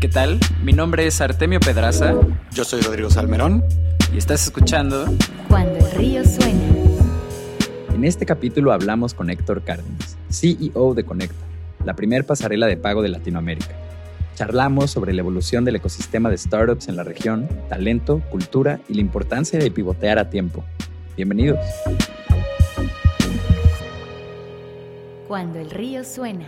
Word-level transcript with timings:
¿Qué 0.00 0.08
tal? 0.08 0.40
Mi 0.64 0.72
nombre 0.72 1.06
es 1.06 1.20
Artemio 1.20 1.60
Pedraza. 1.60 2.14
Yo 2.54 2.64
soy 2.64 2.80
Rodrigo 2.80 3.10
Salmerón. 3.10 3.62
Y 4.14 4.16
estás 4.16 4.44
escuchando 4.44 5.04
Cuando 5.46 5.76
el 5.76 5.90
río 5.92 6.24
suena. 6.24 6.58
En 7.92 8.04
este 8.04 8.24
capítulo 8.24 8.72
hablamos 8.72 9.12
con 9.12 9.28
Héctor 9.28 9.62
Cárdenas, 9.62 10.16
CEO 10.30 10.94
de 10.94 11.04
Conecta, 11.04 11.44
la 11.84 11.96
primer 11.96 12.24
pasarela 12.24 12.66
de 12.66 12.78
pago 12.78 13.02
de 13.02 13.10
Latinoamérica. 13.10 13.76
Charlamos 14.36 14.90
sobre 14.90 15.12
la 15.12 15.20
evolución 15.20 15.66
del 15.66 15.76
ecosistema 15.76 16.30
de 16.30 16.38
startups 16.38 16.88
en 16.88 16.96
la 16.96 17.04
región, 17.04 17.46
talento, 17.68 18.22
cultura 18.30 18.80
y 18.88 18.94
la 18.94 19.02
importancia 19.02 19.58
de 19.58 19.70
pivotear 19.70 20.18
a 20.18 20.30
tiempo. 20.30 20.64
Bienvenidos. 21.14 21.58
Cuando 25.28 25.58
el 25.58 25.70
río 25.70 26.04
suena. 26.04 26.46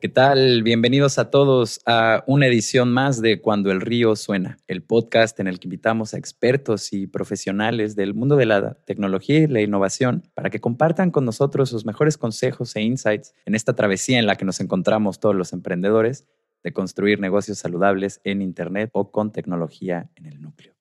¿Qué 0.00 0.08
tal? 0.08 0.62
Bienvenidos 0.62 1.18
a 1.18 1.28
todos 1.28 1.80
a 1.84 2.22
una 2.28 2.46
edición 2.46 2.92
más 2.92 3.20
de 3.20 3.40
Cuando 3.40 3.72
el 3.72 3.80
río 3.80 4.14
suena, 4.14 4.56
el 4.68 4.80
podcast 4.80 5.40
en 5.40 5.48
el 5.48 5.58
que 5.58 5.66
invitamos 5.66 6.14
a 6.14 6.18
expertos 6.18 6.92
y 6.92 7.08
profesionales 7.08 7.96
del 7.96 8.14
mundo 8.14 8.36
de 8.36 8.46
la 8.46 8.74
tecnología 8.84 9.40
y 9.40 9.48
la 9.48 9.60
innovación 9.60 10.22
para 10.34 10.50
que 10.50 10.60
compartan 10.60 11.10
con 11.10 11.24
nosotros 11.24 11.70
sus 11.70 11.84
mejores 11.84 12.16
consejos 12.16 12.76
e 12.76 12.82
insights 12.82 13.34
en 13.44 13.56
esta 13.56 13.74
travesía 13.74 14.20
en 14.20 14.26
la 14.26 14.36
que 14.36 14.44
nos 14.44 14.60
encontramos 14.60 15.18
todos 15.18 15.34
los 15.34 15.52
emprendedores 15.52 16.28
de 16.62 16.72
construir 16.72 17.18
negocios 17.18 17.58
saludables 17.58 18.20
en 18.22 18.40
Internet 18.40 18.90
o 18.92 19.10
con 19.10 19.32
tecnología 19.32 20.12
en 20.14 20.26
el 20.26 20.40
núcleo. 20.40 20.74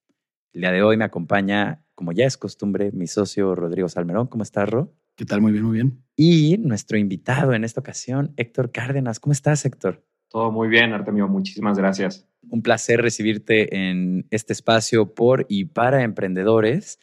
El 0.54 0.62
día 0.62 0.72
de 0.72 0.84
hoy 0.84 0.96
me 0.96 1.06
acompaña, 1.06 1.84
como 1.96 2.12
ya 2.12 2.28
es 2.28 2.38
costumbre, 2.38 2.92
mi 2.92 3.08
socio 3.08 3.56
Rodrigo 3.56 3.90
Salmerón. 3.90 4.28
¿Cómo 4.28 4.44
estás, 4.44 4.70
Ro? 4.70 4.94
¿Qué 5.18 5.26
tal? 5.26 5.42
Muy 5.42 5.52
bien, 5.52 5.64
muy 5.64 5.74
bien. 5.74 6.04
Y 6.16 6.58
nuestro 6.60 6.96
invitado 6.96 7.54
en 7.54 7.64
esta 7.64 7.82
ocasión, 7.82 8.34
Héctor 8.38 8.72
Cárdenas. 8.72 9.20
¿Cómo 9.20 9.34
estás, 9.34 9.66
Héctor? 9.66 10.06
Todo 10.30 10.52
muy 10.52 10.68
bien, 10.68 10.94
Artemio. 10.94 11.28
Muchísimas 11.28 11.76
gracias. 11.76 12.28
Un 12.48 12.62
placer 12.62 13.02
recibirte 13.02 13.90
en 13.90 14.28
este 14.30 14.54
espacio 14.54 15.16
por 15.16 15.48
y 15.50 15.66
para 15.66 16.04
emprendedores. 16.04 17.00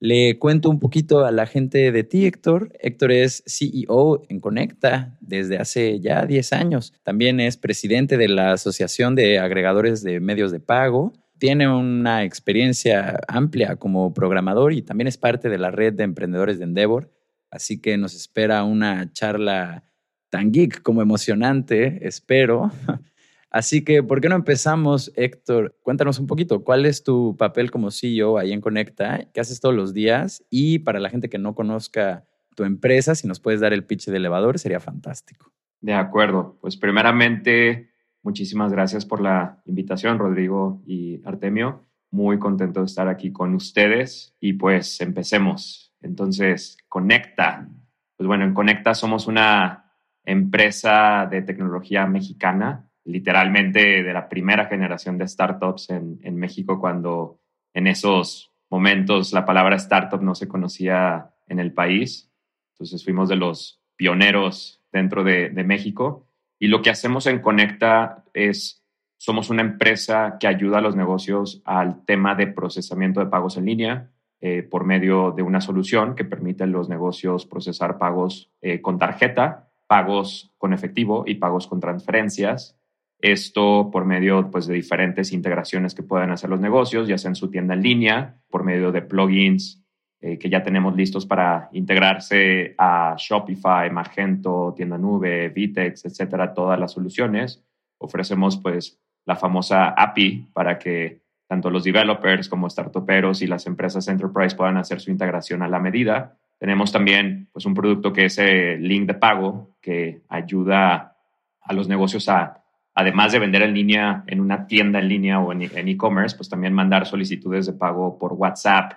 Le 0.00 0.38
cuento 0.38 0.70
un 0.70 0.80
poquito 0.80 1.26
a 1.26 1.30
la 1.30 1.44
gente 1.44 1.92
de 1.92 2.04
ti, 2.04 2.24
Héctor. 2.24 2.72
Héctor 2.80 3.12
es 3.12 3.44
CEO 3.46 4.22
en 4.30 4.40
Conecta 4.40 5.18
desde 5.20 5.58
hace 5.58 6.00
ya 6.00 6.24
10 6.24 6.54
años. 6.54 6.94
También 7.02 7.38
es 7.38 7.58
presidente 7.58 8.16
de 8.16 8.28
la 8.28 8.52
Asociación 8.52 9.14
de 9.14 9.40
Agregadores 9.40 10.02
de 10.02 10.20
Medios 10.20 10.52
de 10.52 10.60
Pago. 10.60 11.12
Tiene 11.36 11.68
una 11.68 12.24
experiencia 12.24 13.20
amplia 13.28 13.76
como 13.76 14.14
programador 14.14 14.72
y 14.72 14.80
también 14.80 15.06
es 15.06 15.18
parte 15.18 15.50
de 15.50 15.58
la 15.58 15.70
red 15.70 15.92
de 15.92 16.04
emprendedores 16.04 16.58
de 16.58 16.64
Endeavor 16.64 17.17
Así 17.50 17.80
que 17.80 17.96
nos 17.96 18.14
espera 18.14 18.64
una 18.64 19.12
charla 19.12 19.84
tan 20.30 20.52
geek 20.52 20.82
como 20.82 21.02
emocionante, 21.02 22.06
espero. 22.06 22.70
Así 23.50 23.82
que, 23.82 24.02
¿por 24.02 24.20
qué 24.20 24.28
no 24.28 24.36
empezamos, 24.36 25.10
Héctor? 25.16 25.74
Cuéntanos 25.82 26.18
un 26.18 26.26
poquito, 26.26 26.64
¿cuál 26.64 26.84
es 26.84 27.02
tu 27.02 27.34
papel 27.38 27.70
como 27.70 27.90
CEO 27.90 28.36
ahí 28.36 28.52
en 28.52 28.60
Conecta? 28.60 29.26
¿Qué 29.32 29.40
haces 29.40 29.60
todos 29.60 29.74
los 29.74 29.94
días? 29.94 30.44
Y 30.50 30.80
para 30.80 31.00
la 31.00 31.08
gente 31.08 31.30
que 31.30 31.38
no 31.38 31.54
conozca 31.54 32.26
tu 32.54 32.64
empresa, 32.64 33.14
si 33.14 33.26
nos 33.26 33.40
puedes 33.40 33.60
dar 33.60 33.72
el 33.72 33.84
pitch 33.84 34.06
de 34.06 34.18
elevador, 34.18 34.58
sería 34.58 34.80
fantástico. 34.80 35.50
De 35.80 35.94
acuerdo. 35.94 36.58
Pues 36.60 36.76
primeramente, 36.76 37.90
muchísimas 38.22 38.70
gracias 38.70 39.06
por 39.06 39.20
la 39.22 39.62
invitación, 39.64 40.18
Rodrigo 40.18 40.82
y 40.86 41.22
Artemio. 41.24 41.86
Muy 42.10 42.38
contento 42.38 42.80
de 42.80 42.86
estar 42.86 43.08
aquí 43.08 43.32
con 43.32 43.54
ustedes 43.54 44.34
y 44.40 44.54
pues 44.54 45.00
empecemos. 45.00 45.87
Entonces, 46.00 46.78
Conecta. 46.88 47.68
Pues 48.16 48.26
bueno, 48.26 48.44
en 48.44 48.54
Conecta 48.54 48.94
somos 48.94 49.26
una 49.26 49.92
empresa 50.24 51.26
de 51.30 51.42
tecnología 51.42 52.06
mexicana, 52.06 52.88
literalmente 53.04 54.02
de 54.02 54.12
la 54.12 54.28
primera 54.28 54.66
generación 54.66 55.16
de 55.18 55.26
startups 55.26 55.90
en, 55.90 56.36
México, 56.36 56.78
cuando 56.78 57.40
en 57.72 57.86
esos 57.86 58.52
momentos 58.68 59.32
la 59.32 59.46
palabra 59.46 59.76
startup 59.76 60.20
no 60.22 60.34
se 60.34 60.48
conocía 60.48 61.30
en 61.46 61.60
el 61.60 61.72
país. 61.72 62.30
Entonces 62.74 63.02
fuimos 63.02 63.28
de 63.28 63.36
los 63.36 63.80
pioneros 63.96 64.82
dentro 64.92 65.24
de, 65.24 65.50
de 65.50 65.64
México. 65.64 66.26
Y 66.58 66.66
lo 66.66 66.82
que 66.82 66.90
hacemos 66.90 67.26
en 67.26 67.40
Conecta 67.40 68.24
es, 68.34 68.84
somos 69.16 69.48
una 69.48 69.62
empresa 69.62 70.36
que 70.38 70.46
ayuda 70.46 70.78
a 70.78 70.82
los 70.82 70.96
negocios 70.96 71.62
al 71.64 72.04
tema 72.04 72.34
de 72.34 72.48
procesamiento 72.48 73.20
de 73.20 73.26
pagos 73.26 73.56
en 73.56 73.64
línea, 73.64 74.10
eh, 74.40 74.62
por 74.62 74.84
medio 74.84 75.32
de 75.32 75.42
una 75.42 75.60
solución 75.60 76.14
que 76.14 76.24
permite 76.24 76.64
a 76.64 76.66
los 76.66 76.88
negocios 76.88 77.46
procesar 77.46 77.98
pagos 77.98 78.50
eh, 78.60 78.80
con 78.80 78.98
tarjeta, 78.98 79.68
pagos 79.86 80.54
con 80.58 80.72
efectivo 80.72 81.24
y 81.26 81.36
pagos 81.36 81.66
con 81.66 81.80
transferencias. 81.80 82.78
Esto 83.20 83.90
por 83.90 84.04
medio 84.04 84.48
pues, 84.50 84.66
de 84.66 84.74
diferentes 84.74 85.32
integraciones 85.32 85.94
que 85.94 86.04
puedan 86.04 86.30
hacer 86.30 86.50
los 86.50 86.60
negocios, 86.60 87.08
ya 87.08 87.18
sea 87.18 87.30
en 87.30 87.34
su 87.34 87.50
tienda 87.50 87.74
en 87.74 87.82
línea, 87.82 88.36
por 88.48 88.62
medio 88.62 88.92
de 88.92 89.02
plugins 89.02 89.82
eh, 90.20 90.36
que 90.36 90.50
ya 90.50 90.64
tenemos 90.64 90.96
listos 90.96 91.26
para 91.26 91.68
integrarse 91.72 92.74
a 92.76 93.14
Shopify, 93.16 93.88
Magento, 93.90 94.74
Tienda 94.76 94.98
Nube, 94.98 95.48
Vitex, 95.48 96.04
etcétera, 96.04 96.54
todas 96.54 96.78
las 96.78 96.90
soluciones. 96.90 97.64
Ofrecemos 97.98 98.56
pues 98.56 99.00
la 99.24 99.36
famosa 99.36 99.90
API 99.90 100.48
para 100.52 100.76
que 100.76 101.22
tanto 101.48 101.70
los 101.70 101.82
developers 101.82 102.48
como 102.48 102.68
startuperos 102.68 103.40
y 103.42 103.46
las 103.46 103.66
empresas 103.66 104.06
enterprise 104.06 104.54
puedan 104.54 104.76
hacer 104.76 105.00
su 105.00 105.10
integración 105.10 105.62
a 105.62 105.68
la 105.68 105.80
medida. 105.80 106.36
Tenemos 106.58 106.92
también 106.92 107.48
pues, 107.52 107.64
un 107.64 107.74
producto 107.74 108.12
que 108.12 108.26
es 108.26 108.38
el 108.38 108.86
link 108.86 109.06
de 109.06 109.14
pago 109.14 109.70
que 109.80 110.20
ayuda 110.28 111.16
a 111.62 111.72
los 111.72 111.88
negocios 111.88 112.28
a, 112.28 112.62
además 112.94 113.32
de 113.32 113.38
vender 113.38 113.62
en 113.62 113.74
línea 113.74 114.24
en 114.26 114.40
una 114.40 114.66
tienda 114.66 114.98
en 114.98 115.08
línea 115.08 115.40
o 115.40 115.52
en 115.52 115.88
e-commerce, 115.88 116.36
pues 116.36 116.50
también 116.50 116.74
mandar 116.74 117.06
solicitudes 117.06 117.66
de 117.66 117.72
pago 117.72 118.18
por 118.18 118.34
WhatsApp 118.34 118.92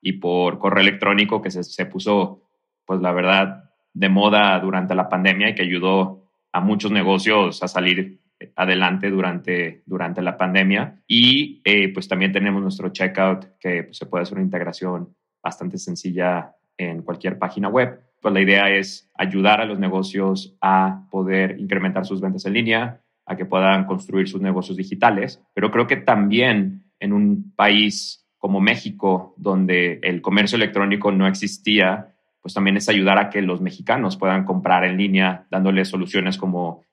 y 0.00 0.12
por 0.12 0.58
correo 0.60 0.82
electrónico 0.82 1.42
que 1.42 1.50
se, 1.50 1.64
se 1.64 1.86
puso, 1.86 2.42
pues 2.84 3.00
la 3.00 3.10
verdad, 3.10 3.70
de 3.92 4.08
moda 4.08 4.60
durante 4.60 4.94
la 4.94 5.08
pandemia 5.08 5.48
y 5.48 5.54
que 5.54 5.62
ayudó 5.62 6.22
a 6.52 6.60
muchos 6.60 6.92
negocios 6.92 7.62
a 7.62 7.68
salir 7.68 8.20
adelante 8.54 9.10
durante, 9.10 9.82
durante 9.86 10.22
la 10.22 10.36
pandemia. 10.36 11.00
Y 11.06 11.60
eh, 11.64 11.92
pues 11.92 12.08
también 12.08 12.32
tenemos 12.32 12.62
nuestro 12.62 12.90
checkout 12.90 13.58
que 13.58 13.84
pues, 13.84 13.96
se 13.96 14.06
puede 14.06 14.22
hacer 14.22 14.34
una 14.34 14.44
integración 14.44 15.14
bastante 15.42 15.78
sencilla 15.78 16.54
en 16.76 17.02
cualquier 17.02 17.38
página 17.38 17.68
web. 17.68 18.00
Pues 18.20 18.34
la 18.34 18.40
idea 18.40 18.70
es 18.70 19.08
ayudar 19.14 19.60
a 19.60 19.64
los 19.64 19.78
negocios 19.78 20.56
a 20.60 21.06
poder 21.10 21.58
incrementar 21.58 22.04
sus 22.04 22.20
ventas 22.20 22.44
en 22.46 22.54
línea, 22.54 23.00
a 23.24 23.36
que 23.36 23.44
puedan 23.44 23.84
construir 23.84 24.28
sus 24.28 24.40
negocios 24.40 24.76
digitales. 24.76 25.42
Pero 25.54 25.70
creo 25.70 25.86
que 25.86 25.96
también 25.96 26.84
en 27.00 27.12
un 27.12 27.52
país 27.54 28.26
como 28.38 28.60
México, 28.60 29.34
donde 29.36 29.98
el 30.02 30.20
comercio 30.22 30.56
electrónico 30.56 31.10
no 31.10 31.26
existía, 31.26 32.14
pues 32.40 32.54
también 32.54 32.76
es 32.76 32.88
ayudar 32.88 33.18
a 33.18 33.28
que 33.28 33.42
los 33.42 33.60
mexicanos 33.60 34.16
puedan 34.16 34.44
comprar 34.44 34.84
en 34.84 34.96
línea, 34.96 35.46
dándoles 35.50 35.88
soluciones 35.88 36.38
como 36.38 36.84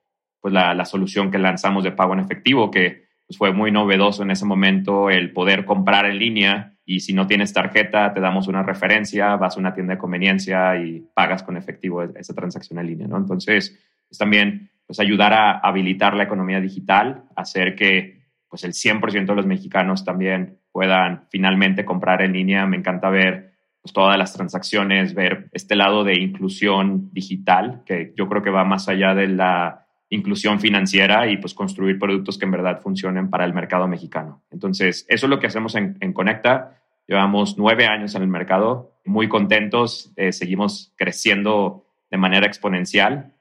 pues 0.43 0.53
la, 0.53 0.83
solución 0.83 1.31
que 1.31 1.39
lanzamos 1.39 1.85
de 1.85 1.93
pago 1.93 2.11
en 2.11 2.19
efectivo, 2.19 2.69
que 2.69 3.05
pues, 3.25 3.37
fue 3.37 3.53
muy 3.53 3.71
novedoso 3.71 4.23
en 4.23 4.31
ese 4.31 4.43
momento 4.43 5.09
el 5.09 5.31
poder 5.31 5.63
comprar 5.63 6.05
en 6.05 6.19
línea 6.19 6.73
y 6.83 6.99
si 6.99 7.13
no 7.13 7.27
tienes 7.27 7.53
tarjeta, 7.53 8.13
te 8.13 8.19
damos 8.19 8.49
una 8.49 8.61
referencia, 8.61 9.37
vas 9.37 9.55
a 9.55 9.61
una 9.61 9.73
tienda 9.73 9.93
de 9.93 9.99
conveniencia 9.99 10.75
y 10.75 11.07
pagas 11.13 11.43
con 11.43 11.55
efectivo 11.55 12.03
esa 12.03 12.33
transacción 12.33 12.77
en 12.79 12.87
línea, 12.87 13.07
¿no? 13.07 13.15
Entonces, 13.15 13.79
es 14.11 14.17
también 14.17 14.69
pues, 14.85 14.99
ayudar 14.99 15.31
a 15.31 15.59
habilitar 15.59 16.13
la 16.13 16.23
economía 16.23 16.59
digital, 16.59 17.23
hacer 17.37 17.73
que 17.73 18.23
pues, 18.49 18.65
el 18.65 18.73
100% 18.73 19.25
de 19.25 19.35
los 19.35 19.45
mexicanos 19.45 20.03
también 20.03 20.59
puedan 20.73 21.23
finalmente 21.29 21.85
comprar 21.85 22.21
en 22.21 22.33
línea. 22.33 22.65
Me 22.65 22.75
encanta 22.75 23.09
ver 23.09 23.53
pues, 23.81 23.93
todas 23.93 24.17
las 24.17 24.33
transacciones, 24.33 25.13
ver 25.13 25.47
este 25.53 25.77
lado 25.77 26.03
de 26.03 26.19
inclusión 26.19 27.13
digital, 27.13 27.83
que 27.85 28.13
yo 28.17 28.27
creo 28.27 28.43
que 28.43 28.49
va 28.49 28.65
más 28.65 28.89
allá 28.89 29.15
de 29.15 29.29
la 29.29 29.82
inclusión 30.13 30.59
financiera 30.59 31.27
y 31.27 31.37
pues 31.37 31.53
construir 31.53 31.97
productos 31.97 32.37
que 32.37 32.45
en 32.45 32.51
verdad 32.51 32.81
funcionen 32.81 33.29
para 33.29 33.45
el 33.45 33.53
mercado 33.53 33.87
mexicano. 33.87 34.43
Entonces, 34.51 35.05
eso 35.09 35.25
es 35.25 35.29
lo 35.29 35.39
que 35.39 35.47
hacemos 35.47 35.75
en, 35.75 36.13
Conecta. 36.13 36.79
Llevamos 37.07 37.57
nueve 37.57 37.87
años 37.87 38.15
en 38.15 38.21
el 38.21 38.27
mercado, 38.27 38.93
muy 39.05 39.27
contentos, 39.27 40.13
eh, 40.15 40.31
seguimos 40.31 40.93
creciendo 40.95 41.85
de 42.09 42.17
manera 42.17 42.45
exponencial 42.45 43.33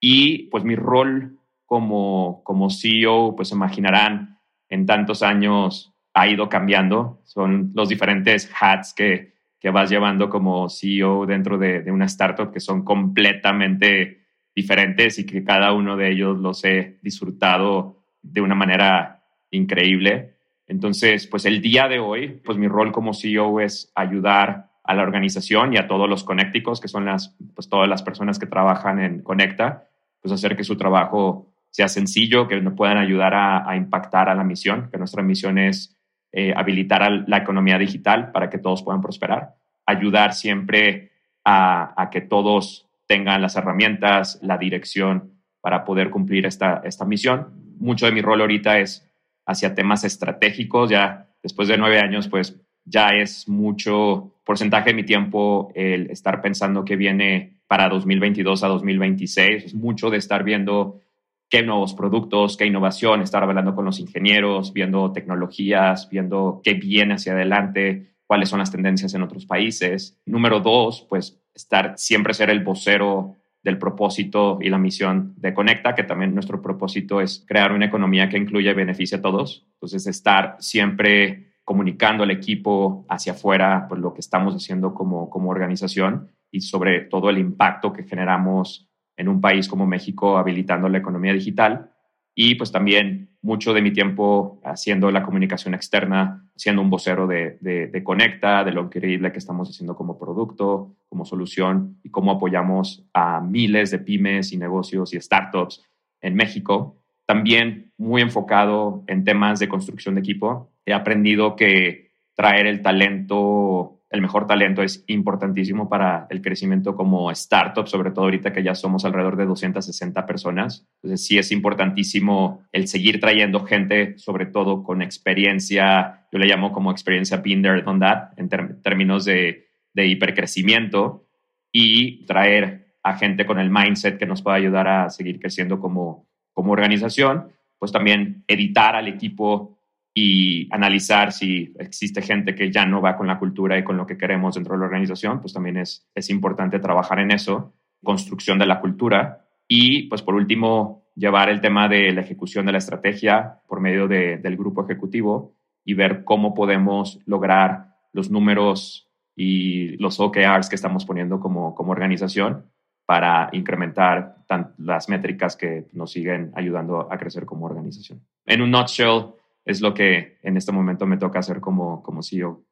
y 0.00 0.48
pues 0.50 0.64
mi 0.64 0.74
rol 0.74 1.38
como, 1.64 2.42
como 2.44 2.70
CEO, 2.70 3.34
pues 3.34 3.52
imaginarán, 3.52 4.38
en 4.68 4.84
tantos 4.84 5.22
años 5.22 5.94
ha 6.12 6.28
ido 6.28 6.48
cambiando. 6.48 7.20
Son 7.24 7.70
los 7.74 7.88
diferentes 7.88 8.50
hats 8.60 8.92
que, 8.94 9.34
que 9.60 9.70
vas 9.70 9.88
llevando 9.88 10.28
como 10.28 10.68
CEO 10.68 11.24
dentro 11.24 11.56
de, 11.56 11.82
de 11.82 11.92
una 11.92 12.06
startup 12.06 12.52
que 12.52 12.60
son 12.60 12.84
completamente 12.84 14.15
diferentes 14.56 15.18
y 15.18 15.26
que 15.26 15.44
cada 15.44 15.72
uno 15.74 15.96
de 15.96 16.10
ellos 16.10 16.38
los 16.38 16.64
he 16.64 16.98
disfrutado 17.02 18.02
de 18.22 18.40
una 18.40 18.54
manera 18.54 19.22
increíble. 19.50 20.34
Entonces, 20.66 21.26
pues 21.26 21.44
el 21.44 21.60
día 21.60 21.86
de 21.86 22.00
hoy, 22.00 22.40
pues 22.44 22.58
mi 22.58 22.66
rol 22.66 22.90
como 22.90 23.14
CEO 23.14 23.60
es 23.60 23.92
ayudar 23.94 24.70
a 24.82 24.94
la 24.94 25.02
organización 25.02 25.74
y 25.74 25.76
a 25.76 25.86
todos 25.86 26.08
los 26.08 26.24
conecticos, 26.24 26.80
que 26.80 26.88
son 26.88 27.04
las, 27.04 27.36
pues 27.54 27.68
todas 27.68 27.88
las 27.88 28.02
personas 28.02 28.38
que 28.38 28.46
trabajan 28.46 28.98
en 28.98 29.22
Conecta, 29.22 29.88
pues 30.22 30.32
hacer 30.32 30.56
que 30.56 30.64
su 30.64 30.76
trabajo 30.76 31.52
sea 31.70 31.88
sencillo, 31.88 32.48
que 32.48 32.60
nos 32.60 32.74
puedan 32.74 32.96
ayudar 32.96 33.34
a, 33.34 33.76
impactar 33.76 34.30
a 34.30 34.34
la 34.34 34.44
misión, 34.44 34.88
que 34.90 34.96
nuestra 34.96 35.22
misión 35.22 35.58
es 35.58 35.94
eh, 36.32 36.54
habilitar 36.56 37.24
la 37.26 37.36
economía 37.36 37.78
digital 37.78 38.32
para 38.32 38.48
que 38.48 38.58
todos 38.58 38.82
puedan 38.82 39.02
prosperar, 39.02 39.56
ayudar 39.84 40.32
siempre 40.32 41.12
a, 41.44 42.08
que 42.10 42.22
todos 42.22 42.85
tengan 43.06 43.42
las 43.42 43.56
herramientas, 43.56 44.38
la 44.42 44.58
dirección 44.58 45.32
para 45.60 45.84
poder 45.84 46.10
cumplir 46.10 46.46
esta, 46.46 46.82
esta 46.84 47.04
misión. 47.04 47.48
Mucho 47.78 48.06
de 48.06 48.12
mi 48.12 48.22
rol 48.22 48.40
ahorita 48.40 48.78
es 48.78 49.08
hacia 49.46 49.74
temas 49.74 50.04
estratégicos, 50.04 50.90
ya 50.90 51.28
después 51.42 51.68
de 51.68 51.78
nueve 51.78 52.00
años, 52.00 52.28
pues 52.28 52.60
ya 52.84 53.08
es 53.10 53.48
mucho 53.48 54.32
porcentaje 54.44 54.90
de 54.90 54.94
mi 54.94 55.04
tiempo 55.04 55.72
el 55.74 56.10
estar 56.10 56.40
pensando 56.40 56.84
que 56.84 56.96
viene 56.96 57.60
para 57.66 57.88
2022 57.88 58.62
a 58.62 58.68
2026. 58.68 59.64
Es 59.64 59.74
mucho 59.74 60.10
de 60.10 60.18
estar 60.18 60.44
viendo 60.44 61.00
qué 61.48 61.62
nuevos 61.62 61.94
productos, 61.94 62.56
qué 62.56 62.66
innovación, 62.66 63.22
estar 63.22 63.42
hablando 63.42 63.74
con 63.74 63.84
los 63.84 64.00
ingenieros, 64.00 64.72
viendo 64.72 65.12
tecnologías, 65.12 66.08
viendo 66.08 66.60
qué 66.62 66.74
viene 66.74 67.14
hacia 67.14 67.32
adelante, 67.32 68.15
cuáles 68.26 68.48
son 68.48 68.58
las 68.58 68.70
tendencias 68.70 69.14
en 69.14 69.22
otros 69.22 69.46
países. 69.46 70.20
Número 70.26 70.60
dos, 70.60 71.06
pues 71.08 71.40
estar 71.54 71.94
siempre 71.96 72.34
ser 72.34 72.50
el 72.50 72.62
vocero 72.62 73.36
del 73.62 73.78
propósito 73.78 74.58
y 74.60 74.68
la 74.68 74.78
misión 74.78 75.34
de 75.36 75.52
Conecta, 75.52 75.94
que 75.94 76.04
también 76.04 76.34
nuestro 76.34 76.62
propósito 76.62 77.20
es 77.20 77.44
crear 77.48 77.72
una 77.72 77.86
economía 77.86 78.28
que 78.28 78.38
incluya 78.38 78.70
y 78.70 78.74
beneficie 78.74 79.18
a 79.18 79.22
todos. 79.22 79.66
Entonces, 79.74 80.06
estar 80.06 80.56
siempre 80.60 81.54
comunicando 81.64 82.22
al 82.22 82.30
equipo 82.30 83.04
hacia 83.08 83.32
afuera 83.32 83.86
pues, 83.88 84.00
lo 84.00 84.14
que 84.14 84.20
estamos 84.20 84.54
haciendo 84.54 84.94
como, 84.94 85.28
como 85.28 85.50
organización 85.50 86.30
y 86.52 86.60
sobre 86.60 87.00
todo 87.00 87.28
el 87.28 87.38
impacto 87.38 87.92
que 87.92 88.04
generamos 88.04 88.88
en 89.16 89.28
un 89.28 89.40
país 89.40 89.66
como 89.66 89.84
México 89.84 90.38
habilitando 90.38 90.88
la 90.88 90.98
economía 90.98 91.32
digital. 91.32 91.90
Y 92.38 92.56
pues 92.56 92.70
también 92.70 93.30
mucho 93.40 93.72
de 93.72 93.80
mi 93.80 93.92
tiempo 93.92 94.60
haciendo 94.62 95.10
la 95.10 95.22
comunicación 95.22 95.72
externa, 95.72 96.44
siendo 96.54 96.82
un 96.82 96.90
vocero 96.90 97.26
de, 97.26 97.56
de, 97.62 97.86
de, 97.86 98.04
Conecta, 98.04 98.62
de 98.62 98.72
lo 98.72 98.82
increíble 98.82 99.32
que 99.32 99.38
estamos 99.38 99.70
haciendo 99.70 99.96
como 99.96 100.18
producto, 100.18 100.94
como 101.08 101.24
solución 101.24 101.98
y 102.02 102.10
cómo 102.10 102.32
apoyamos 102.32 103.06
a 103.14 103.40
miles 103.40 103.90
de 103.90 104.00
pymes 104.00 104.52
y 104.52 104.58
negocios 104.58 105.14
y 105.14 105.20
startups 105.20 105.82
en 106.20 106.34
México. 106.34 107.02
También 107.24 107.92
muy 107.96 108.20
enfocado 108.20 109.02
en 109.06 109.24
temas 109.24 109.58
de 109.58 109.68
construcción 109.68 110.14
de 110.16 110.20
equipo. 110.20 110.70
He 110.84 110.92
aprendido 110.92 111.56
que 111.56 112.10
traer 112.34 112.66
el 112.66 112.82
talento, 112.82 113.95
el 114.16 114.22
mejor 114.22 114.46
talento 114.46 114.82
es 114.82 115.04
importantísimo 115.06 115.88
para 115.88 116.26
el 116.30 116.42
crecimiento 116.42 116.96
como 116.96 117.30
startup, 117.30 117.86
sobre 117.86 118.10
todo 118.10 118.24
ahorita 118.24 118.52
que 118.52 118.62
ya 118.62 118.74
somos 118.74 119.04
alrededor 119.04 119.36
de 119.36 119.46
260 119.46 120.26
personas. 120.26 120.86
Entonces 120.96 121.26
sí 121.26 121.38
es 121.38 121.52
importantísimo 121.52 122.64
el 122.72 122.88
seguir 122.88 123.20
trayendo 123.20 123.64
gente, 123.64 124.18
sobre 124.18 124.46
todo 124.46 124.82
con 124.82 125.02
experiencia, 125.02 126.26
yo 126.32 126.38
le 126.38 126.46
llamo 126.46 126.72
como 126.72 126.90
experiencia 126.90 127.36
binder 127.38 127.86
on 127.86 128.00
that, 128.00 128.30
en 128.36 128.48
términos 128.82 129.24
de, 129.24 129.68
de 129.92 130.06
hipercrecimiento. 130.06 131.22
Y 131.70 132.24
traer 132.24 132.96
a 133.02 133.18
gente 133.18 133.44
con 133.44 133.58
el 133.58 133.70
mindset 133.70 134.18
que 134.18 134.24
nos 134.24 134.40
pueda 134.40 134.56
ayudar 134.56 134.88
a 134.88 135.10
seguir 135.10 135.38
creciendo 135.38 135.78
como, 135.78 136.26
como 136.54 136.72
organización, 136.72 137.52
pues 137.78 137.92
también 137.92 138.44
editar 138.48 138.96
al 138.96 139.08
equipo 139.08 139.78
y 140.18 140.66
analizar 140.72 141.30
si 141.30 141.74
existe 141.78 142.22
gente 142.22 142.54
que 142.54 142.72
ya 142.72 142.86
no 142.86 143.02
va 143.02 143.18
con 143.18 143.26
la 143.26 143.38
cultura 143.38 143.76
y 143.76 143.84
con 143.84 143.98
lo 143.98 144.06
que 144.06 144.16
queremos 144.16 144.54
dentro 144.54 144.72
de 144.72 144.78
la 144.78 144.86
organización, 144.86 145.42
pues 145.42 145.52
también 145.52 145.76
es, 145.76 146.08
es 146.14 146.30
importante 146.30 146.78
trabajar 146.78 147.18
en 147.18 147.32
eso, 147.32 147.74
construcción 148.02 148.58
de 148.58 148.64
la 148.64 148.80
cultura 148.80 149.46
y 149.68 150.04
pues 150.04 150.22
por 150.22 150.34
último 150.34 151.04
llevar 151.14 151.50
el 151.50 151.60
tema 151.60 151.86
de 151.86 152.12
la 152.12 152.22
ejecución 152.22 152.64
de 152.64 152.72
la 152.72 152.78
estrategia 152.78 153.60
por 153.68 153.80
medio 153.80 154.08
del 154.08 154.56
grupo 154.56 154.82
ejecutivo 154.82 155.54
y 155.84 155.92
ver 155.92 156.24
cómo 156.24 156.54
podemos 156.54 157.20
lograr 157.26 157.96
los 158.14 158.30
números 158.30 159.10
y 159.36 159.98
los 159.98 160.18
OKRs 160.18 160.70
que 160.70 160.76
estamos 160.76 161.04
poniendo 161.04 161.40
como, 161.40 161.74
como 161.74 161.92
organización 161.92 162.64
para 163.04 163.50
incrementar 163.52 164.38
las 164.78 165.10
métricas 165.10 165.56
que 165.56 165.88
nos 165.92 166.12
siguen 166.12 166.52
ayudando 166.54 167.12
a 167.12 167.18
crecer 167.18 167.44
como 167.44 167.66
organización. 167.66 168.22
En 168.46 168.62
un 168.62 168.70
nutshell, 168.70 169.35
es 169.66 169.80
lo 169.80 169.92
que 169.92 170.38
en 170.42 170.56
este 170.56 170.72
momento 170.72 171.06
me 171.06 171.18
toca 171.18 171.40
hacer 171.40 171.60
como, 171.60 172.02
como 172.02 172.22
CEO. 172.22 172.64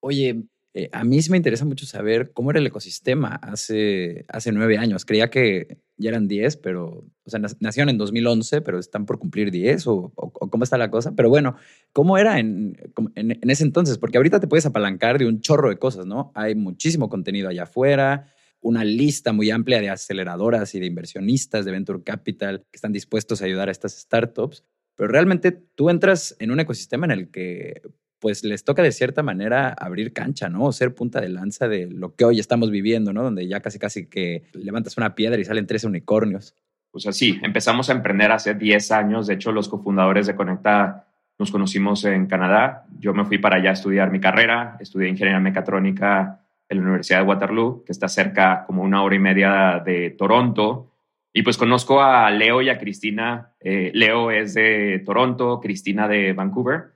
Oye, 0.00 0.44
eh, 0.74 0.88
a 0.92 1.02
mí 1.02 1.20
sí 1.20 1.30
me 1.30 1.38
interesa 1.38 1.64
mucho 1.64 1.86
saber 1.86 2.32
cómo 2.32 2.50
era 2.50 2.60
el 2.60 2.66
ecosistema 2.66 3.36
hace, 3.36 4.26
hace 4.28 4.52
nueve 4.52 4.76
años. 4.76 5.04
Creía 5.04 5.30
que 5.30 5.78
ya 5.96 6.10
eran 6.10 6.28
diez, 6.28 6.56
pero, 6.56 7.06
o 7.24 7.30
sea, 7.30 7.40
nacieron 7.60 7.88
en 7.88 7.98
2011, 7.98 8.60
pero 8.60 8.78
están 8.78 9.06
por 9.06 9.18
cumplir 9.18 9.50
diez, 9.50 9.86
o, 9.86 10.12
cómo 10.14 10.64
está 10.64 10.76
la 10.76 10.90
cosa. 10.90 11.14
Pero 11.16 11.30
bueno, 11.30 11.56
¿cómo 11.92 12.18
era 12.18 12.38
en, 12.38 12.76
en, 13.14 13.30
en, 13.32 13.50
ese 13.50 13.64
entonces? 13.64 13.96
Porque 13.96 14.18
ahorita 14.18 14.38
te 14.38 14.46
puedes 14.46 14.66
apalancar 14.66 15.18
de 15.18 15.26
un 15.26 15.40
chorro 15.40 15.70
de 15.70 15.78
cosas, 15.78 16.04
¿no? 16.04 16.32
Hay 16.34 16.54
muchísimo 16.54 17.08
contenido 17.08 17.48
allá 17.48 17.62
afuera, 17.64 18.26
una 18.60 18.84
lista 18.84 19.32
muy 19.32 19.50
amplia 19.50 19.80
de 19.80 19.90
aceleradoras 19.90 20.74
y 20.74 20.80
de 20.80 20.86
inversionistas 20.86 21.64
de 21.64 21.72
Venture 21.72 22.02
Capital 22.02 22.60
que 22.70 22.76
están 22.76 22.92
dispuestos 22.92 23.42
a 23.42 23.46
ayudar 23.46 23.68
a 23.68 23.72
estas 23.72 23.98
startups, 23.98 24.64
pero 25.02 25.10
realmente 25.10 25.50
tú 25.50 25.90
entras 25.90 26.36
en 26.38 26.52
un 26.52 26.60
ecosistema 26.60 27.06
en 27.06 27.10
el 27.10 27.28
que 27.32 27.82
pues 28.20 28.44
les 28.44 28.62
toca 28.62 28.84
de 28.84 28.92
cierta 28.92 29.24
manera 29.24 29.70
abrir 29.70 30.12
cancha, 30.12 30.48
¿no? 30.48 30.66
O 30.66 30.70
ser 30.70 30.94
punta 30.94 31.20
de 31.20 31.28
lanza 31.28 31.66
de 31.66 31.90
lo 31.90 32.14
que 32.14 32.24
hoy 32.24 32.38
estamos 32.38 32.70
viviendo, 32.70 33.12
¿no? 33.12 33.24
Donde 33.24 33.48
ya 33.48 33.58
casi 33.58 33.80
casi 33.80 34.06
que 34.06 34.44
levantas 34.52 34.96
una 34.98 35.16
piedra 35.16 35.40
y 35.40 35.44
salen 35.44 35.66
tres 35.66 35.82
unicornios. 35.82 36.54
Pues 36.92 37.08
así, 37.08 37.40
empezamos 37.42 37.90
a 37.90 37.94
emprender 37.94 38.30
hace 38.30 38.54
10 38.54 38.92
años. 38.92 39.26
De 39.26 39.34
hecho, 39.34 39.50
los 39.50 39.68
cofundadores 39.68 40.28
de 40.28 40.36
Conecta 40.36 41.08
nos 41.36 41.50
conocimos 41.50 42.04
en 42.04 42.28
Canadá. 42.28 42.86
Yo 43.00 43.12
me 43.12 43.24
fui 43.24 43.38
para 43.38 43.56
allá 43.56 43.70
a 43.70 43.72
estudiar 43.72 44.12
mi 44.12 44.20
carrera, 44.20 44.76
estudié 44.78 45.08
ingeniería 45.08 45.40
mecatrónica 45.40 46.44
en 46.68 46.76
la 46.76 46.82
Universidad 46.84 47.22
de 47.22 47.26
Waterloo, 47.26 47.82
que 47.84 47.90
está 47.90 48.06
cerca 48.06 48.62
como 48.68 48.84
una 48.84 49.02
hora 49.02 49.16
y 49.16 49.18
media 49.18 49.82
de 49.84 50.10
Toronto. 50.10 50.91
Y 51.32 51.42
pues 51.42 51.56
conozco 51.56 52.02
a 52.02 52.30
Leo 52.30 52.60
y 52.60 52.68
a 52.68 52.78
Cristina. 52.78 53.54
Eh, 53.60 53.90
Leo 53.94 54.30
es 54.30 54.54
de 54.54 55.02
Toronto, 55.04 55.60
Cristina 55.60 56.06
de 56.06 56.32
Vancouver. 56.34 56.94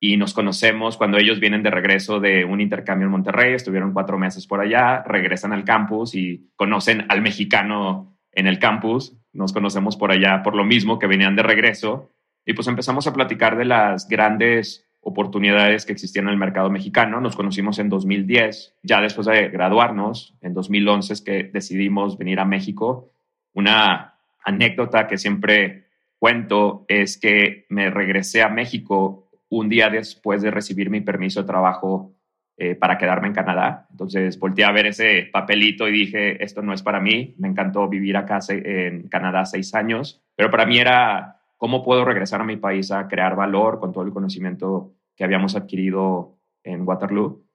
Y 0.00 0.16
nos 0.16 0.34
conocemos 0.34 0.96
cuando 0.96 1.18
ellos 1.18 1.40
vienen 1.40 1.62
de 1.62 1.70
regreso 1.70 2.20
de 2.20 2.44
un 2.44 2.60
intercambio 2.60 3.06
en 3.06 3.12
Monterrey. 3.12 3.54
Estuvieron 3.54 3.92
cuatro 3.92 4.18
meses 4.18 4.46
por 4.46 4.60
allá, 4.60 5.02
regresan 5.04 5.52
al 5.52 5.64
campus 5.64 6.14
y 6.14 6.50
conocen 6.56 7.06
al 7.08 7.22
mexicano 7.22 8.18
en 8.32 8.46
el 8.46 8.58
campus. 8.58 9.16
Nos 9.32 9.52
conocemos 9.52 9.96
por 9.96 10.10
allá 10.10 10.42
por 10.42 10.54
lo 10.54 10.64
mismo 10.64 10.98
que 10.98 11.06
venían 11.06 11.36
de 11.36 11.42
regreso. 11.42 12.10
Y 12.44 12.52
pues 12.52 12.68
empezamos 12.68 13.06
a 13.06 13.12
platicar 13.12 13.56
de 13.56 13.64
las 13.64 14.08
grandes 14.08 14.86
oportunidades 15.00 15.86
que 15.86 15.92
existían 15.92 16.26
en 16.26 16.32
el 16.32 16.38
mercado 16.38 16.68
mexicano. 16.68 17.20
Nos 17.20 17.36
conocimos 17.36 17.78
en 17.78 17.88
2010, 17.88 18.74
ya 18.82 19.00
después 19.00 19.28
de 19.28 19.48
graduarnos, 19.48 20.36
en 20.40 20.52
2011 20.52 21.12
es 21.12 21.20
que 21.22 21.44
decidimos 21.44 22.18
venir 22.18 22.40
a 22.40 22.44
México. 22.44 23.12
Una 23.56 24.12
anécdota 24.44 25.06
que 25.06 25.16
siempre 25.16 25.86
cuento 26.18 26.84
es 26.88 27.18
que 27.18 27.64
me 27.70 27.88
regresé 27.88 28.42
a 28.42 28.50
México 28.50 29.30
un 29.48 29.70
día 29.70 29.88
después 29.88 30.42
de 30.42 30.50
recibir 30.50 30.90
mi 30.90 31.00
permiso 31.00 31.40
de 31.40 31.46
trabajo 31.46 32.12
eh, 32.58 32.74
para 32.74 32.98
quedarme 32.98 33.28
en 33.28 33.32
Canadá. 33.32 33.86
Entonces 33.90 34.38
volteé 34.38 34.66
a 34.66 34.72
ver 34.72 34.88
ese 34.88 35.30
papelito 35.32 35.88
y 35.88 35.92
dije, 35.92 36.44
esto 36.44 36.60
no 36.60 36.74
es 36.74 36.82
para 36.82 37.00
mí. 37.00 37.34
Me 37.38 37.48
encantó 37.48 37.88
vivir 37.88 38.18
acá 38.18 38.40
en 38.50 39.08
Canadá 39.08 39.46
seis 39.46 39.74
años, 39.74 40.22
pero 40.34 40.50
para 40.50 40.66
mí 40.66 40.78
era 40.78 41.40
cómo 41.56 41.82
puedo 41.82 42.04
regresar 42.04 42.42
a 42.42 42.44
mi 42.44 42.58
país 42.58 42.92
a 42.92 43.08
crear 43.08 43.36
valor 43.36 43.80
con 43.80 43.90
todo 43.90 44.04
el 44.04 44.12
conocimiento 44.12 44.92
que 45.16 45.24
habíamos 45.24 45.56
adquirido 45.56 46.36
en 46.62 46.86
Waterloo. 46.86 47.45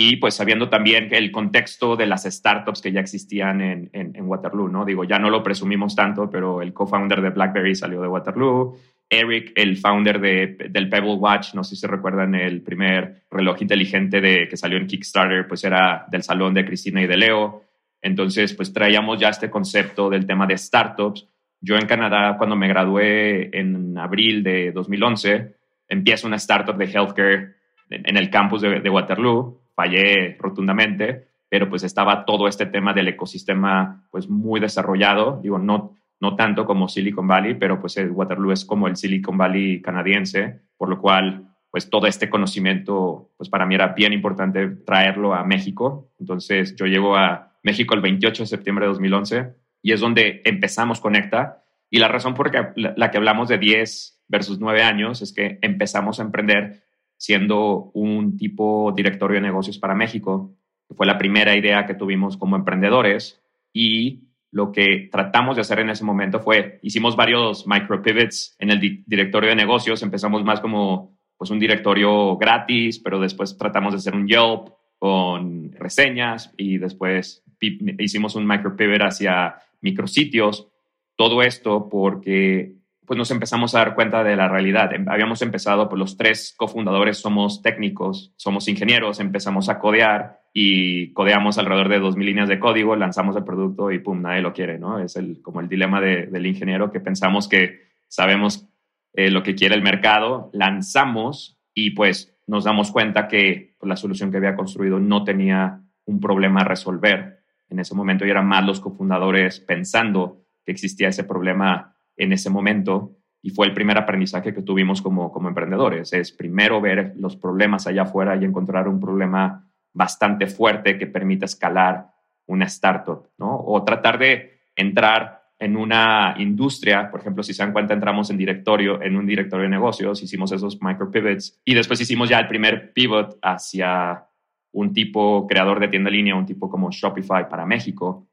Y 0.00 0.16
pues 0.16 0.34
sabiendo 0.34 0.68
también 0.68 1.08
el 1.10 1.32
contexto 1.32 1.96
de 1.96 2.06
las 2.06 2.22
startups 2.22 2.80
que 2.80 2.92
ya 2.92 3.00
existían 3.00 3.60
en, 3.60 3.90
en, 3.92 4.28
Waterloo, 4.28 4.68
¿no? 4.68 4.84
Digo, 4.84 5.02
ya 5.02 5.18
no 5.18 5.28
lo 5.28 5.42
presumimos 5.42 5.96
tanto, 5.96 6.30
pero 6.30 6.62
el 6.62 6.72
co-founder 6.72 7.20
de 7.20 7.30
BlackBerry 7.30 7.74
salió 7.74 8.00
de 8.00 8.06
Waterloo. 8.06 8.78
Eric, 9.10 9.52
el 9.56 9.76
founder 9.76 10.20
de, 10.20 10.68
del 10.70 10.88
Pebble 10.88 11.14
Watch, 11.14 11.54
no 11.54 11.64
sé 11.64 11.74
si 11.74 11.80
se 11.80 11.88
recuerdan, 11.88 12.36
el 12.36 12.62
primer 12.62 13.24
reloj 13.28 13.60
inteligente 13.60 14.20
de, 14.20 14.46
que 14.46 14.56
salió 14.56 14.78
en 14.78 14.86
Kickstarter, 14.86 15.48
pues 15.48 15.64
era 15.64 16.06
del 16.08 16.22
salón 16.22 16.54
de 16.54 16.64
Cristina 16.64 17.02
y 17.02 17.08
de 17.08 17.16
Leo. 17.16 17.64
Entonces, 18.00 18.54
pues 18.54 18.72
traíamos 18.72 19.18
ya 19.18 19.30
este 19.30 19.50
concepto 19.50 20.08
del 20.08 20.26
tema 20.26 20.46
de 20.46 20.56
startups 20.56 21.26
yo 21.60 21.76
en 21.76 21.86
Canadá, 21.86 22.36
cuando 22.36 22.56
me 22.56 22.68
gradué 22.68 23.50
en 23.52 23.98
abril 23.98 24.42
de 24.42 24.70
2011, 24.72 25.54
empiezo 25.88 26.26
una 26.26 26.36
startup 26.36 26.76
de 26.76 26.84
healthcare 26.84 27.56
en 27.90 28.16
el 28.16 28.30
campus 28.30 28.62
de, 28.62 28.90
Waterloo. 28.90 29.60
Fallé 29.78 30.36
rotundamente, 30.40 31.28
pero 31.48 31.68
pues 31.70 31.84
estaba 31.84 32.24
todo 32.24 32.48
este 32.48 32.66
tema 32.66 32.92
del 32.92 33.06
ecosistema 33.06 34.08
pues 34.10 34.28
muy 34.28 34.58
desarrollado. 34.58 35.38
Digo, 35.40 35.60
no, 35.60 35.94
no 36.18 36.34
tanto 36.34 36.66
como 36.66 36.88
Silicon 36.88 37.28
Valley, 37.28 37.54
pero 37.54 37.80
pues 37.80 37.96
Waterloo 37.96 38.50
es 38.50 38.64
como 38.64 38.88
el 38.88 38.96
Silicon 38.96 39.38
Valley 39.38 39.80
canadiense, 39.80 40.62
por 40.76 40.88
lo 40.88 41.00
cual 41.00 41.44
pues 41.70 41.88
todo 41.90 42.08
este 42.08 42.28
conocimiento, 42.28 43.30
pues 43.36 43.48
para 43.48 43.66
mí 43.66 43.76
era 43.76 43.94
bien 43.94 44.12
importante 44.12 44.66
traerlo 44.84 45.32
a 45.32 45.44
México. 45.44 46.10
Entonces 46.18 46.74
yo 46.74 46.86
llego 46.86 47.14
a 47.14 47.52
México 47.62 47.94
el 47.94 48.00
28 48.00 48.42
de 48.42 48.46
septiembre 48.48 48.86
de 48.86 48.88
2011 48.88 49.54
y 49.80 49.92
es 49.92 50.00
donde 50.00 50.42
empezamos 50.44 50.98
Conecta. 50.98 51.62
Y 51.88 52.00
la 52.00 52.08
razón 52.08 52.34
por 52.34 52.50
la 52.74 53.10
que 53.12 53.16
hablamos 53.16 53.48
de 53.48 53.58
10 53.58 54.24
versus 54.26 54.58
9 54.58 54.82
años 54.82 55.22
es 55.22 55.32
que 55.32 55.60
empezamos 55.62 56.18
a 56.18 56.24
emprender 56.24 56.82
siendo 57.18 57.90
un 57.92 58.38
tipo 58.38 58.92
directorio 58.96 59.34
de 59.34 59.46
negocios 59.46 59.78
para 59.78 59.94
México, 59.94 60.54
que 60.88 60.94
fue 60.94 61.06
la 61.06 61.18
primera 61.18 61.54
idea 61.54 61.84
que 61.84 61.94
tuvimos 61.94 62.38
como 62.38 62.56
emprendedores 62.56 63.42
y 63.74 64.22
lo 64.50 64.72
que 64.72 65.10
tratamos 65.12 65.56
de 65.56 65.60
hacer 65.60 65.80
en 65.80 65.90
ese 65.90 66.04
momento 66.04 66.40
fue, 66.40 66.78
hicimos 66.82 67.16
varios 67.16 67.66
micro 67.66 68.00
pivots 68.00 68.56
en 68.58 68.70
el 68.70 69.04
directorio 69.06 69.50
de 69.50 69.56
negocios, 69.56 70.02
empezamos 70.02 70.42
más 70.42 70.60
como 70.60 71.18
pues 71.36 71.50
un 71.50 71.58
directorio 71.58 72.36
gratis, 72.38 72.98
pero 72.98 73.20
después 73.20 73.58
tratamos 73.58 73.92
de 73.92 73.98
hacer 73.98 74.14
un 74.14 74.26
Yelp 74.26 74.72
con 74.98 75.70
reseñas 75.72 76.52
y 76.56 76.78
después 76.78 77.44
hicimos 77.60 78.34
un 78.34 78.46
micro 78.46 78.76
pivot 78.76 79.02
hacia 79.02 79.56
micrositios. 79.80 80.68
Todo 81.16 81.42
esto 81.42 81.88
porque 81.88 82.74
pues 83.08 83.16
nos 83.16 83.30
empezamos 83.30 83.74
a 83.74 83.78
dar 83.78 83.94
cuenta 83.94 84.22
de 84.22 84.36
la 84.36 84.48
realidad. 84.48 84.92
Em, 84.92 85.08
habíamos 85.08 85.40
empezado, 85.40 85.88
pues 85.88 85.98
los 85.98 86.16
tres 86.18 86.54
cofundadores 86.58 87.16
somos 87.16 87.62
técnicos, 87.62 88.34
somos 88.36 88.68
ingenieros, 88.68 89.18
empezamos 89.18 89.70
a 89.70 89.78
codear 89.78 90.42
y 90.52 91.14
codeamos 91.14 91.56
alrededor 91.56 91.88
de 91.88 92.00
2.000 92.00 92.24
líneas 92.24 92.48
de 92.50 92.60
código, 92.60 92.96
lanzamos 92.96 93.34
el 93.34 93.44
producto 93.44 93.90
y 93.90 93.98
pum, 93.98 94.20
nadie 94.20 94.42
lo 94.42 94.52
quiere, 94.52 94.78
¿no? 94.78 94.98
Es 94.98 95.16
el, 95.16 95.40
como 95.40 95.60
el 95.60 95.70
dilema 95.70 96.02
del 96.02 96.46
ingeniero 96.46 96.92
que 96.92 97.00
pensamos 97.00 97.48
que 97.48 97.88
sabemos 98.08 98.68
eh, 99.14 99.30
lo 99.30 99.42
que 99.42 99.54
quiere 99.54 99.74
el 99.74 99.82
mercado, 99.82 100.50
lanzamos 100.52 101.58
y 101.72 101.90
pues 101.90 102.38
nos 102.46 102.64
damos 102.64 102.90
cuenta 102.92 103.26
que 103.26 103.74
pues, 103.78 103.88
la 103.88 103.96
solución 103.96 104.30
que 104.30 104.36
había 104.36 104.54
construido 104.54 105.00
no 105.00 105.24
tenía 105.24 105.80
un 106.04 106.20
problema 106.20 106.60
a 106.60 106.64
resolver 106.64 107.40
en 107.70 107.78
ese 107.78 107.94
momento 107.94 108.26
y 108.26 108.30
eran 108.30 108.46
más 108.46 108.66
los 108.66 108.80
cofundadores 108.80 109.60
pensando 109.60 110.44
que 110.62 110.72
existía 110.72 111.08
ese 111.08 111.24
problema 111.24 111.94
en 112.18 112.32
ese 112.32 112.50
momento 112.50 113.16
y 113.40 113.50
fue 113.50 113.66
el 113.66 113.72
primer 113.72 113.96
aprendizaje 113.96 114.52
que 114.52 114.62
tuvimos 114.62 115.00
como, 115.00 115.32
como 115.32 115.48
emprendedores. 115.48 116.12
Es 116.12 116.32
primero 116.32 116.80
ver 116.80 117.14
los 117.16 117.36
problemas 117.36 117.86
allá 117.86 118.02
afuera 118.02 118.36
y 118.36 118.44
encontrar 118.44 118.88
un 118.88 119.00
problema 119.00 119.70
bastante 119.92 120.46
fuerte 120.46 120.98
que 120.98 121.06
permita 121.06 121.46
escalar 121.46 122.08
una 122.46 122.66
startup, 122.66 123.28
¿no? 123.38 123.58
O 123.64 123.84
tratar 123.84 124.18
de 124.18 124.60
entrar 124.74 125.38
en 125.58 125.76
una 125.76 126.34
industria, 126.38 127.10
por 127.10 127.20
ejemplo, 127.20 127.42
si 127.42 127.52
se 127.52 127.62
dan 127.62 127.72
cuenta, 127.72 127.94
entramos 127.94 128.30
en 128.30 128.36
directorio, 128.36 129.02
en 129.02 129.16
un 129.16 129.26
directorio 129.26 129.64
de 129.64 129.70
negocios, 129.70 130.22
hicimos 130.22 130.52
esos 130.52 130.80
micro 130.80 131.10
pivots 131.10 131.60
y 131.64 131.74
después 131.74 132.00
hicimos 132.00 132.28
ya 132.28 132.38
el 132.38 132.46
primer 132.46 132.92
pivot 132.92 133.38
hacia 133.42 134.24
un 134.72 134.92
tipo 134.92 135.46
creador 135.48 135.80
de 135.80 135.88
tienda 135.88 136.10
en 136.10 136.16
línea, 136.16 136.36
un 136.36 136.46
tipo 136.46 136.70
como 136.70 136.90
Shopify 136.90 137.48
para 137.48 137.66
México, 137.66 138.28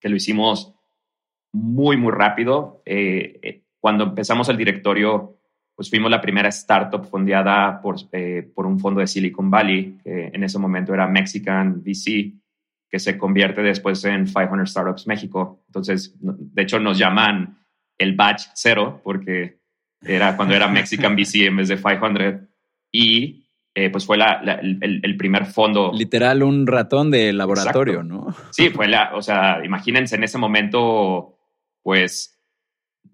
que 0.00 0.08
lo 0.08 0.16
hicimos 0.16 0.75
muy, 1.56 1.96
muy 1.96 2.12
rápido. 2.12 2.82
Eh, 2.84 3.40
eh, 3.42 3.62
cuando 3.80 4.04
empezamos 4.04 4.48
el 4.48 4.56
directorio, 4.56 5.38
pues 5.74 5.88
fuimos 5.88 6.10
la 6.10 6.20
primera 6.20 6.48
startup 6.50 7.04
fundada 7.04 7.80
por, 7.80 7.96
eh, 8.12 8.48
por 8.54 8.66
un 8.66 8.78
fondo 8.78 9.00
de 9.00 9.06
Silicon 9.06 9.50
Valley, 9.50 9.98
que 10.02 10.30
en 10.32 10.44
ese 10.44 10.58
momento 10.58 10.92
era 10.92 11.06
Mexican 11.06 11.82
VC, 11.82 12.32
que 12.88 12.98
se 12.98 13.16
convierte 13.16 13.62
después 13.62 14.04
en 14.04 14.26
500 14.26 14.70
Startups 14.70 15.06
México. 15.06 15.62
Entonces, 15.66 16.14
de 16.20 16.62
hecho, 16.62 16.78
nos 16.78 16.98
llaman 16.98 17.58
el 17.98 18.14
batch 18.14 18.44
cero, 18.54 19.00
porque 19.02 19.58
era 20.02 20.36
cuando 20.36 20.54
era 20.54 20.68
Mexican 20.68 21.16
VC 21.16 21.46
en 21.46 21.56
vez 21.56 21.68
de 21.68 21.76
500. 21.76 22.48
Y 22.92 23.44
pues 23.92 24.06
fue 24.06 24.16
la, 24.16 24.40
el, 24.62 25.16
primer 25.18 25.44
fondo. 25.44 25.92
Literal, 25.92 26.42
un 26.42 26.66
ratón 26.66 27.10
de 27.10 27.32
laboratorio, 27.34 28.02
¿no? 28.02 28.34
Sí, 28.50 28.70
fue 28.70 28.88
la, 28.88 29.14
o 29.14 29.20
sea, 29.20 29.62
imagínense 29.62 30.16
en 30.16 30.24
ese 30.24 30.38
momento 30.38 31.35
pues 31.86 32.36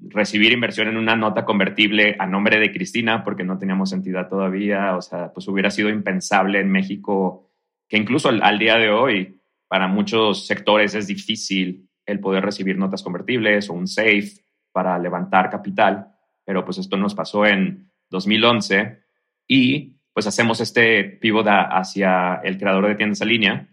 recibir 0.00 0.50
inversión 0.50 0.88
en 0.88 0.96
una 0.96 1.14
nota 1.14 1.44
convertible 1.44 2.16
a 2.18 2.26
nombre 2.26 2.58
de 2.58 2.72
Cristina, 2.72 3.22
porque 3.22 3.44
no 3.44 3.58
teníamos 3.58 3.92
entidad 3.92 4.30
todavía, 4.30 4.96
o 4.96 5.02
sea, 5.02 5.30
pues 5.30 5.46
hubiera 5.46 5.70
sido 5.70 5.90
impensable 5.90 6.58
en 6.58 6.70
México, 6.70 7.50
que 7.86 7.98
incluso 7.98 8.30
al, 8.30 8.58
día 8.58 8.78
de 8.78 8.88
hoy, 8.88 9.42
para 9.68 9.88
muchos 9.88 10.46
sectores 10.46 10.94
es 10.94 11.06
difícil 11.06 11.86
el 12.06 12.18
poder 12.18 12.46
recibir 12.46 12.78
notas 12.78 13.02
convertibles 13.02 13.68
o 13.68 13.74
un 13.74 13.86
SAFE 13.86 14.42
para 14.72 14.98
levantar 14.98 15.50
capital, 15.50 16.08
pero 16.42 16.64
pues 16.64 16.78
esto 16.78 16.96
nos 16.96 17.14
pasó 17.14 17.44
en 17.44 17.92
2011 18.08 19.02
y 19.48 19.98
pues 20.14 20.26
hacemos 20.26 20.62
este 20.62 21.04
pivot 21.04 21.46
hacia 21.46 22.36
el 22.42 22.56
creador 22.56 22.88
de 22.88 22.94
tiendas 22.94 23.20
en 23.20 23.28
línea, 23.28 23.68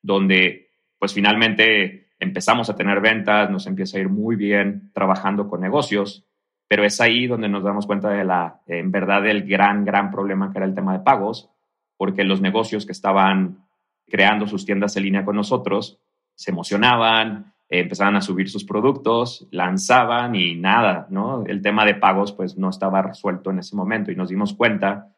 donde 0.00 0.68
pues 0.96 1.12
finalmente 1.12 2.03
empezamos 2.24 2.68
a 2.68 2.74
tener 2.74 3.00
ventas, 3.00 3.50
nos 3.50 3.66
empieza 3.66 3.98
a 3.98 4.00
ir 4.00 4.08
muy 4.08 4.34
bien 4.34 4.90
trabajando 4.92 5.48
con 5.48 5.60
negocios, 5.60 6.26
pero 6.66 6.84
es 6.84 7.00
ahí 7.00 7.26
donde 7.26 7.48
nos 7.48 7.62
damos 7.62 7.86
cuenta 7.86 8.10
de 8.10 8.24
la, 8.24 8.62
en 8.66 8.90
verdad, 8.90 9.22
del 9.22 9.46
gran, 9.46 9.84
gran 9.84 10.10
problema 10.10 10.50
que 10.50 10.58
era 10.58 10.66
el 10.66 10.74
tema 10.74 10.92
de 10.92 11.04
pagos, 11.04 11.50
porque 11.96 12.24
los 12.24 12.40
negocios 12.40 12.86
que 12.86 12.92
estaban 12.92 13.64
creando 14.08 14.46
sus 14.46 14.66
tiendas 14.66 14.96
en 14.96 15.04
línea 15.04 15.24
con 15.24 15.36
nosotros 15.36 16.00
se 16.34 16.50
emocionaban, 16.50 17.54
empezaban 17.68 18.16
a 18.16 18.20
subir 18.20 18.50
sus 18.50 18.64
productos, 18.64 19.46
lanzaban 19.50 20.34
y 20.34 20.54
nada, 20.54 21.06
¿no? 21.10 21.44
El 21.46 21.62
tema 21.62 21.84
de 21.84 21.94
pagos 21.94 22.32
pues 22.32 22.56
no 22.56 22.70
estaba 22.70 23.02
resuelto 23.02 23.50
en 23.50 23.60
ese 23.60 23.76
momento 23.76 24.10
y 24.10 24.16
nos 24.16 24.28
dimos 24.28 24.54
cuenta 24.54 25.14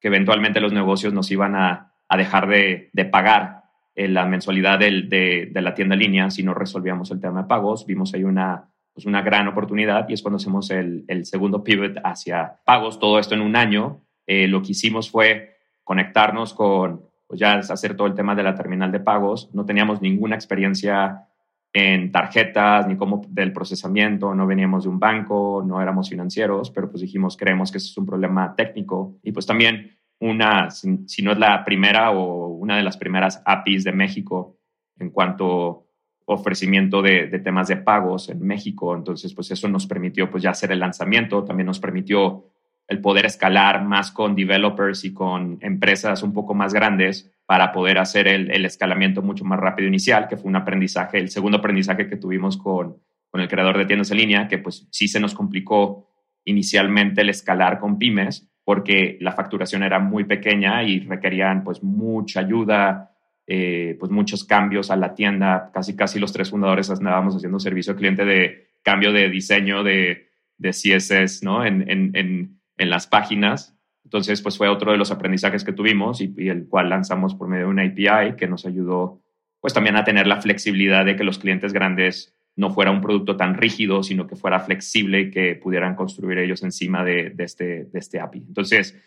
que 0.00 0.08
eventualmente 0.08 0.60
los 0.60 0.72
negocios 0.72 1.12
nos 1.12 1.30
iban 1.30 1.56
a, 1.56 1.94
a 2.08 2.16
dejar 2.16 2.48
de, 2.48 2.90
de 2.92 3.04
pagar 3.04 3.57
la 4.06 4.26
mensualidad 4.26 4.78
de, 4.78 5.50
la 5.52 5.74
tienda 5.74 5.94
en 5.94 6.00
línea 6.00 6.30
si 6.30 6.42
no 6.42 6.54
resolvíamos 6.54 7.10
el 7.10 7.20
tema 7.20 7.42
de 7.42 7.48
pagos. 7.48 7.84
Vimos 7.84 8.14
ahí 8.14 8.22
una, 8.22 8.70
pues 8.94 9.06
una 9.06 9.22
gran 9.22 9.48
oportunidad 9.48 10.08
y 10.08 10.12
es 10.12 10.22
cuando 10.22 10.36
hacemos 10.36 10.70
el, 10.70 11.04
segundo 11.24 11.64
pivot 11.64 11.96
hacia 12.04 12.60
pagos, 12.64 13.00
todo 13.00 13.18
esto 13.18 13.34
en 13.34 13.40
un 13.40 13.56
año. 13.56 14.02
Eh, 14.26 14.46
lo 14.46 14.62
que 14.62 14.72
hicimos 14.72 15.10
fue 15.10 15.56
conectarnos 15.82 16.54
con, 16.54 17.02
pues 17.26 17.40
ya 17.40 17.54
hacer 17.54 17.96
todo 17.96 18.06
el 18.06 18.14
tema 18.14 18.34
de 18.34 18.42
la 18.44 18.54
terminal 18.54 18.92
de 18.92 19.00
pagos. 19.00 19.50
No 19.52 19.64
teníamos 19.64 20.00
ninguna 20.00 20.36
experiencia 20.36 21.24
en 21.72 22.12
tarjetas 22.12 22.86
ni 22.86 22.96
como 22.96 23.22
del 23.28 23.52
procesamiento, 23.52 24.34
no 24.34 24.46
veníamos 24.46 24.84
de 24.84 24.90
un 24.90 24.98
banco, 24.98 25.62
no 25.66 25.82
éramos 25.82 26.08
financieros, 26.08 26.70
pero 26.70 26.90
pues 26.90 27.02
dijimos, 27.02 27.36
creemos 27.36 27.70
que 27.70 27.78
eso 27.78 27.90
es 27.90 27.98
un 27.98 28.06
problema 28.06 28.54
técnico 28.56 29.18
y 29.22 29.32
pues 29.32 29.44
también 29.44 29.97
una, 30.20 30.70
si, 30.70 31.22
no 31.22 31.32
es 31.32 31.38
la 31.38 31.64
primera 31.64 32.10
o 32.10 32.48
una 32.48 32.76
de 32.76 32.82
las 32.82 32.96
primeras 32.96 33.42
APIs 33.44 33.84
de 33.84 33.92
México 33.92 34.58
en 34.98 35.10
cuanto 35.10 35.86
ofrecimiento 36.24 37.00
de, 37.00 37.26
temas 37.42 37.68
de 37.68 37.76
pagos 37.76 38.28
en 38.28 38.40
México. 38.40 38.94
Entonces, 38.94 39.32
pues 39.34 39.50
eso 39.50 39.68
nos 39.68 39.86
permitió 39.86 40.30
pues 40.30 40.42
ya 40.42 40.50
hacer 40.50 40.72
el 40.72 40.80
lanzamiento, 40.80 41.44
también 41.44 41.66
nos 41.66 41.80
permitió 41.80 42.44
el 42.86 43.00
poder 43.00 43.26
escalar 43.26 43.84
más 43.84 44.10
con 44.10 44.34
developers 44.34 45.04
y 45.04 45.12
con 45.12 45.58
empresas 45.60 46.22
un 46.22 46.32
poco 46.32 46.54
más 46.54 46.72
grandes 46.72 47.30
para 47.46 47.72
poder 47.72 47.98
hacer 47.98 48.28
el, 48.28 48.64
escalamiento 48.64 49.22
mucho 49.22 49.44
más 49.44 49.58
rápido 49.58 49.88
inicial, 49.88 50.28
que 50.28 50.36
fue 50.36 50.48
un 50.48 50.56
aprendizaje, 50.56 51.18
el 51.18 51.30
segundo 51.30 51.58
aprendizaje 51.58 52.08
que 52.08 52.16
tuvimos 52.16 52.56
con, 52.58 52.98
con 53.30 53.40
el 53.40 53.48
creador 53.48 53.78
de 53.78 53.86
tiendas 53.86 54.10
en 54.10 54.18
línea, 54.18 54.48
que 54.48 54.58
pues 54.58 54.86
sí 54.90 55.08
se 55.08 55.20
nos 55.20 55.34
complicó 55.34 56.08
inicialmente 56.44 57.22
el 57.22 57.30
escalar 57.30 57.78
con 57.78 57.98
pymes, 57.98 58.50
porque 58.68 59.16
la 59.22 59.32
facturación 59.32 59.82
era 59.82 59.98
muy 59.98 60.24
pequeña 60.24 60.82
y 60.82 61.00
requerían 61.00 61.64
pues 61.64 61.82
mucha 61.82 62.40
ayuda, 62.40 63.16
eh, 63.46 63.96
pues 63.98 64.12
muchos 64.12 64.44
cambios 64.44 64.90
a 64.90 64.96
la 64.96 65.14
tienda. 65.14 65.70
Casi, 65.72 65.96
casi 65.96 66.18
los 66.18 66.34
tres 66.34 66.50
fundadores 66.50 66.90
andábamos 66.90 67.34
haciendo 67.34 67.58
servicio 67.60 67.94
al 67.94 67.98
cliente 67.98 68.26
de 68.26 68.68
cambio 68.82 69.10
de 69.10 69.30
diseño 69.30 69.82
de, 69.82 70.28
de 70.58 70.68
CSS, 70.68 71.42
¿no? 71.44 71.64
En, 71.64 71.90
en, 71.90 72.10
en, 72.14 72.60
en, 72.76 72.90
las 72.90 73.06
páginas. 73.06 73.74
Entonces, 74.04 74.42
pues 74.42 74.58
fue 74.58 74.68
otro 74.68 74.92
de 74.92 74.98
los 74.98 75.10
aprendizajes 75.10 75.64
que 75.64 75.72
tuvimos 75.72 76.20
y, 76.20 76.34
y, 76.36 76.50
el 76.50 76.68
cual 76.68 76.90
lanzamos 76.90 77.34
por 77.34 77.48
medio 77.48 77.64
de 77.64 77.70
una 77.70 77.84
API 77.84 78.36
que 78.36 78.48
nos 78.48 78.66
ayudó 78.66 79.22
pues 79.60 79.72
también 79.72 79.96
a 79.96 80.04
tener 80.04 80.26
la 80.26 80.42
flexibilidad 80.42 81.06
de 81.06 81.16
que 81.16 81.24
los 81.24 81.38
clientes 81.38 81.72
grandes 81.72 82.37
no 82.58 82.70
fuera 82.70 82.90
un 82.90 83.00
producto 83.00 83.36
tan 83.36 83.54
rígido, 83.54 84.02
sino 84.02 84.26
que 84.26 84.34
fuera 84.34 84.58
flexible 84.58 85.30
que 85.30 85.54
pudieran 85.54 85.94
construir 85.94 86.38
ellos 86.38 86.64
encima 86.64 87.04
de, 87.04 87.32
este, 87.38 87.88
este 87.94 88.18
API. 88.18 88.38
Entonces, 88.48 89.00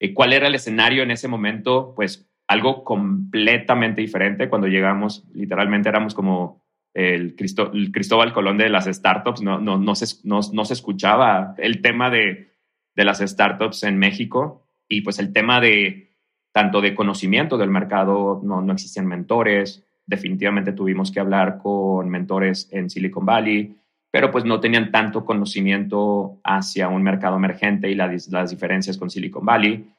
eh, 0.00 0.12
¿cuál 0.12 0.32
era 0.32 0.48
el 0.48 0.56
escenario 0.56 1.04
en 1.04 1.12
ese 1.12 1.28
momento? 1.28 1.92
Pues 1.94 2.28
algo 2.48 2.82
completamente 2.82 4.00
diferente. 4.00 4.48
Cuando 4.48 4.66
llegamos, 4.66 5.24
literalmente 5.32 5.88
éramos 5.88 6.14
como 6.14 6.64
el, 6.94 7.36
Cristóbal 7.36 8.32
Colón 8.32 8.58
de 8.58 8.68
las 8.68 8.86
startups, 8.86 9.40
no, 9.40 9.60
no, 9.60 9.94
se, 9.94 10.72
escuchaba 10.72 11.54
el 11.58 11.80
tema 11.80 12.10
de, 12.10 12.50
de 12.96 13.04
las 13.04 13.20
startups 13.20 13.84
en 13.84 13.98
México 13.98 14.66
y 14.88 15.02
pues 15.02 15.20
el 15.20 15.32
tema 15.32 15.60
de 15.60 16.10
tanto 16.50 16.80
de 16.80 16.96
conocimiento 16.96 17.56
del 17.56 17.70
mercado, 17.70 18.40
no, 18.42 18.62
no 18.62 18.72
existían 18.72 19.06
mentores, 19.06 19.86
definitivamente 20.06 20.72
tuvimos 20.72 21.10
que 21.10 21.20
hablar 21.20 21.58
con 21.58 22.08
mentores 22.08 22.68
en 22.70 22.90
Silicon 22.90 23.24
Valley, 23.24 23.76
pero 24.10 24.30
pues 24.30 24.44
no 24.44 24.60
tenían 24.60 24.90
tanto 24.92 25.24
conocimiento 25.24 26.40
hacia 26.44 26.88
un 26.88 27.02
mercado 27.02 27.36
emergente 27.36 27.90
y 27.90 27.94
las 27.94 28.50
diferencias 28.50 28.96
con 28.96 29.10
Silicon 29.10 29.44
Valley. 29.44 29.90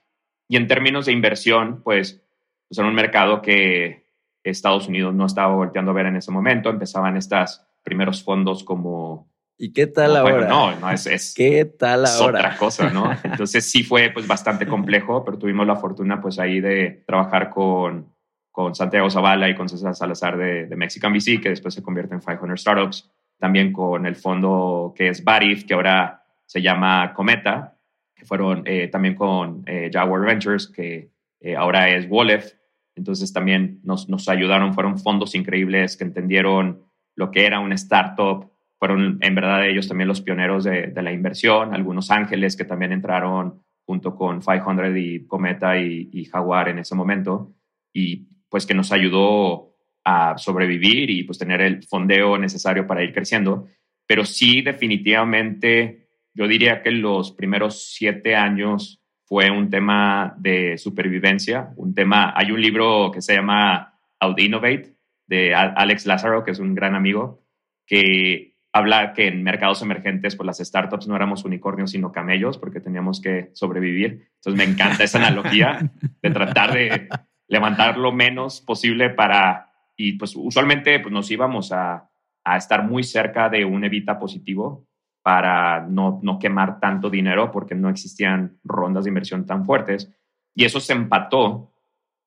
Y 0.48 0.56
en 0.58 0.68
términos 0.68 1.06
de 1.06 1.12
inversión, 1.12 1.82
pues, 1.84 2.22
pues 2.68 2.78
era 2.78 2.88
un 2.88 2.96
mercado 2.96 3.42
que 3.42 4.06
Estados 4.44 4.88
Unidos 4.88 5.14
no 5.14 5.26
estaba 5.26 5.54
volteando 5.54 5.92
a 5.92 5.96
ver 5.96 6.06
en 6.06 6.16
ese 6.16 6.32
momento. 6.32 6.70
Empezaban 6.70 7.18
estos 7.18 7.62
primeros 7.84 8.24
fondos 8.24 8.64
como 8.64 9.30
¿Y 9.58 9.72
qué 9.72 9.88
tal 9.88 10.22
bueno, 10.22 10.38
ahora? 10.38 10.48
no, 10.50 10.80
no, 10.80 10.92
es, 10.92 11.08
es, 11.08 11.34
¿Qué 11.34 11.64
tal 11.64 12.04
es 12.04 12.20
ahora? 12.20 12.40
otra 12.40 12.58
cosa, 12.58 12.90
¿no? 12.90 13.10
Entonces 13.24 13.70
sí 13.70 13.84
fue 13.84 14.12
pues 14.14 14.28
bastante 14.28 14.68
complejo, 14.68 15.24
pero 15.24 15.38
tuvimos 15.38 15.66
la 15.66 15.78
fortuna 15.78 16.22
pues 16.22 16.40
ahí 16.40 16.60
de 16.60 17.04
trabajar 17.08 17.50
con, 17.50 18.15
con 18.56 18.74
Santiago 18.74 19.10
Zavala 19.10 19.50
y 19.50 19.54
con 19.54 19.68
César 19.68 19.94
Salazar 19.96 20.38
de, 20.38 20.66
de 20.68 20.76
Mexican 20.78 21.12
VC, 21.12 21.42
que 21.42 21.50
después 21.50 21.74
se 21.74 21.84
convierte 21.84 22.16
en 22.16 22.22
500 22.22 22.62
Startups, 22.62 23.12
también 23.38 23.74
con 23.74 24.06
el 24.06 24.16
fondo 24.16 24.94
que 24.96 25.10
es 25.10 25.26
Barif, 25.26 25.66
que 25.66 25.74
ahora 25.74 26.24
se 26.46 26.62
llama 26.62 27.14
Cometa, 27.14 27.78
que 28.16 28.24
fueron 28.24 28.64
eh, 28.66 28.88
también 28.88 29.14
con 29.14 29.64
eh, 29.66 29.90
Jaguar 29.92 30.22
Ventures, 30.22 30.68
que 30.68 31.12
eh, 31.42 31.56
ahora 31.58 31.90
es 31.90 32.08
Wolef. 32.08 32.54
Entonces 32.96 33.34
también 33.34 33.82
nos, 33.84 34.08
nos 34.08 34.30
ayudaron, 34.30 34.74
fueron 34.74 35.00
fondos 35.00 35.36
increíbles 35.36 35.98
que 35.98 36.06
entendieron 36.06 36.86
lo 37.14 37.32
que 37.32 37.46
era 37.46 37.60
una 37.60 37.76
startup, 37.76 38.50
fueron 38.80 39.18
en 39.20 39.36
verdad 39.36 39.68
ellos 39.68 39.90
también 39.90 40.08
los 40.08 40.22
pioneros 40.22 40.64
de, 40.64 40.88
de 40.88 41.02
la 41.02 41.12
inversión, 41.12 41.74
algunos 41.74 42.10
ángeles 42.10 42.56
que 42.56 42.64
también 42.64 42.94
entraron 42.94 43.62
junto 43.86 44.16
con 44.16 44.40
500 44.40 44.96
y 44.96 45.26
Cometa 45.26 45.78
y, 45.78 46.10
y 46.14 46.24
Jaguar 46.24 46.70
en 46.70 46.80
ese 46.80 46.96
momento, 46.96 47.52
y 47.94 48.30
pues 48.50 48.66
que 48.66 48.74
nos 48.74 48.92
ayudó 48.92 49.75
a 50.04 50.38
sobrevivir 50.38 51.10
y 51.10 51.24
pues 51.24 51.40
tener 51.40 51.62
el 51.62 51.84
fondeo 51.84 52.38
necesario 52.38 52.86
para 52.86 53.04
ir 53.04 53.14
creciendo. 53.14 53.68
Pero 54.08 54.24
sí, 54.24 54.62
definitivamente, 54.62 56.08
yo 56.34 56.48
diría 56.48 56.82
que 56.84 56.92
los 56.92 57.32
primeros 57.32 57.94
siete 57.94 58.36
años 58.36 59.02
fue 59.25 59.50
un 59.50 59.70
tema 59.70 60.36
de 60.38 60.78
supervivencia, 60.78 61.72
un 61.75 61.96
tema, 61.96 62.34
hay 62.36 62.52
un 62.52 62.62
libro 62.62 63.12
que 63.12 63.22
se 63.22 63.36
llama 63.36 64.00
Out 64.20 64.40
Innovate 64.40 64.96
de 65.25 65.56
Alex 65.56 66.06
Lázaro, 66.06 66.44
que 66.44 66.52
es 66.52 66.60
un 66.60 66.75
gran 66.75 66.94
amigo, 66.94 67.44
que 67.88 68.56
habla 68.72 69.14
que 69.14 69.28
en 69.28 69.42
mercados 69.42 69.82
emergentes, 69.82 70.36
pues 70.36 70.46
las 70.46 70.60
startups 70.60 71.08
no 71.08 71.16
éramos 71.16 71.46
unicornios, 71.46 71.92
sino 71.92 72.12
camellos, 72.12 72.60
porque 72.60 72.82
teníamos 72.82 73.22
que 73.22 73.50
sobrevivir. 73.54 74.28
Entonces 74.36 74.56
me 74.56 74.72
encanta 74.72 75.04
esa 75.04 75.18
analogía 75.18 75.92
de 76.22 76.30
tratar 76.30 76.74
de 76.74 77.08
levantar 77.48 77.98
lo 77.98 78.12
menos 78.12 78.62
posible 78.62 79.10
para, 79.10 79.72
y 79.96 80.14
pues 80.14 80.36
usualmente 80.36 81.00
pues, 81.00 81.14
nos 81.14 81.30
íbamos 81.32 81.72
a, 81.72 82.10
a 82.44 82.58
estar 82.58 82.84
muy 82.84 83.04
cerca 83.04 83.50
de 83.50 83.66
un 83.66 83.84
evita 83.84 84.20
positivo 84.20 84.88
para 85.22 85.82
no, 85.82 86.20
no 86.22 86.38
quemar 86.38 86.80
tanto 86.80 87.10
dinero 87.10 87.52
porque 87.52 87.74
no 87.74 87.90
existían 87.90 88.60
rondas 88.64 89.06
de 89.06 89.10
inversión 89.10 89.46
tan 89.46 89.66
fuertes. 89.66 90.12
Y 90.54 90.66
eso 90.66 90.80
se 90.80 90.94
empató 90.94 91.72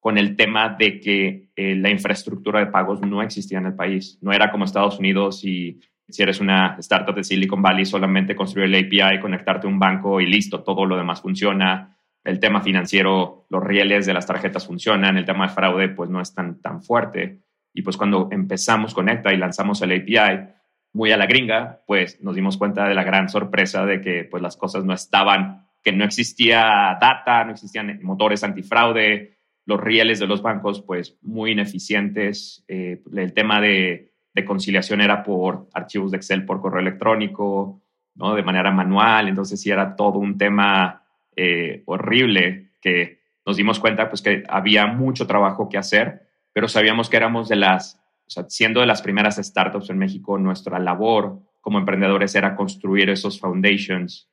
con 0.01 0.19
el 0.19 0.37
tema 0.37 0.71
de 0.71 1.01
que 1.01 1.51
eh, 1.55 1.77
la 1.77 1.91
infraestructura 1.91 2.61
de 2.61 2.67
pagos 2.67 3.01
no 3.01 3.23
existía 3.23 3.59
en 3.59 3.67
el 3.67 3.75
país. 3.75 4.19
No 4.21 4.33
era 4.33 4.51
como 4.51 4.65
Estados 4.65 4.99
Unidos 4.99 5.45
y 5.45 5.81
si 6.09 6.23
eres 6.23 6.41
una 6.41 6.77
startup 6.79 7.15
de 7.15 7.23
Silicon 7.25 7.63
Valley, 7.63 7.85
solamente 7.85 8.35
construir 8.35 8.75
el 8.75 8.87
API, 8.87 9.21
conectarte 9.21 9.67
a 9.67 9.71
un 9.71 9.79
banco 9.79 10.21
y 10.21 10.27
listo, 10.27 10.63
todo 10.63 10.85
lo 10.85 10.97
demás 10.97 11.21
funciona. 11.21 11.98
El 12.25 12.41
tema 12.41 12.61
financiero, 12.61 13.47
los 13.49 13.63
rieles 13.63 14.07
de 14.07 14.15
las 14.15 14.27
tarjetas 14.27 14.67
funcionan, 14.67 15.17
el 15.17 15.25
tema 15.25 15.47
de 15.47 15.55
fraude 15.55 15.89
pues 15.89 16.11
no 16.11 16.21
es 16.21 16.35
tan, 16.35 16.61
tan 16.61 16.83
fuerte. 16.83 17.41
Y 17.73 17.83
pues 17.83 17.97
cuando 17.97 18.29
empezamos 18.31 18.95
Conecta 18.95 19.33
y 19.33 19.37
lanzamos 19.37 19.81
el 19.83 19.93
API 19.93 20.49
muy 20.93 21.13
a 21.13 21.17
la 21.17 21.27
gringa, 21.27 21.83
pues 21.87 22.21
nos 22.23 22.35
dimos 22.35 22.57
cuenta 22.57 22.89
de 22.89 22.95
la 22.95 23.05
gran 23.05 23.29
sorpresa 23.29 23.85
de 23.87 24.01
que 24.01 24.25
pues 24.25 24.43
las 24.43 24.57
cosas 24.57 24.85
no 24.85 24.95
estaban, 24.95 25.69
que 25.83 25.93
no 25.93 26.05
existía 26.05 26.99
data, 27.01 27.45
no 27.45 27.53
existían 27.53 28.01
motores 28.03 28.43
antifraude, 28.43 29.39
los 29.65 29.81
rieles 29.81 30.19
de 30.19 30.27
los 30.27 30.43
bancos 30.43 30.81
pues 30.81 31.19
muy 31.23 31.53
ineficientes, 31.53 32.65
eh, 32.69 33.03
el 33.15 33.33
tema 33.35 33.61
de, 33.61 34.13
de, 34.35 34.45
conciliación 34.45 35.01
era 35.03 35.23
por 35.23 35.69
archivos 35.75 36.11
de 36.11 36.17
Excel 36.17 36.47
por 36.47 36.61
correo 36.61 36.81
electrónico, 36.81 37.83
¿no? 38.15 38.35
de 38.35 38.43
manera 38.43 38.71
manual, 38.71 39.29
entonces 39.29 39.61
sí 39.61 39.71
era 39.71 39.95
todo 39.95 40.19
un 40.19 40.39
tema 40.39 41.05
eh, 41.41 41.85
horrible 41.87 42.73
que 42.81 43.21
nos 43.47 43.57
dimos 43.57 43.79
cuenta 43.79 44.09
pues 44.09 44.23
que 44.23 44.43
había 44.49 44.87
mucho 44.87 45.25
trabajo 45.25 45.69
que 45.69 45.79
hacer, 45.79 46.23
pero 46.53 46.67
sabíamos 46.67 47.09
que 47.09 47.17
éramos 47.17 47.49
de 47.49 47.55
las, 47.55 48.03
siendo 48.49 48.81
de 48.81 48.87
las 48.87 49.03
primeras 49.03 49.37
startups 49.37 49.89
en 49.91 49.99
México, 49.99 50.37
nuestra 50.37 50.81
labor 50.81 51.39
como 51.61 51.79
emprendedores 51.79 52.35
era 52.35 52.57
construir 52.57 53.09
esos 53.09 53.39
foundations 53.39 54.29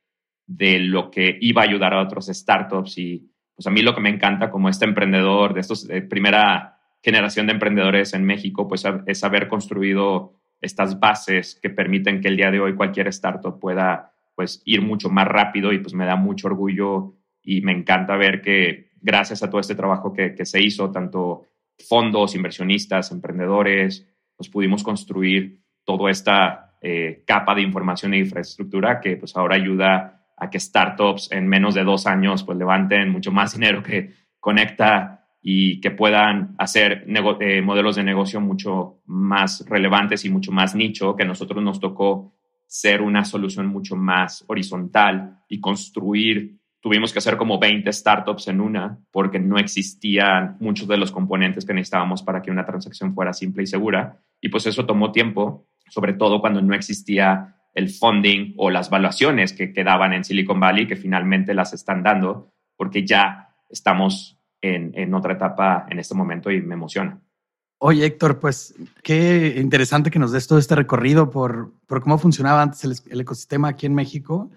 de 0.47 0.79
lo 0.79 1.11
que 1.11 1.37
iba 1.41 1.61
a 1.61 1.65
ayudar 1.65 1.93
a 1.93 2.01
otros 2.01 2.25
startups. 2.25 2.97
Y 2.97 3.29
pues 3.53 3.67
a 3.67 3.69
mí 3.69 3.83
lo 3.83 3.93
que 3.93 4.01
me 4.01 4.09
encanta 4.09 4.49
como 4.49 4.67
este 4.67 4.85
emprendedor 4.85 5.53
de 5.53 5.61
estos 5.61 5.87
primera 6.09 6.79
generación 7.03 7.45
de 7.45 7.53
emprendedores 7.53 8.15
en 8.15 8.25
México, 8.25 8.67
pues 8.67 8.83
es 9.05 9.23
haber 9.23 9.47
construido 9.47 10.33
estas 10.59 10.99
bases 10.99 11.59
que 11.61 11.69
permiten 11.69 12.19
que 12.19 12.29
el 12.29 12.37
día 12.37 12.49
de 12.49 12.59
hoy 12.59 12.73
cualquier 12.73 13.09
startup 13.09 13.59
pueda 13.59 14.14
pues 14.35 14.61
ir 14.65 14.81
mucho 14.81 15.09
más 15.09 15.27
rápido 15.27 15.73
y 15.73 15.79
pues 15.79 15.93
me 15.93 16.05
da 16.05 16.15
mucho 16.15 16.47
orgullo 16.47 17.15
y 17.41 17.61
me 17.61 17.71
encanta 17.71 18.15
ver 18.17 18.41
que 18.41 18.91
gracias 19.01 19.41
a 19.43 19.49
todo 19.49 19.61
este 19.61 19.75
trabajo 19.75 20.13
que, 20.13 20.35
que 20.35 20.45
se 20.45 20.61
hizo, 20.61 20.91
tanto 20.91 21.43
fondos, 21.87 22.35
inversionistas, 22.35 23.11
emprendedores, 23.11 24.07
pues 24.35 24.49
pudimos 24.49 24.83
construir 24.83 25.61
toda 25.83 26.09
esta 26.11 26.75
eh, 26.81 27.23
capa 27.25 27.55
de 27.55 27.61
información 27.61 28.13
e 28.13 28.19
infraestructura 28.19 28.99
que 28.99 29.17
pues 29.17 29.35
ahora 29.35 29.55
ayuda 29.55 30.27
a 30.37 30.49
que 30.49 30.59
startups 30.59 31.31
en 31.31 31.47
menos 31.47 31.73
de 31.75 31.83
dos 31.83 32.05
años 32.07 32.43
pues 32.43 32.57
levanten 32.57 33.09
mucho 33.09 33.31
más 33.31 33.53
dinero 33.53 33.81
que 33.81 34.25
Conecta 34.45 35.25
y 35.41 35.81
que 35.81 35.89
puedan 35.89 36.53
hacer 36.59 37.03
eh, 37.39 37.61
modelos 37.63 37.95
de 37.95 38.03
negocio 38.03 38.39
mucho 38.39 39.01
más 39.05 39.65
relevantes 39.67 40.23
y 40.23 40.29
mucho 40.29 40.51
más 40.51 40.75
nicho, 40.75 41.15
que 41.15 41.23
a 41.23 41.25
nosotros 41.25 41.63
nos 41.63 41.79
tocó 41.79 42.35
ser 42.67 43.01
una 43.01 43.23
solución 43.25 43.67
mucho 43.67 43.95
más 43.95 44.43
horizontal 44.47 45.39
y 45.47 45.59
construir. 45.59 46.57
Tuvimos 46.79 47.11
que 47.11 47.19
hacer 47.19 47.37
como 47.37 47.59
20 47.59 47.91
startups 47.91 48.47
en 48.47 48.61
una 48.61 48.99
porque 49.11 49.39
no 49.39 49.57
existían 49.57 50.57
muchos 50.59 50.87
de 50.87 50.97
los 50.97 51.11
componentes 51.11 51.65
que 51.65 51.73
necesitábamos 51.73 52.21
para 52.21 52.41
que 52.41 52.51
una 52.51 52.65
transacción 52.65 53.13
fuera 53.13 53.33
simple 53.33 53.63
y 53.63 53.67
segura. 53.67 54.19
Y 54.41 54.49
pues 54.49 54.65
eso 54.67 54.85
tomó 54.85 55.11
tiempo, 55.11 55.67
sobre 55.89 56.13
todo 56.13 56.41
cuando 56.41 56.61
no 56.61 56.75
existía 56.75 57.55
el 57.73 57.89
funding 57.89 58.53
o 58.57 58.69
las 58.69 58.89
valuaciones 58.89 59.53
que 59.53 59.73
quedaban 59.73 60.13
en 60.13 60.23
Silicon 60.23 60.59
Valley, 60.59 60.87
que 60.87 60.95
finalmente 60.95 61.53
las 61.53 61.73
están 61.73 62.03
dando, 62.03 62.53
porque 62.77 63.05
ya 63.05 63.49
estamos 63.69 64.39
en, 64.61 64.91
en, 64.95 65.13
otra 65.13 65.33
etapa 65.33 65.85
en 65.89 65.99
este 65.99 66.15
momento 66.15 66.49
y 66.49 66.61
me 66.61 66.75
emociona. 66.75 67.19
Oye, 67.77 68.05
Héctor, 68.05 68.39
pues 68.39 68.73
qué 69.03 69.55
interesante 69.59 70.09
que 70.09 70.19
nos 70.19 70.31
des 70.31 70.47
todo 70.47 70.59
este 70.59 70.75
recorrido 70.75 71.29
por, 71.29 71.73
por 71.87 72.01
cómo 72.01 72.17
funcionaba 72.17 72.61
antes 72.61 72.83
el, 72.83 73.21
ecosistema 73.21 73.67
aquí 73.69 73.85
en 73.85 73.93
México. 73.93 74.49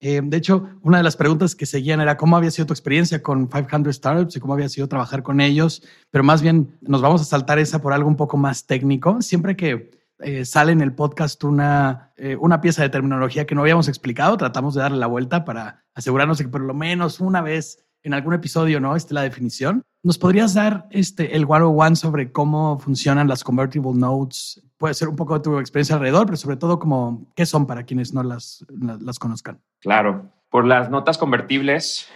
Eh, 0.00 0.20
de 0.22 0.36
hecho, 0.36 0.68
una 0.82 0.98
de 0.98 1.04
las 1.04 1.16
preguntas 1.16 1.54
que 1.54 1.64
seguían 1.64 2.00
era 2.00 2.16
cómo 2.16 2.36
había 2.36 2.50
sido 2.50 2.66
tu 2.66 2.72
experiencia 2.72 3.22
con 3.22 3.48
500 3.48 3.94
Startups 3.94 4.36
y 4.36 4.40
cómo 4.40 4.52
había 4.52 4.68
sido 4.68 4.88
trabajar 4.88 5.22
con 5.22 5.40
ellos, 5.40 5.82
pero 6.10 6.24
más 6.24 6.42
bien 6.42 6.76
nos 6.80 7.00
vamos 7.00 7.22
a 7.22 7.24
saltar 7.24 7.58
esa 7.58 7.80
por 7.80 7.92
algo 7.92 8.08
un 8.08 8.16
poco 8.16 8.36
más 8.36 8.66
técnico. 8.66 9.22
Siempre 9.22 9.56
que 9.56 9.90
eh, 10.18 10.44
sale 10.44 10.72
en 10.72 10.80
el 10.80 10.92
podcast 10.92 11.42
una, 11.44 12.12
eh, 12.16 12.36
una 12.36 12.60
pieza 12.60 12.82
de 12.82 12.88
terminología 12.88 13.46
que 13.46 13.54
no 13.54 13.60
habíamos 13.60 13.88
explicado, 13.88 14.36
tratamos 14.36 14.74
de 14.74 14.80
darle 14.80 14.98
la 14.98 15.06
vuelta 15.06 15.44
para 15.44 15.84
asegurarnos 15.94 16.38
de 16.38 16.44
que 16.44 16.50
por 16.50 16.62
lo 16.62 16.74
menos 16.74 17.20
una 17.20 17.42
vez 17.42 17.85
en 18.06 18.14
algún 18.14 18.34
episodio, 18.34 18.78
¿no? 18.78 18.94
Este, 18.94 19.14
la 19.14 19.22
definición. 19.22 19.82
¿Nos 20.04 20.16
podrías 20.16 20.54
dar 20.54 20.86
este, 20.90 21.34
el 21.34 21.44
one 21.48 21.96
sobre 21.96 22.30
cómo 22.30 22.78
funcionan 22.78 23.26
las 23.26 23.42
convertible 23.42 23.94
notes? 23.94 24.62
Puede 24.78 24.94
ser 24.94 25.08
un 25.08 25.16
poco 25.16 25.34
de 25.34 25.40
tu 25.40 25.58
experiencia 25.58 25.96
alrededor, 25.96 26.24
pero 26.26 26.36
sobre 26.36 26.56
todo 26.56 26.78
como 26.78 27.32
qué 27.34 27.44
son 27.44 27.66
para 27.66 27.82
quienes 27.82 28.14
no 28.14 28.22
las, 28.22 28.64
las, 28.70 29.18
conozcan. 29.18 29.58
Claro. 29.80 30.30
Por 30.48 30.66
las 30.66 30.88
notas 30.88 31.18
convertibles 31.18 32.08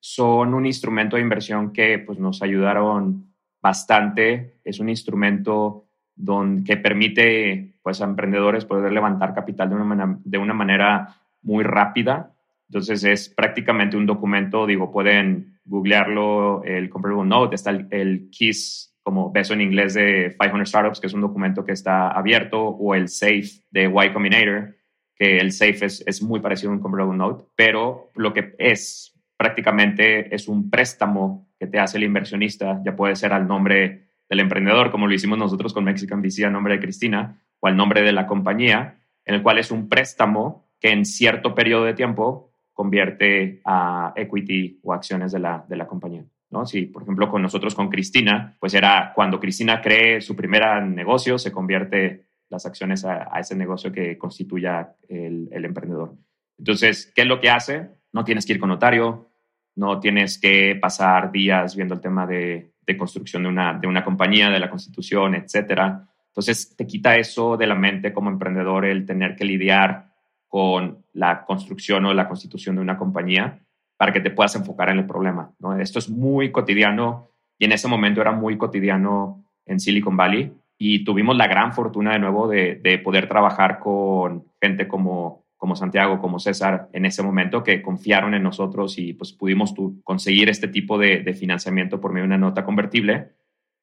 son 0.00 0.52
un 0.52 0.66
instrumento 0.66 1.14
de 1.14 1.22
inversión 1.22 1.72
que 1.72 2.00
pues, 2.00 2.18
nos 2.18 2.42
ayudaron 2.42 3.32
bastante. 3.62 4.58
Es 4.64 4.80
un 4.80 4.88
instrumento 4.88 5.86
don, 6.16 6.64
que 6.64 6.76
permite 6.76 7.78
pues, 7.84 8.00
a 8.00 8.04
emprendedores 8.04 8.64
poder 8.64 8.90
levantar 8.90 9.32
capital 9.32 9.68
de 9.68 9.76
una, 9.76 10.18
de 10.24 10.38
una 10.38 10.54
manera 10.54 11.20
muy 11.42 11.62
rápida 11.62 12.35
entonces 12.68 13.04
es 13.04 13.28
prácticamente 13.28 13.96
un 13.96 14.06
documento, 14.06 14.66
digo, 14.66 14.90
pueden 14.90 15.58
googlearlo, 15.64 16.64
el 16.64 16.88
Comparable 16.88 17.28
Note, 17.28 17.54
está 17.54 17.70
el, 17.70 17.86
el, 17.90 18.30
KISS 18.30 18.96
como 19.02 19.30
beso 19.30 19.54
en 19.54 19.60
inglés 19.60 19.94
de 19.94 20.34
500 20.38 20.68
Startups, 20.68 21.00
que 21.00 21.06
es 21.06 21.14
un 21.14 21.20
documento 21.20 21.64
que 21.64 21.72
está 21.72 22.10
abierto, 22.10 22.60
o 22.60 22.94
el 22.94 23.08
SAFE 23.08 23.62
de 23.70 23.84
Y 23.84 24.12
Combinator, 24.12 24.74
que 25.14 25.38
el 25.38 25.52
SAFE 25.52 25.86
es, 25.86 26.04
es 26.06 26.22
muy 26.22 26.40
parecido 26.40 26.70
a 26.72 26.74
un 26.74 26.80
Comparable 26.80 27.16
Note, 27.16 27.44
pero 27.54 28.10
lo 28.16 28.32
que 28.32 28.54
es 28.58 29.14
prácticamente 29.36 30.34
es 30.34 30.48
un 30.48 30.70
préstamo 30.70 31.48
que 31.58 31.66
te 31.66 31.78
hace 31.78 31.98
el 31.98 32.04
inversionista, 32.04 32.80
ya 32.84 32.96
puede 32.96 33.14
ser 33.14 33.32
al 33.32 33.46
nombre 33.46 34.08
del 34.28 34.40
emprendedor, 34.40 34.90
como 34.90 35.06
lo 35.06 35.14
hicimos 35.14 35.38
nosotros 35.38 35.72
con 35.72 35.84
Mexican 35.84 36.20
VC 36.20 36.44
a 36.44 36.50
nombre 36.50 36.74
de 36.74 36.80
Cristina, 36.80 37.40
o 37.60 37.68
al 37.68 37.76
nombre 37.76 38.02
de 38.02 38.12
la 38.12 38.26
compañía, 38.26 38.98
en 39.24 39.36
el 39.36 39.42
cual 39.42 39.58
es 39.58 39.70
un 39.70 39.88
préstamo 39.88 40.68
que 40.80 40.90
en 40.90 41.04
cierto 41.04 41.54
periodo 41.54 41.84
de 41.84 41.94
tiempo 41.94 42.52
convierte 42.76 43.62
a 43.64 44.12
equity 44.14 44.80
o 44.82 44.92
acciones 44.92 45.32
de 45.32 45.38
la, 45.38 45.64
de 45.66 45.76
la 45.76 45.86
compañía. 45.86 46.26
¿no? 46.50 46.66
Si, 46.66 46.82
por 46.82 47.02
ejemplo, 47.02 47.30
con 47.30 47.40
nosotros, 47.40 47.74
con 47.74 47.88
Cristina, 47.88 48.54
pues 48.60 48.74
era 48.74 49.12
cuando 49.14 49.40
Cristina 49.40 49.80
cree 49.80 50.20
su 50.20 50.36
primer 50.36 50.82
negocio, 50.82 51.38
se 51.38 51.50
convierte 51.50 52.26
las 52.50 52.66
acciones 52.66 53.02
a, 53.06 53.30
ese 53.40 53.56
negocio 53.56 53.90
que 53.90 54.18
constituya 54.18 54.94
el, 55.08 55.48
el, 55.50 55.64
emprendedor. 55.64 56.16
Entonces, 56.58 57.10
¿qué 57.14 57.22
es 57.22 57.26
lo 57.26 57.40
que 57.40 57.48
hace? 57.48 57.88
No 58.12 58.24
tienes 58.24 58.44
que 58.44 58.52
ir 58.52 58.60
con 58.60 58.68
notario, 58.68 59.30
no 59.76 59.98
tienes 59.98 60.38
que 60.38 60.76
pasar 60.78 61.32
días 61.32 61.74
viendo 61.74 61.94
el 61.94 62.02
tema 62.02 62.26
de, 62.26 62.72
de 62.86 62.96
construcción 62.98 63.44
de 63.44 63.48
una, 63.48 63.72
de 63.72 63.88
una 63.88 64.04
compañía, 64.04 64.50
de 64.50 64.60
la 64.60 64.68
constitución, 64.68 65.34
etcétera. 65.34 66.06
Entonces, 66.28 66.76
te 66.76 66.86
quita 66.86 67.16
eso 67.16 67.56
de 67.56 67.66
la 67.66 67.74
mente 67.74 68.12
como 68.12 68.28
emprendedor 68.28 68.84
el 68.84 69.06
tener 69.06 69.34
que 69.34 69.46
lidiar 69.46 70.12
con 70.48 71.04
la 71.12 71.44
construcción 71.44 72.04
o 72.06 72.14
la 72.14 72.28
constitución 72.28 72.76
de 72.76 72.82
una 72.82 72.96
compañía 72.96 73.60
para 73.96 74.12
que 74.12 74.20
te 74.20 74.30
puedas 74.30 74.54
enfocar 74.56 74.90
en 74.90 74.98
el 74.98 75.06
problema. 75.06 75.52
¿no? 75.58 75.78
Esto 75.78 75.98
es 75.98 76.08
muy 76.08 76.52
cotidiano 76.52 77.28
y 77.58 77.64
en 77.64 77.72
ese 77.72 77.88
momento 77.88 78.20
era 78.20 78.32
muy 78.32 78.58
cotidiano 78.58 79.44
en 79.64 79.80
Silicon 79.80 80.16
Valley 80.16 80.52
y 80.78 81.04
tuvimos 81.04 81.36
la 81.36 81.46
gran 81.46 81.72
fortuna 81.72 82.12
de 82.12 82.18
nuevo 82.18 82.48
de, 82.48 82.76
de 82.76 82.98
poder 82.98 83.28
trabajar 83.28 83.78
con 83.78 84.44
gente 84.60 84.86
como, 84.86 85.46
como 85.56 85.74
Santiago, 85.74 86.20
como 86.20 86.38
César 86.38 86.88
en 86.92 87.06
ese 87.06 87.22
momento 87.22 87.64
que 87.64 87.80
confiaron 87.80 88.34
en 88.34 88.42
nosotros 88.42 88.98
y 88.98 89.14
pues 89.14 89.32
pudimos 89.32 89.74
conseguir 90.04 90.50
este 90.50 90.68
tipo 90.68 90.98
de, 90.98 91.22
de 91.22 91.34
financiamiento 91.34 92.00
por 92.00 92.12
medio 92.12 92.24
de 92.24 92.34
una 92.34 92.38
nota 92.38 92.64
convertible. 92.64 93.32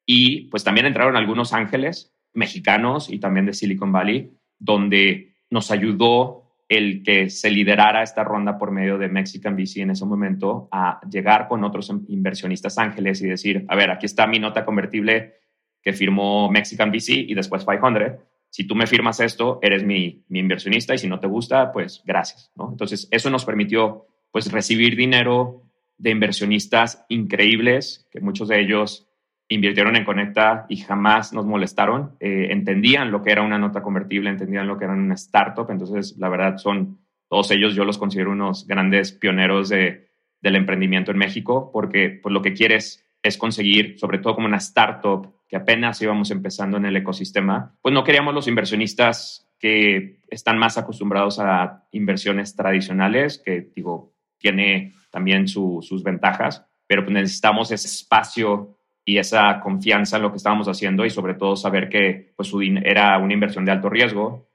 Y 0.06 0.42
pues 0.48 0.62
también 0.62 0.86
entraron 0.86 1.16
algunos 1.16 1.52
ángeles 1.52 2.14
mexicanos 2.32 3.10
y 3.10 3.18
también 3.18 3.46
de 3.46 3.54
Silicon 3.54 3.92
Valley, 3.92 4.32
donde 4.58 5.34
nos 5.50 5.70
ayudó 5.70 6.43
el 6.68 7.02
que 7.02 7.28
se 7.28 7.50
liderara 7.50 8.02
esta 8.02 8.24
ronda 8.24 8.58
por 8.58 8.70
medio 8.70 8.98
de 8.98 9.08
Mexican 9.08 9.54
VC 9.54 9.78
en 9.78 9.90
ese 9.90 10.06
momento 10.06 10.68
a 10.72 11.00
llegar 11.08 11.46
con 11.48 11.62
otros 11.64 11.92
inversionistas 12.08 12.78
ángeles 12.78 13.20
y 13.22 13.28
decir, 13.28 13.64
a 13.68 13.76
ver, 13.76 13.90
aquí 13.90 14.06
está 14.06 14.26
mi 14.26 14.38
nota 14.38 14.64
convertible 14.64 15.34
que 15.82 15.92
firmó 15.92 16.50
Mexican 16.50 16.90
VC 16.90 17.10
y 17.28 17.34
después 17.34 17.64
500. 17.64 18.20
Si 18.48 18.66
tú 18.66 18.74
me 18.74 18.86
firmas 18.86 19.20
esto, 19.20 19.58
eres 19.62 19.84
mi, 19.84 20.24
mi 20.28 20.38
inversionista 20.38 20.94
y 20.94 20.98
si 20.98 21.08
no 21.08 21.20
te 21.20 21.26
gusta, 21.26 21.72
pues 21.72 22.02
gracias. 22.04 22.50
¿no? 22.54 22.70
Entonces, 22.70 23.08
eso 23.10 23.28
nos 23.28 23.44
permitió 23.44 24.06
pues 24.30 24.50
recibir 24.50 24.96
dinero 24.96 25.62
de 25.98 26.10
inversionistas 26.10 27.04
increíbles, 27.08 28.08
que 28.10 28.20
muchos 28.20 28.48
de 28.48 28.60
ellos 28.60 29.03
invirtieron 29.48 29.96
en 29.96 30.04
Conecta 30.04 30.66
y 30.68 30.78
jamás 30.78 31.32
nos 31.32 31.46
molestaron. 31.46 32.16
Eh, 32.20 32.48
entendían 32.50 33.10
lo 33.10 33.22
que 33.22 33.32
era 33.32 33.42
una 33.42 33.58
nota 33.58 33.82
convertible, 33.82 34.30
entendían 34.30 34.66
lo 34.66 34.78
que 34.78 34.84
era 34.84 34.94
una 34.94 35.14
startup. 35.14 35.70
Entonces, 35.70 36.16
la 36.18 36.28
verdad, 36.28 36.56
son 36.56 36.98
todos 37.28 37.50
ellos, 37.50 37.74
yo 37.74 37.84
los 37.84 37.98
considero 37.98 38.32
unos 38.32 38.66
grandes 38.66 39.12
pioneros 39.12 39.68
de, 39.68 40.08
del 40.40 40.56
emprendimiento 40.56 41.10
en 41.10 41.18
México, 41.18 41.70
porque 41.72 42.20
pues, 42.22 42.32
lo 42.32 42.42
que 42.42 42.52
quieres 42.52 43.04
es 43.22 43.38
conseguir, 43.38 43.98
sobre 43.98 44.18
todo 44.18 44.34
como 44.34 44.46
una 44.46 44.58
startup 44.58 45.32
que 45.48 45.56
apenas 45.56 46.00
íbamos 46.02 46.30
empezando 46.30 46.76
en 46.76 46.84
el 46.84 46.96
ecosistema, 46.96 47.74
pues 47.80 47.94
no 47.94 48.04
queríamos 48.04 48.34
los 48.34 48.48
inversionistas 48.48 49.48
que 49.58 50.20
están 50.28 50.58
más 50.58 50.76
acostumbrados 50.76 51.38
a 51.38 51.86
inversiones 51.92 52.54
tradicionales, 52.54 53.40
que 53.42 53.70
digo, 53.74 54.12
tiene 54.36 54.92
también 55.10 55.48
sus 55.48 56.02
ventajas, 56.02 56.66
pero 56.86 57.04
pues 57.04 57.14
necesitamos 57.14 57.70
ese 57.70 57.86
espacio 57.86 58.73
y 59.04 59.18
esa 59.18 59.60
confianza 59.60 60.16
en 60.16 60.22
lo 60.22 60.30
que 60.30 60.38
estábamos 60.38 60.66
haciendo 60.68 61.04
y 61.04 61.10
sobre 61.10 61.34
todo 61.34 61.56
saber 61.56 61.88
que 61.88 62.32
pues, 62.36 62.50
era 62.84 63.18
una 63.18 63.34
inversión 63.34 63.64
de 63.64 63.72
alto 63.72 63.90
riesgo 63.90 64.48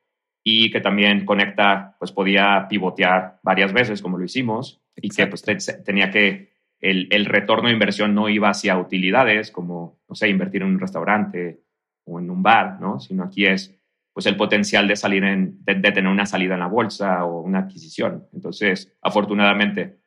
y 0.44 0.72
que 0.72 0.82
también 0.82 1.26
Conecta 1.26 1.96
pues, 2.00 2.12
podía 2.12 2.66
pivotear 2.68 3.40
varias 3.44 3.72
veces 3.72 4.02
como 4.02 4.18
lo 4.18 4.26
hicimos 4.26 4.82
y 4.96 5.10
que 5.10 5.28
pues, 5.28 5.44
tenía 5.86 6.10
que 6.10 6.50
el, 6.80 7.08
el, 7.12 7.26
retorno 7.26 7.68
de 7.68 7.74
inversión 7.74 8.16
no 8.16 8.30
iba 8.30 8.50
hacia 8.50 8.78
utilidades 8.78 9.52
como, 9.52 10.00
no 10.08 10.16
sé, 10.16 10.30
invertir 10.30 10.62
en 10.62 10.70
un 10.70 10.80
restaurante 10.80 11.62
o 12.06 12.20
en 12.20 12.30
un 12.32 12.42
bar, 12.42 12.80
¿no? 12.80 13.00
sino 13.00 13.24
aquí 13.24 13.46
es 13.46 13.76
pues 14.14 14.26
el 14.26 14.36
potencial 14.36 14.88
de 14.88 14.96
salir 14.96 15.24
en, 15.24 15.64
de 15.64 15.76
tener 15.76 16.08
una 16.08 16.26
salida 16.26 16.56
en 16.56 16.62
la 16.62 16.68
bolsa 16.68 17.24
o 17.26 17.42
una 17.42 17.60
adquisición. 17.60 18.28
Entonces, 18.34 18.92
afortunadamente. 19.02 20.00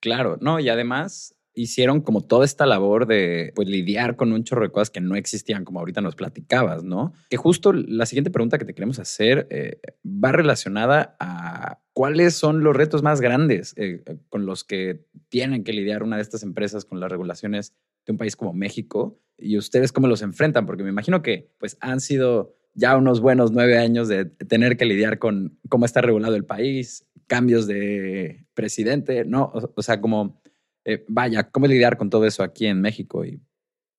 Claro, 0.00 0.36
no, 0.40 0.60
y 0.60 0.68
además 0.68 1.34
hicieron 1.54 2.00
como 2.00 2.20
toda 2.20 2.44
esta 2.44 2.66
labor 2.66 3.06
de 3.06 3.52
pues, 3.54 3.68
lidiar 3.68 4.16
con 4.16 4.32
un 4.32 4.44
chorro 4.44 4.64
de 4.64 4.72
cosas 4.72 4.90
que 4.90 5.00
no 5.00 5.14
existían, 5.14 5.64
como 5.64 5.78
ahorita 5.78 6.00
nos 6.00 6.16
platicabas, 6.16 6.82
¿no? 6.82 7.12
Que 7.30 7.36
justo 7.36 7.72
la 7.72 8.06
siguiente 8.06 8.30
pregunta 8.30 8.58
que 8.58 8.64
te 8.64 8.74
queremos 8.74 8.98
hacer 8.98 9.46
eh, 9.50 9.80
va 10.04 10.32
relacionada 10.32 11.16
a 11.20 11.78
cuáles 11.92 12.34
son 12.34 12.64
los 12.64 12.74
retos 12.74 13.02
más 13.02 13.20
grandes 13.20 13.72
eh, 13.76 14.02
con 14.28 14.46
los 14.46 14.64
que 14.64 15.06
tienen 15.28 15.62
que 15.62 15.72
lidiar 15.72 16.02
una 16.02 16.16
de 16.16 16.22
estas 16.22 16.42
empresas 16.42 16.84
con 16.84 16.98
las 16.98 17.10
regulaciones 17.10 17.72
de 18.04 18.12
un 18.12 18.18
país 18.18 18.36
como 18.36 18.52
México 18.52 19.20
y 19.38 19.56
ustedes 19.56 19.92
cómo 19.92 20.08
los 20.08 20.22
enfrentan, 20.22 20.66
porque 20.66 20.82
me 20.82 20.90
imagino 20.90 21.22
que 21.22 21.52
pues 21.58 21.76
han 21.80 22.00
sido 22.00 22.56
ya 22.74 22.96
unos 22.96 23.20
buenos 23.20 23.52
nueve 23.52 23.78
años 23.78 24.08
de 24.08 24.24
tener 24.24 24.76
que 24.76 24.84
lidiar 24.84 25.18
con 25.20 25.58
cómo 25.68 25.84
está 25.84 26.00
regulado 26.00 26.34
el 26.34 26.44
país, 26.44 27.06
cambios 27.28 27.66
de 27.68 28.44
presidente, 28.54 29.24
¿no? 29.24 29.52
o 29.52 29.82
sea, 29.82 30.00
como 30.00 30.42
eh, 30.84 31.04
vaya, 31.08 31.50
¿cómo 31.50 31.66
lidiar 31.66 31.96
con 31.96 32.10
todo 32.10 32.26
eso 32.26 32.42
aquí 32.42 32.66
en 32.66 32.80
México 32.80 33.24
y, 33.24 33.40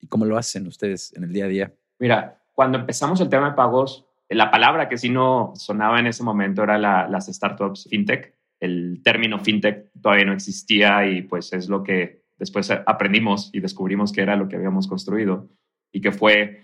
cómo 0.07 0.25
lo 0.25 0.37
hacen 0.37 0.67
ustedes 0.67 1.13
en 1.15 1.23
el 1.23 1.33
día 1.33 1.45
a 1.45 1.47
día? 1.47 1.73
Mira, 1.97 2.39
cuando 2.53 2.77
empezamos 2.77 3.19
el 3.21 3.29
tema 3.29 3.49
de 3.49 3.55
pagos, 3.55 4.05
la 4.29 4.51
palabra 4.51 4.87
que 4.87 4.97
sí 4.97 5.09
no 5.09 5.53
sonaba 5.55 5.99
en 5.99 6.05
ese 6.05 6.21
momento 6.21 6.61
era 6.61 6.77
las 6.77 7.25
startups 7.25 7.87
fintech. 7.89 8.35
El 8.59 9.01
término 9.03 9.39
fintech 9.39 9.91
todavía 9.99 10.25
no 10.25 10.33
existía 10.33 11.07
y 11.07 11.23
pues 11.23 11.51
es 11.53 11.69
lo 11.69 11.81
que 11.81 12.21
después 12.37 12.69
aprendimos 12.69 13.49
y 13.51 13.61
descubrimos 13.61 14.11
que 14.11 14.21
era 14.21 14.35
lo 14.35 14.47
que 14.47 14.57
habíamos 14.57 14.87
construido 14.87 15.49
y 15.91 16.01
que 16.01 16.11
fue 16.11 16.61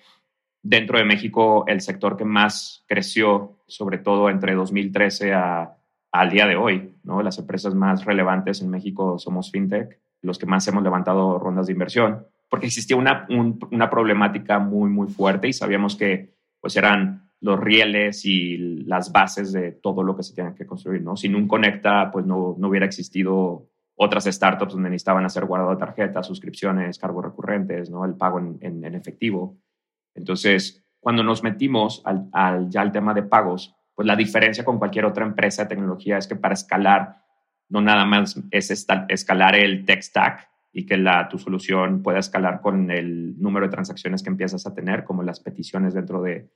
dentro 0.61 0.99
de 0.99 1.05
México 1.05 1.65
el 1.67 1.81
sector 1.81 2.15
que 2.15 2.25
más 2.25 2.83
creció, 2.87 3.57
sobre 3.65 3.97
todo 3.97 4.29
entre 4.29 4.53
2013 4.53 5.33
a, 5.33 5.77
al 6.11 6.29
día 6.29 6.45
de 6.45 6.57
hoy. 6.57 6.93
¿no? 7.03 7.23
Las 7.23 7.39
empresas 7.39 7.73
más 7.73 8.05
relevantes 8.05 8.61
en 8.61 8.69
México 8.69 9.17
somos 9.17 9.49
fintech 9.49 9.99
los 10.21 10.37
que 10.37 10.45
más 10.45 10.67
hemos 10.67 10.83
levantado 10.83 11.39
rondas 11.39 11.67
de 11.67 11.73
inversión, 11.73 12.27
porque 12.49 12.67
existía 12.67 12.97
una, 12.97 13.27
una 13.29 13.89
problemática 13.89 14.59
muy, 14.59 14.89
muy 14.89 15.07
fuerte 15.07 15.47
y 15.47 15.53
sabíamos 15.53 15.95
que 15.95 16.35
pues 16.59 16.75
eran 16.75 17.31
los 17.41 17.59
rieles 17.59 18.23
y 18.23 18.57
las 18.85 19.11
bases 19.11 19.51
de 19.51 19.71
todo 19.71 20.03
lo 20.03 20.15
que 20.15 20.23
se 20.23 20.35
tiene 20.35 20.53
que 20.53 20.65
construir, 20.65 21.01
¿no? 21.01 21.17
Sin 21.17 21.35
un 21.35 21.47
Conecta, 21.47 22.11
pues 22.11 22.25
no, 22.25 22.55
no 22.57 22.67
hubiera 22.67 22.85
existido 22.85 23.67
otras 23.95 24.25
startups 24.25 24.73
donde 24.73 24.89
necesitaban 24.89 25.25
hacer 25.25 25.45
guardado 25.45 25.71
de 25.71 25.77
tarjetas, 25.77 26.27
suscripciones, 26.27 26.99
cargos 26.99 27.25
recurrentes, 27.25 27.89
¿no? 27.89 28.05
El 28.05 28.15
pago 28.15 28.39
en, 28.39 28.57
en, 28.61 28.95
efectivo. 28.95 29.57
Entonces, 30.13 30.85
cuando 30.99 31.23
nos 31.23 31.41
metimos 31.41 32.01
al, 32.05 32.29
al, 32.31 32.69
ya 32.69 32.81
al 32.81 32.91
tema 32.91 33.13
de 33.13 33.23
pagos, 33.23 33.75
pues 33.95 34.07
la 34.07 34.15
diferencia 34.15 34.63
con 34.63 34.77
cualquier 34.77 35.05
otra 35.05 35.25
empresa 35.25 35.63
de 35.63 35.69
tecnología 35.69 36.17
es 36.17 36.27
que 36.27 36.35
para 36.35 36.53
escalar 36.53 37.23
no 37.71 37.81
nada 37.81 38.05
más 38.05 38.39
es 38.51 38.69
escalar 39.09 39.55
el 39.55 39.85
tech 39.85 40.01
stack 40.01 40.47
y 40.73 40.85
que 40.85 40.97
la, 40.97 41.27
tu 41.27 41.37
solución 41.37 42.03
pueda 42.03 42.19
escalar 42.19 42.61
con 42.61 42.91
el 42.91 43.39
número 43.41 43.65
de 43.65 43.71
transacciones 43.71 44.21
que 44.21 44.29
empiezas 44.29 44.65
a 44.67 44.73
tener, 44.73 45.03
como 45.03 45.23
las 45.23 45.39
peticiones 45.39 45.93
dentro 45.93 46.21
de, 46.21 46.49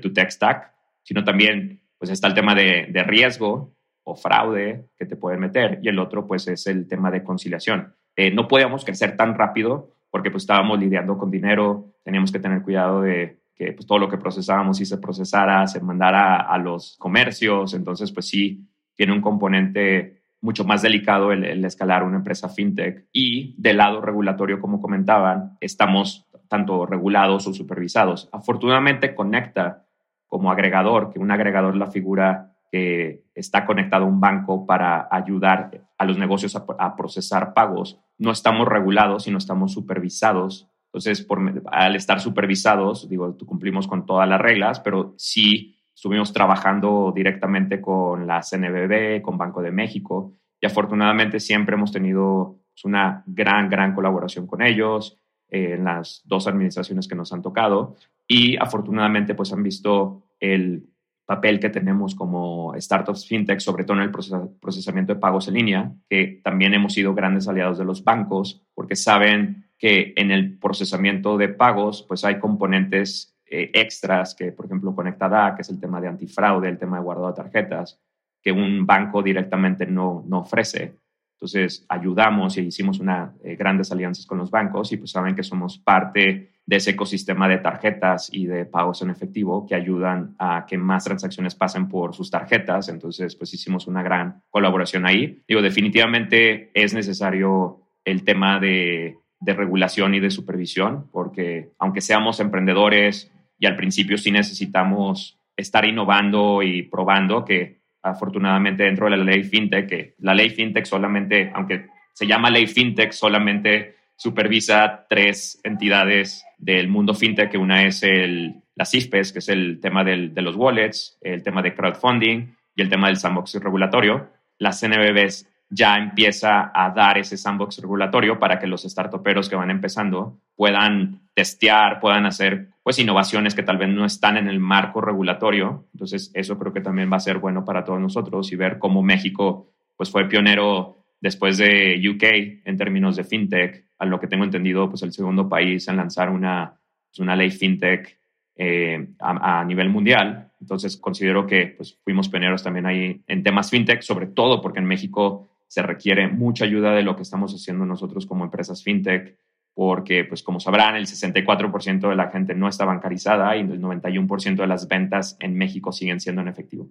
tu 0.00 0.12
tech 0.12 0.30
stack, 0.30 0.72
sino 1.02 1.22
también 1.22 1.82
pues 1.98 2.10
está 2.10 2.26
el 2.26 2.34
tema 2.34 2.54
de, 2.54 3.04
riesgo 3.06 3.76
o 4.04 4.16
fraude 4.16 4.86
que 4.98 5.04
te 5.04 5.16
pueden 5.16 5.40
meter 5.40 5.78
y 5.82 5.88
el 5.88 5.98
otro 5.98 6.26
pues 6.26 6.48
es 6.48 6.66
el 6.66 6.88
tema 6.88 7.10
de 7.10 7.22
conciliación. 7.22 7.94
Eh, 8.16 8.30
no 8.30 8.48
podíamos 8.48 8.84
crecer 8.84 9.16
tan 9.16 9.34
rápido 9.34 9.94
porque 10.10 10.30
pues 10.30 10.44
estábamos 10.44 10.78
lidiando 10.78 11.18
con 11.18 11.30
dinero, 11.30 11.94
teníamos 12.02 12.32
que 12.32 12.38
tener 12.38 12.62
cuidado 12.62 13.02
de 13.02 13.42
que 13.54 13.72
pues, 13.72 13.86
todo 13.86 13.98
lo 13.98 14.08
que 14.08 14.16
procesábamos 14.16 14.80
y 14.80 14.86
se 14.86 14.98
procesara, 14.98 15.66
se 15.66 15.80
mandara 15.80 16.36
a 16.36 16.56
los 16.56 16.96
comercios, 16.98 17.74
entonces 17.74 18.10
pues 18.10 18.26
sí 18.26 18.66
tiene 18.94 19.12
un 19.12 19.20
componente 19.20 20.21
mucho 20.42 20.64
más 20.64 20.82
delicado 20.82 21.32
el, 21.32 21.64
escalar 21.64 22.02
una 22.02 22.18
empresa 22.18 22.48
fintech. 22.48 23.06
Y 23.12 23.54
del 23.56 23.78
lado 23.78 24.00
regulatorio, 24.00 24.60
como 24.60 24.80
comentaban, 24.80 25.56
estamos 25.60 26.26
tanto 26.48 26.84
regulados 26.84 27.46
o 27.46 27.54
supervisados. 27.54 28.28
Afortunadamente, 28.32 29.14
Conecta 29.14 29.86
como 30.26 30.50
agregador, 30.50 31.12
que 31.12 31.18
un 31.18 31.30
agregador 31.30 31.74
es 31.74 31.78
la 31.78 31.90
figura 31.90 32.52
que 32.70 33.24
está 33.34 33.66
conectado 33.66 34.04
a 34.04 34.08
un 34.08 34.20
banco 34.20 34.66
para 34.66 35.06
ayudar 35.10 35.82
a 35.98 36.04
los 36.04 36.18
negocios 36.18 36.56
a, 36.56 36.96
procesar 36.96 37.52
pagos, 37.52 38.00
no 38.18 38.30
estamos 38.30 38.66
regulados, 38.66 39.24
sino 39.24 39.36
estamos 39.36 39.72
supervisados. 39.72 40.68
Entonces, 40.86 41.22
por, 41.22 41.62
al 41.70 41.96
estar 41.96 42.18
supervisados, 42.20 43.08
digo, 43.08 43.36
cumplimos 43.46 43.86
con 43.86 44.06
todas 44.06 44.26
las 44.26 44.40
reglas, 44.40 44.80
pero 44.80 45.14
sí 45.18 45.76
Estuvimos 46.02 46.32
trabajando 46.32 47.12
directamente 47.14 47.80
con 47.80 48.26
la 48.26 48.40
CNBB, 48.42 49.22
con 49.22 49.38
Banco 49.38 49.62
de 49.62 49.70
México 49.70 50.34
y 50.60 50.66
afortunadamente 50.66 51.38
siempre 51.38 51.76
hemos 51.76 51.92
tenido 51.92 52.58
pues, 52.74 52.84
una 52.86 53.22
gran, 53.24 53.70
gran 53.70 53.94
colaboración 53.94 54.48
con 54.48 54.62
ellos 54.62 55.20
eh, 55.48 55.74
en 55.74 55.84
las 55.84 56.20
dos 56.24 56.48
administraciones 56.48 57.06
que 57.06 57.14
nos 57.14 57.32
han 57.32 57.40
tocado 57.40 57.94
y 58.26 58.56
afortunadamente 58.56 59.36
pues 59.36 59.52
han 59.52 59.62
visto 59.62 60.24
el 60.40 60.88
papel 61.24 61.60
que 61.60 61.70
tenemos 61.70 62.16
como 62.16 62.74
startups 62.76 63.28
fintech, 63.28 63.60
sobre 63.60 63.84
todo 63.84 63.98
en 63.98 64.02
el 64.02 64.10
procesamiento 64.10 65.14
de 65.14 65.20
pagos 65.20 65.46
en 65.46 65.54
línea, 65.54 65.92
que 66.10 66.40
también 66.42 66.74
hemos 66.74 66.94
sido 66.94 67.14
grandes 67.14 67.46
aliados 67.46 67.78
de 67.78 67.84
los 67.84 68.02
bancos 68.02 68.66
porque 68.74 68.96
saben 68.96 69.70
que 69.78 70.14
en 70.16 70.32
el 70.32 70.58
procesamiento 70.58 71.38
de 71.38 71.48
pagos 71.48 72.04
pues 72.08 72.24
hay 72.24 72.40
componentes 72.40 73.31
eh, 73.54 73.70
extras 73.74 74.34
que, 74.34 74.50
por 74.50 74.64
ejemplo, 74.64 74.94
Conecta 74.94 75.28
da, 75.28 75.54
que 75.54 75.60
es 75.60 75.68
el 75.68 75.78
tema 75.78 76.00
de 76.00 76.08
antifraude, 76.08 76.70
el 76.70 76.78
tema 76.78 76.96
de 76.96 77.02
guardado 77.02 77.28
de 77.28 77.34
tarjetas, 77.34 78.00
que 78.42 78.50
un 78.50 78.86
banco 78.86 79.22
directamente 79.22 79.84
no, 79.84 80.24
no 80.26 80.38
ofrece. 80.38 80.96
Entonces, 81.34 81.84
ayudamos 81.90 82.56
y 82.56 82.62
hicimos 82.62 82.98
una, 82.98 83.34
eh, 83.44 83.54
grandes 83.54 83.92
alianzas 83.92 84.24
con 84.24 84.38
los 84.38 84.50
bancos 84.50 84.90
y 84.92 84.96
pues 84.96 85.10
saben 85.10 85.34
que 85.34 85.42
somos 85.42 85.76
parte 85.78 86.52
de 86.64 86.76
ese 86.76 86.92
ecosistema 86.92 87.46
de 87.46 87.58
tarjetas 87.58 88.30
y 88.32 88.46
de 88.46 88.64
pagos 88.64 89.02
en 89.02 89.10
efectivo 89.10 89.66
que 89.66 89.74
ayudan 89.74 90.34
a 90.38 90.64
que 90.66 90.78
más 90.78 91.04
transacciones 91.04 91.54
pasen 91.54 91.90
por 91.90 92.14
sus 92.14 92.30
tarjetas. 92.30 92.88
Entonces, 92.88 93.36
pues 93.36 93.52
hicimos 93.52 93.86
una 93.86 94.02
gran 94.02 94.42
colaboración 94.48 95.04
ahí. 95.04 95.42
Digo, 95.46 95.60
definitivamente 95.60 96.70
es 96.72 96.94
necesario 96.94 97.82
el 98.02 98.24
tema 98.24 98.58
de, 98.58 99.18
de 99.40 99.52
regulación 99.52 100.14
y 100.14 100.20
de 100.20 100.30
supervisión, 100.30 101.08
porque 101.10 101.72
aunque 101.78 102.00
seamos 102.00 102.38
emprendedores 102.38 103.31
y 103.62 103.66
al 103.66 103.76
principio 103.76 104.18
sí 104.18 104.32
necesitamos 104.32 105.38
estar 105.56 105.84
innovando 105.84 106.64
y 106.64 106.82
probando, 106.82 107.44
que 107.44 107.78
afortunadamente 108.02 108.82
dentro 108.82 109.08
de 109.08 109.16
la 109.16 109.22
ley 109.22 109.44
FinTech, 109.44 110.16
la 110.18 110.34
ley 110.34 110.50
FinTech 110.50 110.84
solamente, 110.84 111.52
aunque 111.54 111.86
se 112.12 112.26
llama 112.26 112.50
ley 112.50 112.66
FinTech, 112.66 113.12
solamente 113.12 113.94
supervisa 114.16 115.06
tres 115.08 115.60
entidades 115.62 116.44
del 116.58 116.88
mundo 116.88 117.14
FinTech, 117.14 117.52
que 117.52 117.56
una 117.56 117.84
es 117.84 118.02
el, 118.02 118.62
la 118.74 118.84
CIFPES, 118.84 119.32
que 119.32 119.38
es 119.38 119.48
el 119.48 119.78
tema 119.80 120.02
del, 120.02 120.34
de 120.34 120.42
los 120.42 120.56
wallets, 120.56 121.16
el 121.20 121.44
tema 121.44 121.62
de 121.62 121.72
crowdfunding 121.72 122.56
y 122.74 122.82
el 122.82 122.88
tema 122.88 123.06
del 123.06 123.16
sandbox 123.16 123.54
regulatorio. 123.62 124.28
Las 124.58 124.80
CNBBs 124.80 125.48
ya 125.74 125.96
empieza 125.96 126.70
a 126.74 126.90
dar 126.90 127.16
ese 127.16 127.38
sandbox 127.38 127.78
regulatorio 127.78 128.38
para 128.38 128.58
que 128.58 128.66
los 128.66 128.82
startuperos 128.82 129.48
que 129.48 129.56
van 129.56 129.70
empezando 129.70 130.38
puedan 130.54 131.22
testear, 131.34 131.98
puedan 131.98 132.26
hacer 132.26 132.68
pues 132.82 132.98
innovaciones 132.98 133.54
que 133.54 133.62
tal 133.62 133.78
vez 133.78 133.88
no 133.88 134.04
están 134.04 134.36
en 134.36 134.48
el 134.48 134.60
marco 134.60 135.00
regulatorio. 135.00 135.86
Entonces, 135.94 136.30
eso 136.34 136.58
creo 136.58 136.74
que 136.74 136.82
también 136.82 137.10
va 137.10 137.16
a 137.16 137.20
ser 137.20 137.38
bueno 137.38 137.64
para 137.64 137.84
todos 137.84 138.00
nosotros 138.00 138.52
y 138.52 138.56
ver 138.56 138.78
cómo 138.78 139.02
México 139.02 139.70
pues 139.96 140.10
fue 140.10 140.28
pionero 140.28 140.98
después 141.20 141.56
de 141.56 141.98
UK 142.06 142.66
en 142.66 142.76
términos 142.76 143.16
de 143.16 143.24
fintech, 143.24 143.86
a 143.98 144.04
lo 144.04 144.20
que 144.20 144.26
tengo 144.26 144.44
entendido, 144.44 144.90
pues 144.90 145.02
el 145.02 145.12
segundo 145.12 145.48
país 145.48 145.88
en 145.88 145.96
lanzar 145.96 146.28
una, 146.28 146.78
pues, 147.08 147.20
una 147.20 147.34
ley 147.34 147.50
fintech 147.50 148.18
eh, 148.56 149.08
a, 149.20 149.64
nivel 149.64 149.88
mundial. 149.88 150.50
Entonces, 150.60 150.98
considero 150.98 151.46
que 151.46 151.74
pues, 151.76 151.98
fuimos 152.04 152.28
pioneros 152.28 152.62
también 152.62 152.84
ahí 152.84 153.22
en 153.26 153.42
temas 153.42 153.70
fintech, 153.70 154.02
sobre 154.02 154.26
todo 154.26 154.60
porque 154.60 154.80
en 154.80 154.86
México 154.86 155.51
se 155.72 155.80
requiere 155.80 156.28
mucha 156.28 156.66
ayuda 156.66 156.92
de 156.92 157.02
lo 157.02 157.16
que 157.16 157.22
estamos 157.22 157.54
haciendo 157.54 157.86
nosotros 157.86 158.26
como 158.26 158.44
empresas 158.44 158.82
fintech, 158.82 159.38
porque, 159.72 160.22
pues 160.22 160.42
como 160.42 160.60
sabrán, 160.60 160.96
el 160.96 161.06
64% 161.06 162.10
de 162.10 162.14
la 162.14 162.28
gente 162.28 162.54
no 162.54 162.68
está 162.68 162.84
bancarizada 162.84 163.56
y 163.56 163.60
el 163.60 163.80
91% 163.80 164.56
de 164.56 164.66
las 164.66 164.86
ventas 164.86 165.34
en 165.40 165.56
México 165.56 165.90
siguen 165.90 166.20
siendo 166.20 166.42
en 166.42 166.48
efectivo. 166.48 166.90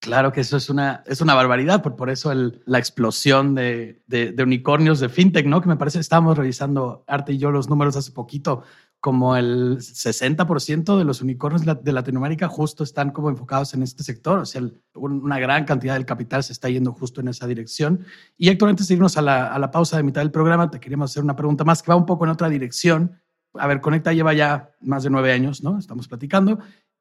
Claro 0.00 0.32
que 0.32 0.40
eso 0.40 0.56
es 0.56 0.68
una, 0.68 1.04
es 1.06 1.20
una 1.20 1.34
barbaridad, 1.34 1.80
por, 1.80 1.94
por 1.94 2.10
eso 2.10 2.32
la 2.34 2.78
explosión 2.80 3.54
de, 3.54 4.02
de, 4.08 4.32
de, 4.32 4.42
unicornios 4.42 4.98
de 4.98 5.10
fintech, 5.10 5.46
¿no? 5.46 5.60
Que 5.60 5.68
me 5.68 5.76
parece, 5.76 6.00
estábamos 6.00 6.36
revisando, 6.36 7.04
Arte 7.06 7.34
y 7.34 7.38
yo, 7.38 7.52
los 7.52 7.68
números 7.68 7.96
hace 7.96 8.10
poquito, 8.10 8.64
como 9.00 9.36
el 9.36 9.78
60% 9.78 10.98
de 10.98 11.04
los 11.04 11.22
unicornios 11.22 11.64
de 11.64 11.92
Latinoamérica 11.92 12.48
justo 12.48 12.82
están 12.82 13.10
como 13.10 13.30
enfocados 13.30 13.72
en 13.74 13.82
este 13.82 14.02
sector. 14.02 14.40
O 14.40 14.46
sea, 14.46 14.62
una 14.94 15.38
gran 15.38 15.64
cantidad 15.64 15.94
del 15.94 16.04
capital 16.04 16.42
se 16.42 16.52
está 16.52 16.68
yendo 16.68 16.92
justo 16.92 17.20
en 17.20 17.28
esa 17.28 17.46
dirección. 17.46 18.04
Y 18.36 18.48
Héctor, 18.48 18.70
antes 18.70 18.88
de 18.88 18.94
irnos 18.94 19.16
a 19.16 19.22
la, 19.22 19.46
a 19.54 19.58
la 19.58 19.70
pausa 19.70 19.96
de 19.96 20.02
mitad 20.02 20.20
del 20.20 20.32
programa, 20.32 20.70
te 20.70 20.80
queríamos 20.80 21.12
hacer 21.12 21.22
una 21.22 21.36
pregunta 21.36 21.64
más 21.64 21.80
que 21.80 21.92
va 21.92 21.96
un 21.96 22.06
poco 22.06 22.24
en 22.24 22.30
otra 22.30 22.48
dirección. 22.48 23.20
A 23.54 23.68
ver, 23.68 23.80
Conecta 23.80 24.12
lleva 24.12 24.34
ya 24.34 24.72
más 24.80 25.04
de 25.04 25.10
nueve 25.10 25.32
años, 25.32 25.62
¿no? 25.62 25.78
Estamos 25.78 26.08
platicando. 26.08 26.58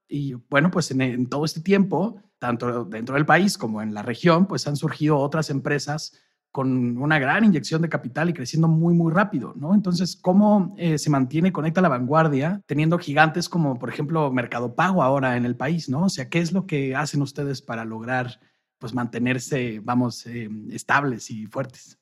Y 0.07 0.33
bueno, 0.49 0.69
pues 0.69 0.91
en, 0.91 1.01
en 1.01 1.27
todo 1.27 1.45
este 1.45 1.61
tiempo, 1.61 2.21
tanto 2.37 2.85
dentro 2.85 3.15
del 3.15 3.25
país 3.25 3.57
como 3.57 3.81
en 3.81 3.95
la 3.95 4.03
región, 4.03 4.45
pues 4.45 4.67
han 4.67 4.75
surgido 4.75 5.17
otras 5.17 5.49
empresas 5.49 6.13
con 6.51 6.97
una 6.97 7.19
gran 7.19 7.43
inyección 7.43 7.81
de 7.81 7.89
capital 7.89 8.29
y 8.29 8.33
creciendo 8.33 8.67
muy, 8.67 8.93
muy 8.93 9.13
rápido, 9.13 9.53
¿no? 9.55 9.73
Entonces, 9.73 10.15
¿cómo 10.15 10.75
eh, 10.77 10.97
se 10.97 11.09
mantiene, 11.09 11.51
conecta 11.51 11.81
la 11.81 11.89
vanguardia 11.89 12.61
teniendo 12.65 12.97
gigantes 12.97 13.49
como, 13.49 13.77
por 13.77 13.89
ejemplo, 13.89 14.31
Mercado 14.31 14.73
Pago 14.73 15.03
ahora 15.03 15.37
en 15.37 15.45
el 15.45 15.55
país, 15.55 15.89
¿no? 15.89 16.05
O 16.05 16.09
sea, 16.09 16.29
¿qué 16.29 16.39
es 16.39 16.53
lo 16.53 16.65
que 16.65 16.95
hacen 16.95 17.21
ustedes 17.21 17.61
para 17.61 17.85
lograr, 17.85 18.39
pues, 18.79 18.93
mantenerse, 18.93 19.79
vamos, 19.83 20.25
eh, 20.25 20.49
estables 20.71 21.29
y 21.29 21.45
fuertes? 21.45 21.99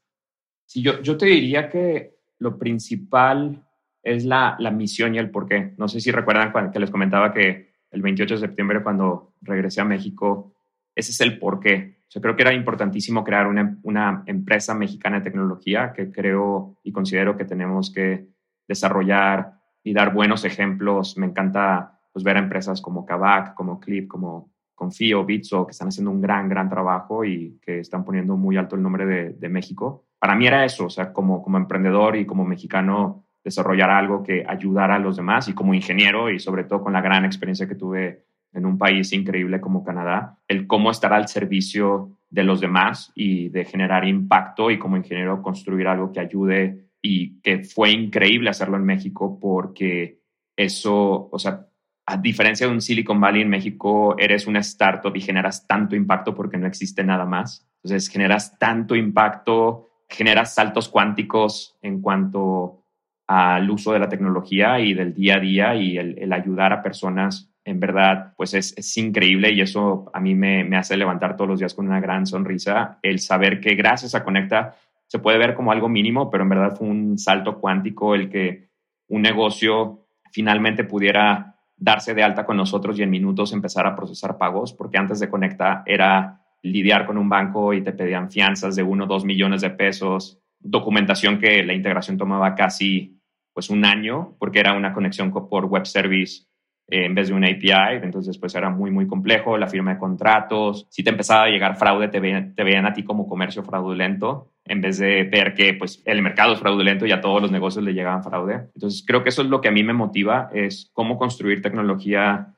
Sí, 0.66 0.82
yo, 0.82 1.02
yo 1.02 1.18
te 1.18 1.26
diría 1.26 1.70
que 1.70 2.16
lo 2.40 2.58
principal 2.58 3.66
es 4.04 4.24
la, 4.24 4.56
la 4.60 4.72
misión 4.72 5.16
y 5.16 5.18
el 5.18 5.32
por 5.32 5.48
qué. 5.48 5.74
No 5.78 5.88
sé 5.88 6.00
si 6.00 6.12
recuerdan 6.12 6.72
que 6.72 6.80
les 6.80 6.92
comentaba 6.92 7.34
que 7.34 7.74
el 7.92 8.02
28 8.02 8.36
de 8.36 8.40
septiembre, 8.40 8.84
cuando 8.84 9.34
regresé 9.42 9.82
a 9.82 9.86
México, 9.86 10.54
ese 10.96 11.12
es 11.12 11.22
el 11.22 11.40
por 11.40 11.60
qué 11.60 12.05
yo 12.16 12.22
creo 12.22 12.38
que 12.38 12.44
era 12.44 12.54
importantísimo 12.54 13.26
crear 13.26 13.46
una, 13.46 13.78
una, 13.84 14.24
empresa 14.26 14.74
mexicana 14.74 15.18
de 15.18 15.26
tecnología 15.26 15.92
que 15.92 16.14
creo 16.14 16.78
y 16.82 16.94
considero 16.94 17.36
que 17.36 17.44
tenemos 17.44 17.92
que 17.92 18.30
desarrollar 18.66 19.60
y 19.84 19.92
dar 19.92 20.14
buenos 20.14 20.46
ejemplos. 20.46 21.18
Me 21.18 21.26
encanta 21.26 22.00
pues, 22.14 22.24
ver 22.24 22.38
a 22.38 22.40
empresas 22.40 22.80
como 22.80 23.06
Kavak, 23.06 23.54
como 23.54 23.82
Clip, 23.82 24.08
como 24.08 24.54
Confío, 24.74 25.26
Bitso, 25.26 25.66
que 25.66 25.72
están 25.72 25.90
haciendo 25.90 26.10
un 26.10 26.22
gran, 26.22 26.48
gran 26.48 26.70
trabajo 26.70 27.26
y 27.26 27.60
que 27.62 27.80
están 27.80 28.06
poniendo 28.06 28.38
muy 28.38 28.56
alto 28.56 28.78
el 28.78 28.82
nombre 28.82 29.06
de, 29.06 29.34
de 29.34 29.50
México. 29.50 30.06
Para 30.18 30.36
mí 30.36 30.48
era 30.48 30.64
eso, 30.64 30.86
o 30.86 30.90
sea, 30.90 31.12
como, 31.12 31.44
como 31.44 31.58
emprendedor 31.58 32.16
y 32.16 32.26
como 32.26 32.46
mexicano, 32.46 33.26
desarrollar 33.44 33.90
algo 33.90 34.24
que 34.24 34.46
ayudara 34.48 34.96
a 34.96 35.00
los 35.00 35.18
demás 35.18 35.50
y 35.50 35.54
como 35.54 35.74
ingeniero 35.74 36.30
y 36.30 36.40
sobre 36.40 36.64
todo 36.64 36.82
con 36.82 36.94
la 36.94 37.02
gran 37.02 37.26
experiencia 37.26 37.68
que 37.68 37.76
tuve 37.76 38.24
en 38.56 38.66
un 38.66 38.78
país 38.78 39.12
increíble 39.12 39.60
como 39.60 39.84
Canadá, 39.84 40.40
el 40.48 40.66
cómo 40.66 40.90
estar 40.90 41.14
al 41.14 41.28
servicio 41.28 42.18
de 42.30 42.44
los 42.44 42.62
demás 42.62 43.12
y 43.14 43.50
de 43.50 43.66
generar 43.66 44.08
impacto 44.08 44.72
y 44.72 44.80
como 44.80 44.98
ingeniero 44.98 45.42
construir 45.42 45.88
algo 45.88 46.12
que 46.12 46.22
ayude 46.22 46.88
y 47.02 47.42
que 47.42 47.64
fue 47.64 47.92
increíble 47.92 48.50
hacerlo 48.50 48.78
en 48.78 48.86
México 48.86 49.38
porque 49.40 50.22
eso, 50.56 51.30
o 51.30 51.38
sea, 51.38 51.68
a 52.08 52.18
diferencia 52.18 52.66
de 52.66 52.74
un 52.74 52.82
Silicon 52.82 53.20
Valley 53.20 53.42
en 53.42 53.50
México, 53.50 54.16
eres 54.18 54.48
una 54.48 54.60
startup 54.60 55.16
y 55.16 55.22
generas 55.22 55.68
tanto 55.68 55.96
impacto 55.96 56.34
porque 56.34 56.58
no 56.58 56.68
existe 56.68 57.04
nada 57.04 57.26
más. 57.26 57.68
Entonces, 57.84 58.10
generas 58.10 58.58
tanto 58.58 58.96
impacto, 58.96 59.90
generas 60.08 60.54
saltos 60.54 60.88
cuánticos 60.88 61.78
en 61.82 62.02
cuanto 62.02 62.84
al 63.28 63.70
uso 63.70 63.92
de 63.92 64.00
la 64.00 64.08
tecnología 64.08 64.80
y 64.80 64.94
del 64.94 65.14
día 65.14 65.36
a 65.36 65.40
día 65.40 65.76
y 65.76 65.98
el, 65.98 66.18
el 66.20 66.32
ayudar 66.32 66.74
a 66.74 66.84
personas 66.84 67.52
en 67.66 67.80
verdad, 67.80 68.34
pues 68.38 68.54
es, 68.54 68.98
increíble 68.98 69.52
y 69.52 69.60
eso 69.60 70.10
a 70.14 70.20
mí 70.20 70.36
me, 70.36 70.64
me, 70.64 70.78
hace 70.78 70.96
levantar 70.96 71.36
todos 71.36 71.50
los 71.50 71.60
días 71.60 71.74
con 71.74 71.88
una 71.88 72.00
gran 72.00 72.28
sonrisa, 72.28 73.00
el 73.02 73.20
saber 73.20 73.60
que 73.60 73.74
gracias 73.74 74.14
a 74.14 74.24
Conecta 74.24 74.76
se 75.08 75.18
puede 75.18 75.40
ver 75.40 75.56
como 75.56 75.72
algo 75.72 75.90
mínimo, 75.90 76.30
pero 76.30 76.44
en 76.44 76.50
verdad 76.50 76.76
fue 76.78 76.88
un 76.88 77.18
salto 77.18 77.60
cuántico 77.60 78.14
el 78.14 78.30
que 78.30 78.70
un 79.08 79.24
negocio 79.24 80.08
finalmente 80.32 80.84
pudiera 80.84 81.56
darse 81.76 82.14
de 82.14 82.24
alta 82.24 82.46
con 82.46 82.56
nosotros 82.56 83.00
y 83.00 83.04
en 83.04 83.10
minutos 83.10 83.52
empezar 83.52 83.88
a 83.88 83.96
procesar 83.96 84.38
pagos, 84.38 84.72
porque 84.72 85.00
antes 85.00 85.20
de 85.20 85.30
Conecta 85.30 85.82
era 85.88 86.42
lidiar 86.62 87.08
con 87.08 87.18
un 87.18 87.30
banco 87.30 87.74
y 87.74 87.84
te 87.84 87.94
pedían 87.94 88.32
fianzas 88.32 88.76
de 88.76 88.84
uno 88.84 89.06
o 89.06 89.08
dos 89.08 89.26
millones 89.26 89.62
de 89.62 89.72
pesos, 89.72 90.40
documentación 90.60 91.40
que 91.40 91.64
la 91.64 91.74
integración 91.74 92.18
tomaba 92.18 92.54
casi 92.54 93.20
pues 93.54 93.70
un 93.70 93.86
año, 93.86 94.36
porque 94.38 94.60
era 94.60 94.74
una 94.74 94.94
conexión 94.94 95.32
por 95.32 95.66
web 95.66 95.86
service 95.86 96.46
eh, 96.88 97.06
en 97.06 97.16
vez 97.16 97.30
de 97.30 97.34
un 97.34 97.44
API, 97.44 98.04
entonces 98.04 98.38
pues 98.38 98.54
era 98.54 98.70
muy, 98.70 98.92
muy 98.92 99.08
complejo, 99.08 99.58
la 99.58 99.68
firma 99.68 99.94
de 99.94 100.00
contratos, 100.00 100.86
si 100.90 101.04
te 101.04 101.10
empezaba 101.10 101.46
a 101.46 101.50
llegar 101.50 101.78
fraude, 101.78 102.10
te 102.10 102.20
veían, 102.20 102.86
a 102.86 102.94
ti 102.94 103.04
como 103.04 103.28
comercio 103.28 103.64
fraudulento, 103.64 104.52
en 104.66 104.82
vez 104.82 105.00
de 105.00 105.24
ver 105.24 105.56
que 105.56 105.74
pues 105.74 106.04
el 106.06 106.22
mercado 106.22 106.54
es 106.54 106.60
fraudulento 106.60 107.08
y 107.08 107.12
a 107.12 107.22
todos 107.22 107.42
los 107.42 107.52
negocios 107.52 107.84
le 107.84 107.94
llegaban 107.94 108.24
fraude. 108.24 108.70
Entonces 108.76 109.04
creo 109.06 109.24
que 109.24 109.30
eso 109.30 109.42
es 109.42 109.48
lo 109.48 109.62
que 109.62 109.70
a 109.70 109.72
mí 109.72 109.84
me 109.84 109.94
motiva, 109.94 110.50
es 110.54 110.92
cómo 110.94 111.18
construir 111.18 111.64
tecnología 111.64 112.54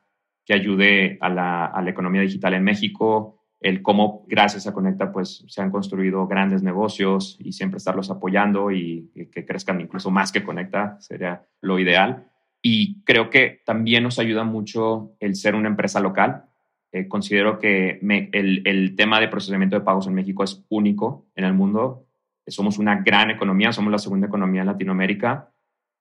que 0.45 0.53
ayude 0.53 1.17
a 1.21 1.29
la, 1.29 1.83
economía 1.87 2.21
digital 2.21 2.53
en 2.53 2.63
México, 2.63 3.45
el 3.61 3.81
cómo 3.81 4.25
gracias 4.27 4.67
a 4.67 4.73
Conecta 4.73 5.11
pues 5.11 5.45
se 5.47 5.61
han 5.61 5.71
construido 5.71 6.27
grandes 6.27 6.63
negocios 6.63 7.37
y 7.39 7.53
siempre 7.53 7.77
estarlos 7.77 8.11
apoyando 8.11 8.71
y 8.71 9.09
que, 9.13 9.29
que 9.29 9.45
crezcan 9.45 9.79
incluso 9.79 10.11
más 10.11 10.33
que 10.33 10.43
Conecta 10.43 10.97
sería 10.99 11.43
lo 11.61 11.79
ideal. 11.79 12.27
Y 12.61 13.03
creo 13.03 13.29
que 13.29 13.61
también 13.65 14.03
nos 14.03 14.19
ayuda 14.19 14.43
mucho 14.43 15.15
el 15.19 15.35
ser 15.35 15.55
una 15.55 15.69
empresa 15.69 15.99
local. 15.99 16.45
Eh, 16.91 17.07
considero 17.07 17.59
que 17.59 17.99
el, 18.01 18.61
el, 18.65 18.95
tema 18.95 19.19
de 19.19 19.27
procesamiento 19.27 19.77
de 19.77 19.85
pagos 19.85 20.07
en 20.07 20.13
México 20.13 20.43
es 20.43 20.65
único 20.69 21.27
en 21.35 21.43
el 21.45 21.53
mundo. 21.53 22.07
Somos 22.47 22.77
una 22.77 23.01
gran 23.01 23.29
economía, 23.29 23.71
somos 23.73 23.91
la 23.91 23.99
segunda 23.99 24.27
economía 24.27 24.61
en 24.61 24.67
Latinoamérica, 24.67 25.51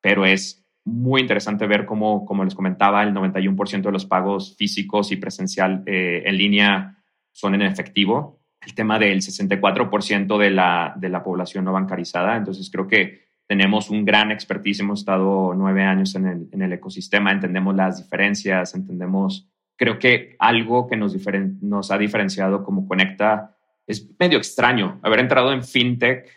pero 0.00 0.24
es 0.24 0.66
muy 0.86 1.20
interesante 1.20 1.66
ver 1.66 1.84
cómo, 1.84 2.24
como 2.24 2.44
les 2.44 2.54
comentaba, 2.54 3.02
el 3.02 3.12
91% 3.12 3.82
de 3.82 3.92
los 3.92 4.06
pagos 4.06 4.54
físicos 4.56 5.10
y 5.10 5.16
presencial 5.16 5.82
eh, 5.84 6.22
en 6.24 6.36
línea 6.36 7.02
son 7.32 7.56
en 7.56 7.62
efectivo. 7.62 8.40
El 8.64 8.74
tema 8.74 8.98
del 8.98 9.20
64% 9.20 10.38
de 10.38 10.50
la, 10.50 10.94
de 10.96 11.08
la 11.08 11.24
población 11.24 11.64
no 11.64 11.72
bancarizada. 11.72 12.36
Entonces 12.36 12.70
creo 12.70 12.86
que 12.86 13.25
tenemos 13.46 13.90
un 13.90 14.04
gran 14.04 14.32
expertise, 14.32 14.80
hemos 14.80 15.00
estado 15.00 15.54
nueve 15.54 15.85
años 15.85 16.14
en 16.14 16.26
el, 16.26 16.48
en 16.52 16.62
el 16.62 16.72
ecosistema, 16.72 17.30
entendemos 17.30 17.74
las 17.74 17.98
diferencias, 17.98 18.74
entendemos, 18.74 19.48
creo 19.76 19.98
que 19.98 20.37
algo 20.38 20.87
que 20.87 20.96
nos, 20.96 21.16
nos 21.62 21.90
ha 21.90 21.98
diferenciado 21.98 22.64
como 22.64 22.87
Conecta 22.87 23.56
es 23.87 24.09
medio 24.18 24.38
extraño, 24.38 24.98
haber 25.02 25.20
entrado 25.20 25.52
en 25.52 25.62
fintech 25.62 26.28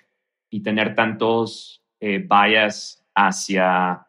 y 0.52 0.62
tener 0.62 0.95
tantos 0.95 1.84
eh, 2.00 2.19
bias 2.19 3.04
hacia 3.15 4.06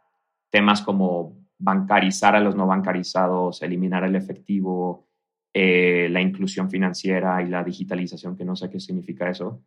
temas 0.50 0.82
como 0.82 1.38
bancarizar 1.58 2.36
a 2.36 2.40
los 2.40 2.54
no 2.54 2.66
bancarizados, 2.66 3.62
eliminar 3.62 4.04
el 4.04 4.14
efectivo, 4.14 5.06
eh, 5.54 6.08
la 6.10 6.20
inclusión 6.20 6.70
financiera 6.70 7.42
y 7.42 7.48
la 7.48 7.64
digitalización, 7.64 8.36
que 8.36 8.44
no 8.44 8.56
sé 8.56 8.68
qué 8.68 8.78
significa 8.78 9.28
eso, 9.28 9.62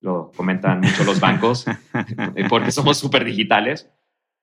lo 0.00 0.30
comentan 0.36 0.80
mucho 0.80 1.04
los 1.04 1.20
bancos, 1.20 1.64
porque 2.48 2.70
somos 2.70 2.98
súper 2.98 3.24
digitales, 3.24 3.90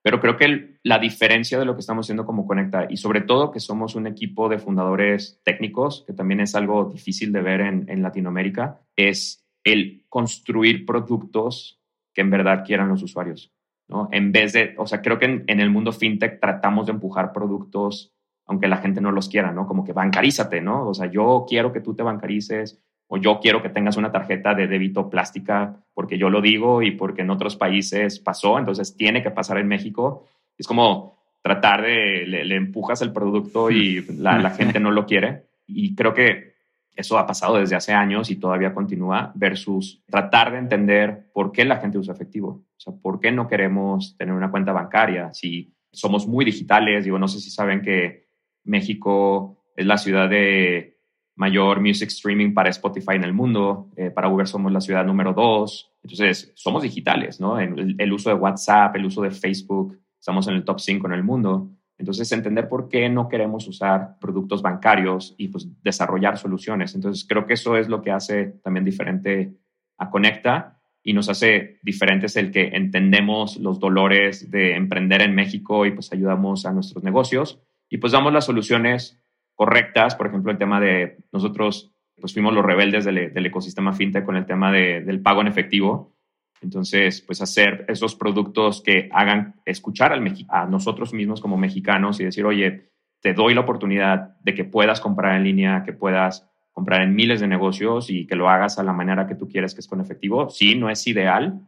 pero 0.02 0.20
creo 0.20 0.38
que 0.38 0.78
la 0.84 1.00
diferencia 1.00 1.58
de 1.58 1.66
lo 1.66 1.76
que 1.76 1.80
estamos 1.80 2.06
haciendo 2.06 2.26
como 2.26 2.46
Conecta 2.46 2.88
y 2.90 2.98
sobre 2.98 3.22
todo 3.22 3.52
que 3.52 3.60
somos 3.60 3.96
un 3.96 4.08
equipo 4.08 4.50
de 4.50 4.60
fundadores 4.60 5.40
técnicos, 5.44 6.04
que 6.06 6.14
también 6.14 6.42
es 6.42 6.56
algo 6.56 6.86
difícil 6.86 7.32
de 7.32 7.42
ver 7.42 7.62
en, 7.62 7.90
en 7.90 8.02
Latinoamérica, 8.04 8.82
es 8.96 9.46
el 9.64 10.06
construir 10.10 10.86
productos 10.86 11.82
que 12.14 12.22
en 12.22 12.30
verdad 12.30 12.66
quieran 12.66 12.90
los 12.90 13.02
usuarios. 13.02 13.54
¿no? 13.88 14.10
En 14.12 14.32
vez 14.32 14.54
de, 14.54 14.76
o 14.78 14.86
sea, 14.86 15.02
creo 15.02 15.20
que 15.20 15.26
en, 15.26 15.44
en 15.48 15.60
el 15.60 15.70
mundo 15.70 15.94
fintech 15.94 16.40
tratamos 16.40 16.88
de 16.88 16.94
empujar 16.94 17.32
productos 17.32 18.14
aunque 18.46 18.68
la 18.68 18.78
gente 18.78 19.02
no 19.02 19.12
los 19.12 19.30
quiera, 19.30 19.52
¿no? 19.52 19.68
Como 19.68 19.84
que 19.84 19.94
bancarízate, 19.94 20.62
¿no? 20.62 20.88
O 20.88 20.94
sea, 20.94 21.10
yo 21.10 21.46
quiero 21.48 21.72
que 21.72 21.80
tú 21.80 21.96
te 21.96 22.04
bancarices 22.04 22.82
o 23.14 23.18
yo 23.18 23.40
quiero 23.40 23.62
que 23.62 23.70
tengas 23.70 23.96
una 23.96 24.12
tarjeta 24.12 24.56
de 24.56 24.66
débito 24.66 25.08
plástica 25.08 25.78
porque 25.94 26.18
yo 26.18 26.32
lo 26.32 26.42
digo 26.42 26.82
y 26.82 26.90
porque 26.90 27.22
en 27.22 27.30
otros 27.30 27.56
países 27.56 28.20
pasó, 28.20 28.58
entonces 28.58 28.98
tiene 28.98 29.22
que 29.22 29.30
pasar 29.30 29.60
en 29.60 29.68
México. 29.68 30.26
Es 30.58 30.66
como 30.66 31.20
tratar 31.44 31.84
de, 31.84 32.26
le, 32.26 32.56
empujas 32.56 33.04
el 33.04 33.14
producto 33.14 33.70
y 33.70 34.04
la, 34.18 34.40
la 34.40 34.50
gente 34.58 34.80
no 34.80 34.90
lo 34.90 35.06
quiere. 35.06 35.44
Y 35.68 35.94
creo 35.94 36.16
que 36.16 36.56
eso 36.96 37.20
ha 37.20 37.28
pasado 37.28 37.60
desde 37.60 37.76
hace 37.76 37.94
años 37.94 38.32
y 38.32 38.38
todavía 38.38 38.74
continúa, 38.74 39.32
versus 39.36 40.02
tratar 40.08 40.52
de 40.52 40.58
entender 40.58 41.28
por 41.36 41.52
qué 41.52 41.66
la 41.66 41.78
gente 41.78 42.00
usa 42.00 42.16
efectivo. 42.16 42.64
O 42.76 42.80
sea, 42.80 42.94
por 43.00 43.20
qué 43.20 43.32
no 43.32 43.48
queremos 43.48 44.18
tener 44.18 44.34
una 44.34 44.50
cuenta 44.50 44.72
bancaria 44.72 45.32
si 45.36 45.72
somos 45.92 46.26
muy 46.26 46.46
digitales. 46.46 47.06
Digo, 47.06 47.20
no 47.20 47.28
sé 47.28 47.40
si 47.40 47.52
saben 47.52 47.84
que 47.84 48.26
México 48.64 49.64
es 49.76 49.86
la 49.86 50.00
ciudad 50.00 50.28
de 50.28 50.93
mayor 51.36 51.82
music 51.82 52.10
streaming 52.10 52.54
para 52.54 52.70
Spotify 52.70 53.16
en 53.16 53.24
el 53.24 53.34
mundo. 53.34 53.90
Eh, 53.96 54.12
para 54.12 54.30
Uber 54.30 54.48
somos 54.48 54.72
la 54.72 54.82
ciudad 54.82 55.06
número 55.06 55.34
dos. 55.34 55.92
Entonces, 56.04 56.52
somos 56.56 56.84
digitales, 56.84 57.40
¿no? 57.40 57.60
El, 57.60 58.14
uso 58.14 58.30
de 58.30 58.36
WhatsApp, 58.36 58.96
el 58.96 59.06
uso 59.06 59.22
de 59.22 59.32
Facebook, 59.32 59.98
estamos 60.20 60.48
en 60.48 60.56
el 60.56 60.64
top 60.64 60.80
5 60.80 61.08
en 61.08 61.14
el 61.14 61.24
mundo. 61.24 61.72
Entonces, 61.98 62.32
entender 62.32 62.68
por 62.68 62.90
qué 62.90 63.08
no 63.10 63.30
queremos 63.30 63.68
usar 63.68 64.18
productos 64.20 64.62
bancarios 64.62 65.36
y 65.38 65.48
pues 65.48 65.68
desarrollar 65.82 66.38
soluciones. 66.38 66.94
Entonces, 66.96 67.26
creo 67.28 67.46
que 67.46 67.54
eso 67.54 67.78
es 67.78 67.88
lo 67.88 68.02
que 68.02 68.12
hace 68.12 68.46
también 68.64 68.84
diferente 68.84 69.54
a 69.98 70.10
Conecta 70.10 70.82
y 71.04 71.14
nos 71.14 71.30
hace 71.30 71.80
diferentes 71.84 72.36
el 72.36 72.52
que 72.52 72.70
entendemos 72.74 73.58
los 73.58 73.80
dolores 73.80 74.50
de 74.50 74.76
emprender 74.76 75.22
en 75.22 75.36
México 75.36 75.86
y 75.86 75.92
pues 75.92 76.12
ayudamos 76.12 76.66
a 76.66 76.72
nuestros 76.72 77.04
negocios 77.04 77.62
y 77.90 77.98
pues 77.98 78.14
damos 78.14 78.34
las 78.34 78.46
soluciones 78.46 79.23
correctas. 79.56 80.16
Por 80.16 80.28
ejemplo, 80.28 80.52
el 80.52 80.58
tema 80.58 80.80
de 80.80 81.18
nosotros, 81.32 81.92
pues 82.20 82.34
fuimos 82.34 82.54
los 82.54 82.66
rebeldes 82.66 83.06
del, 83.06 83.34
del 83.34 83.46
ecosistema 83.46 83.94
fintech 83.94 84.26
con 84.26 84.36
el 84.36 84.46
tema 84.46 84.72
de, 84.72 85.02
del 85.02 85.22
pago 85.22 85.42
en 85.42 85.48
efectivo. 85.48 86.14
Entonces, 86.62 87.22
pues 87.22 87.42
hacer 87.42 87.86
esos 87.90 88.16
productos 88.16 88.82
que 88.82 89.10
hagan 89.12 89.56
escuchar 89.66 90.14
al, 90.14 90.24
a 90.48 90.66
nosotros 90.66 91.14
mismos 91.14 91.42
como 91.42 91.58
mexicanos 91.58 92.20
y 92.20 92.26
decir, 92.26 92.46
oye, 92.46 92.90
te 93.22 93.34
doy 93.34 93.54
la 93.54 93.62
oportunidad 93.62 94.38
de 94.42 94.54
que 94.54 94.64
puedas 94.64 95.02
comprar 95.02 95.36
en 95.36 95.44
línea, 95.44 95.84
que 95.84 95.94
puedas 95.94 96.50
comprar 96.72 97.02
en 97.02 97.16
miles 97.16 97.42
de 97.42 97.48
negocios 97.48 98.10
y 98.10 98.26
que 98.26 98.36
lo 98.36 98.50
hagas 98.50 98.80
a 98.80 98.84
la 98.84 98.94
manera 98.94 99.28
que 99.28 99.36
tú 99.36 99.48
quieres, 99.48 99.74
que 99.74 99.82
es 99.82 99.88
con 99.88 100.02
efectivo. 100.02 100.50
Sí, 100.50 100.76
no 100.76 100.90
es 100.90 101.06
ideal, 101.06 101.60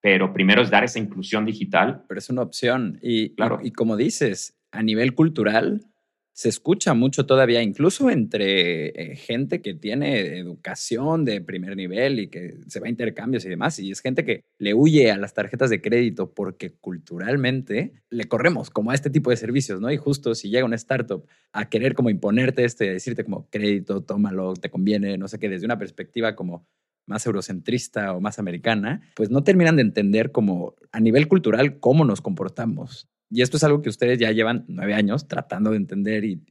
pero 0.00 0.32
primero 0.32 0.62
es 0.62 0.70
dar 0.70 0.84
esa 0.84 0.98
inclusión 0.98 1.44
digital. 1.44 2.04
Pero 2.06 2.18
es 2.18 2.30
una 2.30 2.42
opción. 2.42 2.98
Y, 3.02 3.34
claro. 3.34 3.58
y, 3.62 3.68
y 3.68 3.72
como 3.72 3.96
dices, 3.96 4.56
a 4.70 4.82
nivel 4.82 5.14
cultural 5.14 5.82
se 6.36 6.50
escucha 6.50 6.92
mucho 6.92 7.24
todavía, 7.24 7.62
incluso 7.62 8.10
entre 8.10 8.88
eh, 8.88 9.16
gente 9.16 9.62
que 9.62 9.72
tiene 9.72 10.36
educación 10.36 11.24
de 11.24 11.40
primer 11.40 11.78
nivel 11.78 12.20
y 12.20 12.28
que 12.28 12.58
se 12.66 12.78
va 12.78 12.88
a 12.88 12.90
intercambios 12.90 13.46
y 13.46 13.48
demás, 13.48 13.78
y 13.78 13.90
es 13.90 14.00
gente 14.00 14.22
que 14.22 14.44
le 14.58 14.74
huye 14.74 15.10
a 15.10 15.16
las 15.16 15.32
tarjetas 15.32 15.70
de 15.70 15.80
crédito 15.80 16.34
porque 16.34 16.74
culturalmente 16.74 18.02
le 18.10 18.24
corremos 18.26 18.68
como 18.68 18.90
a 18.90 18.94
este 18.94 19.08
tipo 19.08 19.30
de 19.30 19.38
servicios, 19.38 19.80
¿no? 19.80 19.90
Y 19.90 19.96
justo 19.96 20.34
si 20.34 20.50
llega 20.50 20.66
una 20.66 20.76
startup 20.76 21.26
a 21.52 21.70
querer 21.70 21.94
como 21.94 22.10
imponerte 22.10 22.66
este, 22.66 22.92
decirte 22.92 23.24
como 23.24 23.48
crédito, 23.48 24.02
tómalo, 24.02 24.52
te 24.52 24.68
conviene, 24.68 25.16
no 25.16 25.28
sé 25.28 25.38
qué, 25.38 25.48
desde 25.48 25.64
una 25.64 25.78
perspectiva 25.78 26.36
como 26.36 26.66
más 27.06 27.24
eurocentrista 27.24 28.12
o 28.12 28.20
más 28.20 28.38
americana, 28.38 29.00
pues 29.14 29.30
no 29.30 29.42
terminan 29.42 29.76
de 29.76 29.82
entender 29.82 30.32
como 30.32 30.74
a 30.92 31.00
nivel 31.00 31.28
cultural 31.28 31.80
cómo 31.80 32.04
nos 32.04 32.20
comportamos. 32.20 33.08
Y 33.30 33.42
esto 33.42 33.56
es 33.56 33.64
algo 33.64 33.82
que 33.82 33.88
ustedes 33.88 34.18
ya 34.18 34.30
llevan 34.30 34.64
nueve 34.68 34.94
años 34.94 35.28
tratando 35.28 35.70
de 35.70 35.76
entender 35.76 36.24
y, 36.24 36.42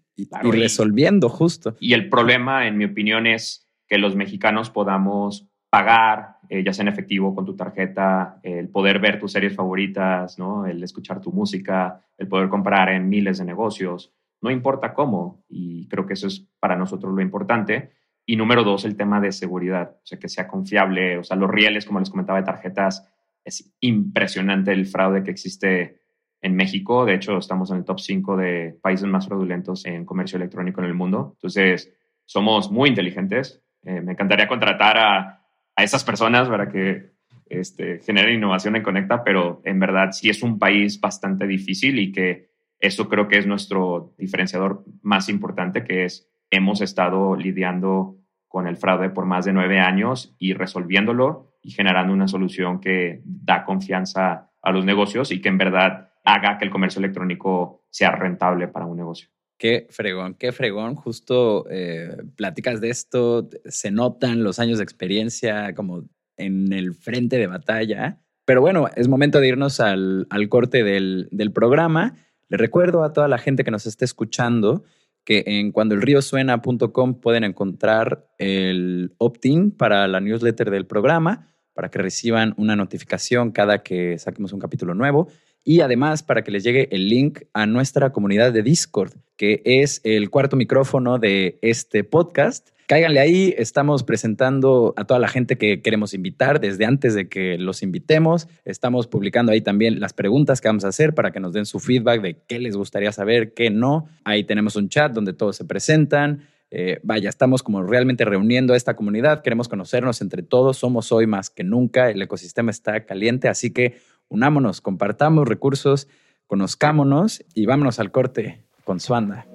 resolviendo 0.43 1.29
justo. 1.29 1.75
Y 1.79 1.93
el 1.93 2.09
problema, 2.09 2.67
en 2.67 2.77
mi 2.77 2.85
opinión, 2.85 3.27
es 3.27 3.69
que 3.87 3.97
los 3.97 4.15
mexicanos 4.15 4.69
podamos 4.69 5.47
pagar, 5.69 6.37
eh, 6.49 6.63
ya 6.63 6.71
sea 6.71 6.83
en 6.83 6.87
efectivo 6.87 7.35
con 7.35 7.45
tu 7.45 7.55
tarjeta, 7.55 8.39
el 8.43 8.69
poder 8.69 8.99
ver 8.99 9.19
tus 9.19 9.33
series 9.33 9.55
favoritas, 9.55 10.39
¿no? 10.39 10.65
el 10.65 10.81
escuchar 10.81 11.19
tu 11.19 11.33
música, 11.33 12.01
el 12.17 12.29
poder 12.29 12.47
comprar 12.47 12.89
en 12.89 13.09
miles 13.09 13.39
de 13.39 13.45
negocios, 13.45 14.13
no 14.41 14.51
importa 14.51 14.93
cómo. 14.93 15.43
Y 15.49 15.87
creo 15.87 16.05
que 16.05 16.13
eso 16.13 16.27
es 16.27 16.47
para 16.59 16.75
nosotros 16.75 17.13
lo 17.13 17.21
importante. 17.21 17.91
Y 18.25 18.37
número 18.37 18.63
dos, 18.63 18.85
el 18.85 18.95
tema 18.95 19.19
de 19.19 19.31
seguridad, 19.31 19.97
o 20.01 20.05
sea, 20.05 20.17
que 20.17 20.29
sea 20.29 20.47
confiable, 20.47 21.17
o 21.17 21.23
sea, 21.23 21.35
los 21.37 21.49
rieles, 21.49 21.85
como 21.85 21.99
les 21.99 22.09
comentaba, 22.09 22.39
de 22.39 22.45
tarjetas, 22.45 23.07
es 23.43 23.75
impresionante 23.81 24.71
el 24.71 24.85
fraude 24.85 25.23
que 25.23 25.31
existe 25.31 26.04
en 26.41 26.55
México. 26.55 27.05
De 27.05 27.15
hecho, 27.15 27.37
estamos 27.37 27.71
en 27.71 27.77
el 27.77 27.85
top 27.85 27.99
5 27.99 28.37
de 28.37 28.77
países 28.81 29.07
más 29.07 29.27
fraudulentos 29.27 29.85
en 29.85 30.05
comercio 30.05 30.37
electrónico 30.37 30.81
en 30.81 30.87
el 30.87 30.93
mundo. 30.93 31.31
Entonces, 31.35 31.93
somos 32.25 32.71
muy 32.71 32.89
inteligentes. 32.89 33.61
Eh, 33.83 34.01
me 34.01 34.13
encantaría 34.13 34.47
contratar 34.47 34.97
a, 34.97 35.41
a, 35.75 35.83
esas 35.83 36.03
personas 36.03 36.49
para 36.49 36.69
que 36.69 37.11
este, 37.47 37.99
generen 37.99 38.35
innovación 38.35 38.75
en 38.75 38.83
Conecta, 38.83 39.23
pero 39.23 39.61
en 39.63 39.79
verdad 39.79 40.11
sí 40.11 40.29
es 40.29 40.41
un 40.43 40.57
país 40.57 40.99
bastante 40.99 41.45
difícil 41.47 41.99
y 41.99 42.11
que 42.11 42.49
eso 42.79 43.07
creo 43.07 43.27
que 43.27 43.37
es 43.37 43.47
nuestro 43.47 44.13
diferenciador 44.17 44.83
más 45.01 45.29
importante, 45.29 45.83
que 45.83 46.05
es 46.05 46.29
hemos 46.49 46.81
estado 46.81 47.35
lidiando 47.35 48.17
con 48.47 48.67
el 48.67 48.77
fraude 48.77 49.09
por 49.09 49.25
más 49.25 49.45
de 49.45 49.53
nueve 49.53 49.79
años 49.79 50.35
y 50.39 50.53
resolviéndolo 50.53 51.55
y 51.61 51.71
generando 51.71 52.13
una 52.13 52.27
solución 52.27 52.79
que 52.79 53.21
da 53.25 53.65
confianza 53.65 54.51
a 54.61 54.71
los 54.71 54.85
negocios 54.85 55.31
y 55.31 55.41
que 55.41 55.49
en 55.49 55.57
verdad 55.57 56.04
haga 56.25 56.57
que 56.57 56.65
el 56.65 56.71
comercio 56.71 56.99
electrónico 56.99 57.85
sea 57.89 58.11
rentable 58.11 58.67
para 58.67 58.85
un 58.85 58.97
negocio. 58.97 59.29
Qué 59.57 59.87
fregón, 59.89 60.33
qué 60.33 60.51
fregón. 60.51 60.95
Justo 60.95 61.65
eh, 61.69 62.17
platicas 62.35 62.81
de 62.81 62.89
esto, 62.89 63.49
se 63.65 63.91
notan 63.91 64.43
los 64.43 64.59
años 64.59 64.79
de 64.79 64.83
experiencia 64.83 65.73
como 65.73 66.03
en 66.35 66.73
el 66.73 66.93
frente 66.93 67.37
de 67.37 67.47
batalla. 67.47 68.19
Pero 68.43 68.61
bueno, 68.61 68.89
es 68.95 69.07
momento 69.07 69.39
de 69.39 69.47
irnos 69.47 69.79
al, 69.79 70.27
al 70.29 70.49
corte 70.49 70.83
del, 70.83 71.29
del 71.31 71.53
programa. 71.53 72.15
Le 72.49 72.57
recuerdo 72.57 73.03
a 73.03 73.13
toda 73.13 73.27
la 73.27 73.37
gente 73.37 73.63
que 73.63 73.71
nos 73.71 73.85
esté 73.85 74.03
escuchando 74.03 74.83
que 75.23 75.43
en 75.47 75.71
cuandoelriosuena.com 75.71 77.19
pueden 77.19 77.43
encontrar 77.43 78.27
el 78.37 79.15
opt-in 79.17 79.71
para 79.71 80.07
la 80.07 80.19
newsletter 80.19 80.69
del 80.69 80.85
programa, 80.85 81.47
para 81.73 81.89
que 81.89 81.97
reciban 81.97 82.53
una 82.57 82.75
notificación 82.75 83.51
cada 83.51 83.81
que 83.81 84.19
saquemos 84.19 84.53
un 84.53 84.59
capítulo 84.59 84.93
nuevo 84.93 85.29
y 85.65 85.81
además 85.81 86.21
para 86.23 86.43
que 86.43 86.51
les 86.51 86.63
llegue 86.63 86.87
el 86.91 87.09
link 87.09 87.41
a 87.53 87.65
nuestra 87.65 88.11
comunidad 88.13 88.53
de 88.53 88.61
Discord, 88.61 89.13
que 89.35 89.63
es 89.65 89.99
el 90.03 90.29
cuarto 90.29 90.55
micrófono 90.55 91.17
de 91.17 91.57
este 91.61 92.03
podcast. 92.03 92.69
Cáiganle 92.85 93.19
ahí, 93.19 93.55
estamos 93.57 94.03
presentando 94.03 94.93
a 94.95 95.05
toda 95.05 95.19
la 95.19 95.27
gente 95.27 95.57
que 95.57 95.81
queremos 95.81 96.13
invitar 96.13 96.59
desde 96.59 96.85
antes 96.85 97.15
de 97.15 97.27
que 97.27 97.57
los 97.57 97.81
invitemos. 97.81 98.47
Estamos 98.63 99.07
publicando 99.07 99.51
ahí 99.51 99.61
también 99.61 99.99
las 99.99 100.13
preguntas 100.13 100.61
que 100.61 100.67
vamos 100.67 100.85
a 100.85 100.89
hacer 100.89 101.15
para 101.15 101.31
que 101.31 101.39
nos 101.39 101.51
den 101.51 101.65
su 101.65 101.79
feedback 101.79 102.21
de 102.21 102.37
qué 102.47 102.59
les 102.59 102.77
gustaría 102.77 103.11
saber, 103.11 103.55
qué 103.55 103.71
no. 103.71 104.07
Ahí 104.23 104.43
tenemos 104.43 104.75
un 104.75 104.87
chat 104.87 105.11
donde 105.13 105.33
todos 105.33 105.55
se 105.55 105.65
presentan. 105.65 106.43
Eh, 106.77 106.99
vaya, 107.03 107.29
estamos 107.29 107.63
como 107.63 107.81
realmente 107.83 108.25
reuniendo 108.25 108.73
a 108.73 108.77
esta 108.77 108.95
comunidad, 108.95 109.41
queremos 109.43 109.69
conocernos 109.69 110.21
entre 110.21 110.43
todos, 110.43 110.77
somos 110.77 111.11
hoy 111.11 111.25
más 111.25 111.49
que 111.49 111.63
nunca, 111.63 112.09
el 112.09 112.21
ecosistema 112.21 112.71
está 112.71 113.05
caliente, 113.05 113.47
así 113.47 113.71
que 113.71 113.97
unámonos, 114.29 114.81
compartamos 114.81 115.47
recursos, 115.47 116.07
conozcámonos 116.47 117.43
y 117.53 117.65
vámonos 117.65 117.99
al 117.99 118.11
corte 118.11 118.63
con 118.83 118.99
Suanda. 118.99 119.45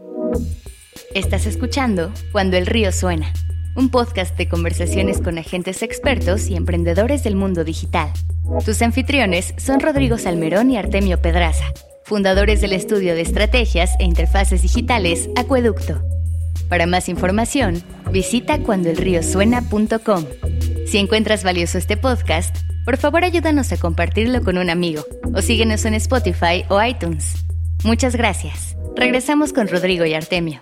Estás 1.14 1.46
escuchando 1.46 2.12
Cuando 2.32 2.56
el 2.56 2.66
río 2.66 2.92
suena, 2.92 3.32
un 3.76 3.90
podcast 3.90 4.36
de 4.36 4.48
conversaciones 4.48 5.20
con 5.20 5.38
agentes 5.38 5.82
expertos 5.82 6.48
y 6.48 6.56
emprendedores 6.56 7.24
del 7.24 7.36
mundo 7.36 7.64
digital. 7.64 8.10
Tus 8.64 8.82
anfitriones 8.82 9.54
son 9.56 9.80
Rodrigo 9.80 10.18
Salmerón 10.18 10.70
y 10.70 10.76
Artemio 10.76 11.20
Pedraza, 11.22 11.72
fundadores 12.04 12.60
del 12.60 12.72
estudio 12.72 13.14
de 13.14 13.22
estrategias 13.22 13.94
e 13.98 14.04
interfaces 14.04 14.62
digitales 14.62 15.30
Acueducto. 15.36 16.02
Para 16.70 16.86
más 16.86 17.08
información, 17.08 17.82
visita 18.12 18.62
cuandoelriosuena.com. 18.62 20.24
Si 20.86 20.98
encuentras 20.98 21.42
valioso 21.42 21.78
este 21.78 21.96
podcast, 21.96 22.56
por 22.84 22.96
favor 22.96 23.24
ayúdanos 23.24 23.72
a 23.72 23.76
compartirlo 23.76 24.44
con 24.44 24.56
un 24.56 24.70
amigo 24.70 25.02
o 25.34 25.42
síguenos 25.42 25.84
en 25.84 25.94
Spotify 25.94 26.64
o 26.68 26.80
iTunes. 26.80 27.44
Muchas 27.84 28.14
gracias. 28.14 28.76
Regresamos 28.94 29.52
con 29.52 29.66
Rodrigo 29.66 30.04
y 30.04 30.14
Artemio. 30.14 30.60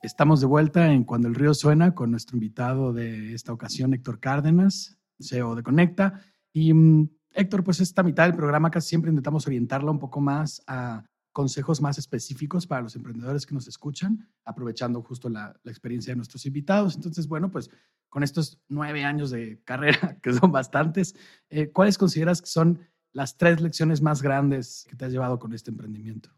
Estamos 0.00 0.40
de 0.40 0.46
vuelta 0.46 0.92
en 0.92 1.02
Cuando 1.02 1.26
el 1.26 1.34
río 1.34 1.54
suena 1.54 1.96
con 1.96 2.12
nuestro 2.12 2.36
invitado 2.36 2.92
de 2.92 3.34
esta 3.34 3.52
ocasión, 3.52 3.94
Héctor 3.94 4.20
Cárdenas, 4.20 4.96
CEO 5.18 5.56
de 5.56 5.64
Conecta. 5.64 6.20
Y 6.52 6.72
mm, 6.72 7.08
Héctor, 7.34 7.64
pues 7.64 7.80
esta 7.80 8.04
mitad 8.04 8.26
del 8.26 8.36
programa 8.36 8.70
casi 8.70 8.90
siempre 8.90 9.10
intentamos 9.10 9.44
orientarla 9.48 9.90
un 9.90 9.98
poco 9.98 10.20
más 10.20 10.62
a 10.68 11.02
consejos 11.32 11.80
más 11.80 11.98
específicos 11.98 12.66
para 12.66 12.82
los 12.82 12.94
emprendedores 12.94 13.46
que 13.46 13.54
nos 13.54 13.66
escuchan, 13.66 14.28
aprovechando 14.44 15.02
justo 15.02 15.28
la, 15.28 15.54
experiencia 15.64 16.12
de 16.12 16.16
nuestros 16.16 16.46
invitados. 16.46 16.94
Entonces, 16.94 17.26
bueno, 17.26 17.50
pues 17.50 17.70
con 18.08 18.22
estos 18.22 18.60
nueve 18.68 19.04
años 19.04 19.30
de 19.30 19.60
carrera, 19.64 20.18
que 20.22 20.32
son 20.32 20.52
bastantes, 20.52 21.16
eh, 21.48 21.70
¿cuáles 21.70 21.98
consideras 21.98 22.40
que 22.40 22.48
son 22.48 22.80
las 23.12 23.36
tres 23.36 23.60
lecciones 23.60 24.00
más 24.02 24.22
grandes 24.22 24.86
que 24.88 24.96
te 24.96 25.04
has 25.04 25.12
llevado 25.12 25.38
con 25.38 25.52
este 25.52 25.70
emprendimiento? 25.70 26.30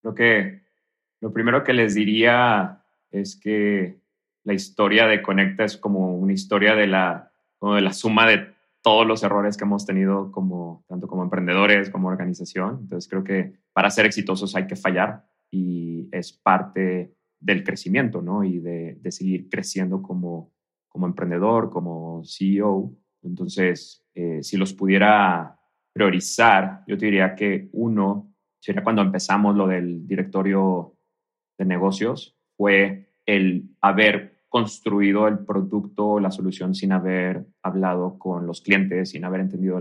Creo 0.00 0.14
que 0.14 0.62
lo 1.20 1.32
primero 1.32 1.64
que 1.64 1.72
les 1.72 1.94
diría 1.94 2.84
es 3.10 3.36
que 3.36 4.00
la 4.44 4.54
historia 4.54 5.06
de 5.06 5.22
Conecta 5.22 5.64
es 5.64 5.76
como 5.76 6.16
una 6.16 6.32
historia 6.32 6.74
de 6.74 6.86
la, 6.86 7.32
de 7.60 7.80
la 7.80 7.92
suma 7.92 8.26
de 8.26 8.54
todos 8.82 9.06
los 9.06 9.22
errores 9.22 9.56
que 9.56 9.64
hemos 9.64 9.84
tenido 9.84 10.30
como, 10.30 10.84
tanto 10.88 11.08
como 11.08 11.22
emprendedores 11.22 11.90
como 11.90 12.08
organización. 12.08 12.78
Entonces 12.82 13.08
creo 13.08 13.24
que 13.24 13.54
para 13.72 13.90
ser 13.90 14.06
exitosos 14.06 14.54
hay 14.56 14.66
que 14.66 14.76
fallar 14.76 15.24
y 15.50 16.08
es 16.12 16.32
parte 16.32 17.14
del 17.40 17.64
crecimiento, 17.64 18.22
¿no? 18.22 18.44
Y 18.44 18.58
de, 18.58 18.98
seguir 19.10 19.48
creciendo 19.48 20.02
como, 20.02 20.52
como 20.88 21.06
emprendedor, 21.06 21.70
como 21.70 22.22
CEO. 22.24 22.92
Entonces, 23.22 24.04
eh, 24.14 24.42
si 24.42 24.56
los 24.56 24.72
pudiera 24.74 25.58
priorizar, 25.92 26.84
yo 26.86 26.96
te 26.98 27.06
diría 27.06 27.34
que 27.34 27.68
uno 27.72 28.32
sería 28.60 28.82
cuando 28.82 29.02
empezamos 29.02 29.56
lo 29.56 29.66
del 29.66 30.06
directorio 30.06 30.94
de 31.58 31.64
negocios, 31.64 32.36
fue 32.56 33.12
el 33.26 33.70
haber 33.80 34.27
construido 34.48 35.28
el 35.28 35.40
producto, 35.40 36.20
la 36.20 36.30
solución 36.30 36.74
sin 36.74 36.92
haber 36.92 37.46
hablado 37.62 38.18
con 38.18 38.46
los 38.46 38.62
clientes, 38.62 39.10
sin 39.10 39.24
haber 39.24 39.40
entendido 39.40 39.78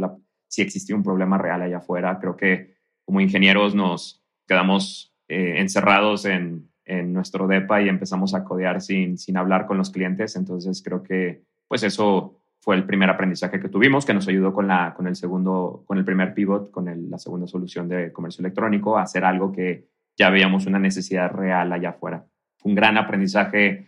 si 0.48 0.62
existía 0.62 0.96
un 0.96 1.04
problema 1.04 1.38
real 1.38 1.62
allá 1.62 1.78
afuera. 1.78 2.20
Creo 2.20 2.36
que 2.36 2.76
como 3.06 3.22
ingenieros 3.22 3.76
nos 3.76 4.24
quedamos 4.46 5.14
eh, 5.28 5.56
encerrados 5.58 6.26
en, 6.26 6.70
en, 6.86 7.14
nuestro 7.14 7.48
DEPA 7.48 7.82
y 7.82 7.90
empezamos 7.90 8.34
a 8.34 8.44
codear 8.44 8.82
sin, 8.82 9.18
sin 9.18 9.38
hablar 9.38 9.68
con 9.68 9.78
los 9.78 9.90
clientes. 9.90 10.36
Entonces 10.36 10.82
creo 10.84 11.04
que 11.04 11.44
pues 11.68 11.84
eso 11.84 12.40
fue 12.60 12.76
el 12.76 12.86
primer 12.86 13.10
aprendizaje 13.10 13.60
que 13.60 13.70
tuvimos, 13.70 14.06
que 14.06 14.14
nos 14.14 14.28
ayudó 14.28 14.54
con, 14.54 14.68
la, 14.68 14.94
con 14.96 15.08
el 15.08 15.16
segundo, 15.16 15.84
con 15.86 15.98
el 15.98 16.06
primer 16.06 16.34
pivot, 16.34 16.72
con 16.72 17.10
la 17.10 17.18
segunda 17.18 17.48
solución 17.48 17.88
de 17.88 18.12
comercio 18.12 18.42
electrónico, 18.42 18.98
a 18.98 19.04
hacer 19.04 19.24
algo 19.24 19.52
que 19.52 19.88
ya 20.18 20.30
veíamos 20.30 20.66
una 20.66 20.80
necesidad 20.80 21.32
real 21.32 21.72
allá 21.72 21.90
afuera 21.90 22.26
un 22.68 22.76
gran 22.76 22.98
aprendizaje 22.98 23.87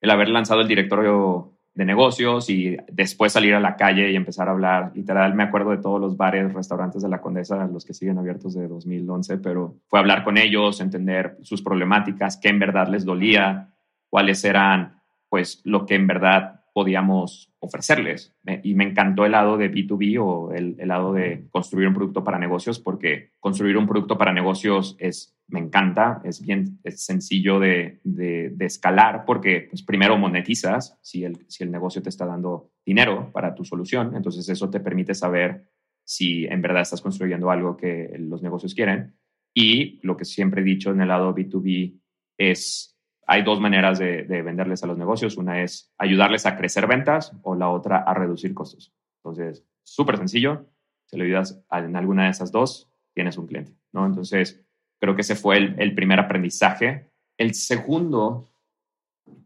el 0.00 0.10
haber 0.10 0.28
lanzado 0.28 0.60
el 0.60 0.68
directorio 0.68 1.52
de 1.74 1.84
negocios 1.84 2.50
y 2.50 2.76
después 2.90 3.32
salir 3.32 3.54
a 3.54 3.60
la 3.60 3.76
calle 3.76 4.10
y 4.10 4.16
empezar 4.16 4.48
a 4.48 4.52
hablar. 4.52 4.92
Literal, 4.94 5.34
me 5.34 5.44
acuerdo 5.44 5.70
de 5.70 5.78
todos 5.78 6.00
los 6.00 6.16
bares, 6.16 6.52
restaurantes 6.52 7.02
de 7.02 7.08
la 7.08 7.20
Condesa, 7.20 7.66
los 7.66 7.84
que 7.84 7.94
siguen 7.94 8.18
abiertos 8.18 8.54
de 8.54 8.66
2011, 8.66 9.38
pero 9.38 9.76
fue 9.86 9.98
hablar 9.98 10.24
con 10.24 10.36
ellos, 10.36 10.80
entender 10.80 11.38
sus 11.42 11.62
problemáticas, 11.62 12.36
qué 12.36 12.48
en 12.48 12.58
verdad 12.58 12.88
les 12.88 13.04
dolía, 13.04 13.70
cuáles 14.08 14.44
eran, 14.44 15.00
pues, 15.28 15.60
lo 15.64 15.86
que 15.86 15.94
en 15.94 16.06
verdad 16.06 16.59
podíamos 16.72 17.52
ofrecerles. 17.58 18.34
Y 18.62 18.74
me 18.74 18.84
encantó 18.84 19.24
el 19.24 19.32
lado 19.32 19.56
de 19.56 19.70
B2B 19.70 20.18
o 20.20 20.52
el, 20.52 20.76
lado 20.86 21.12
de 21.12 21.46
construir 21.50 21.88
un 21.88 21.94
producto 21.94 22.24
para 22.24 22.38
negocios, 22.38 22.78
porque 22.78 23.32
construir 23.38 23.76
un 23.76 23.86
producto 23.86 24.16
para 24.16 24.32
negocios 24.32 24.96
es, 24.98 25.36
me 25.48 25.60
encanta, 25.60 26.20
es 26.24 26.40
bien 26.40 26.78
es 26.84 27.04
sencillo 27.04 27.60
de, 27.60 28.00
de, 28.04 28.64
escalar, 28.64 29.24
porque 29.24 29.66
pues, 29.68 29.82
primero 29.82 30.16
monetizas 30.16 30.98
si 31.02 31.24
el, 31.24 31.44
si 31.48 31.64
el 31.64 31.70
negocio 31.70 32.02
te 32.02 32.08
está 32.08 32.26
dando 32.26 32.70
dinero 32.84 33.30
para 33.32 33.54
tu 33.54 33.64
solución, 33.64 34.14
entonces 34.16 34.48
eso 34.48 34.70
te 34.70 34.80
permite 34.80 35.14
saber 35.14 35.64
si 36.04 36.46
en 36.46 36.62
verdad 36.62 36.82
estás 36.82 37.02
construyendo 37.02 37.50
algo 37.50 37.76
que 37.76 38.10
los 38.18 38.42
negocios 38.42 38.74
quieren. 38.74 39.14
Y 39.54 40.00
lo 40.02 40.16
que 40.16 40.24
siempre 40.24 40.60
he 40.60 40.64
dicho 40.64 40.90
en 40.90 41.00
el 41.00 41.08
lado 41.08 41.34
B2B 41.34 42.00
es 42.38 42.99
hay 43.30 43.44
dos 43.44 43.60
maneras 43.60 44.00
de, 44.00 44.24
venderles 44.42 44.82
a 44.82 44.88
los 44.88 44.98
negocios. 44.98 45.36
Una 45.36 45.62
es 45.62 45.94
ayudarles 45.98 46.46
a 46.46 46.56
crecer 46.56 46.88
ventas 46.88 47.32
o 47.42 47.54
la 47.54 47.68
otra 47.68 47.98
a 47.98 48.12
reducir 48.12 48.52
costos. 48.54 48.92
Entonces, 49.18 49.64
súper 49.84 50.16
sencillo. 50.16 50.66
Si 51.06 51.16
le 51.16 51.26
ayudas 51.26 51.62
en 51.70 51.94
alguna 51.94 52.24
de 52.24 52.30
esas 52.30 52.50
dos, 52.50 52.90
tienes 53.14 53.38
un 53.38 53.46
cliente, 53.46 53.72
¿no? 53.92 54.04
Entonces, 54.04 54.66
creo 55.00 55.14
que 55.14 55.20
ese 55.20 55.36
fue 55.36 55.58
el, 55.58 55.94
primer 55.94 56.18
aprendizaje. 56.18 57.12
El 57.38 57.54
segundo, 57.54 58.48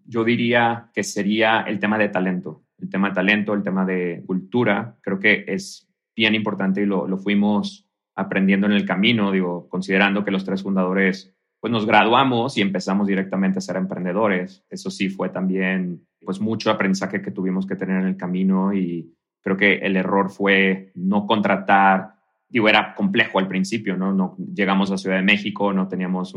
yo 0.07 0.24
diría 0.24 0.91
que 0.95 1.05
sería 1.05 1.61
el 1.61 1.78
tema 1.78 1.99
de 1.99 2.09
talento. 2.09 2.64
El 2.78 2.89
tema 2.89 3.11
de 3.11 3.16
talento, 3.16 3.53
el 3.53 3.62
tema 3.62 3.85
de 3.85 4.22
cultura, 4.26 4.97
creo 5.03 5.20
que 5.20 5.45
es 5.47 5.87
bien 6.16 6.35
importante 6.35 6.80
y 6.80 6.87
lo, 6.87 7.07
lo 7.07 7.18
fuimos 7.18 7.87
aprendiendo 8.14 8.66
en 8.66 8.72
el 8.72 8.87
camino, 8.87 9.30
digo, 9.30 9.68
considerando 9.68 10.24
que 10.24 10.30
los 10.30 10.47
tres 10.47 10.62
fundadores 10.62 11.34
pues 11.64 11.72
nos 11.72 11.86
graduamos 11.86 12.58
y 12.58 12.60
empezamos 12.60 13.06
directamente 13.06 13.58
a 13.58 13.62
ser 13.62 13.76
emprendedores. 13.76 14.62
Eso 14.68 14.90
sí 14.90 15.08
fue 15.08 15.30
también 15.30 16.06
pues 16.22 16.38
mucho 16.38 16.70
aprendizaje 16.70 17.22
que 17.22 17.30
tuvimos 17.30 17.66
que 17.66 17.74
tener 17.74 18.02
en 18.02 18.06
el 18.06 18.18
camino 18.18 18.74
y 18.74 19.14
creo 19.40 19.56
que 19.56 19.76
el 19.76 19.96
error 19.96 20.28
fue 20.28 20.92
no 20.94 21.26
contratar, 21.26 22.16
digo, 22.50 22.68
era 22.68 22.94
complejo 22.94 23.38
al 23.38 23.48
principio, 23.48 23.96
¿no? 23.96 24.12
no 24.12 24.36
llegamos 24.36 24.90
a 24.90 24.98
Ciudad 24.98 25.16
de 25.16 25.22
México, 25.22 25.72
no 25.72 25.88
teníamos 25.88 26.34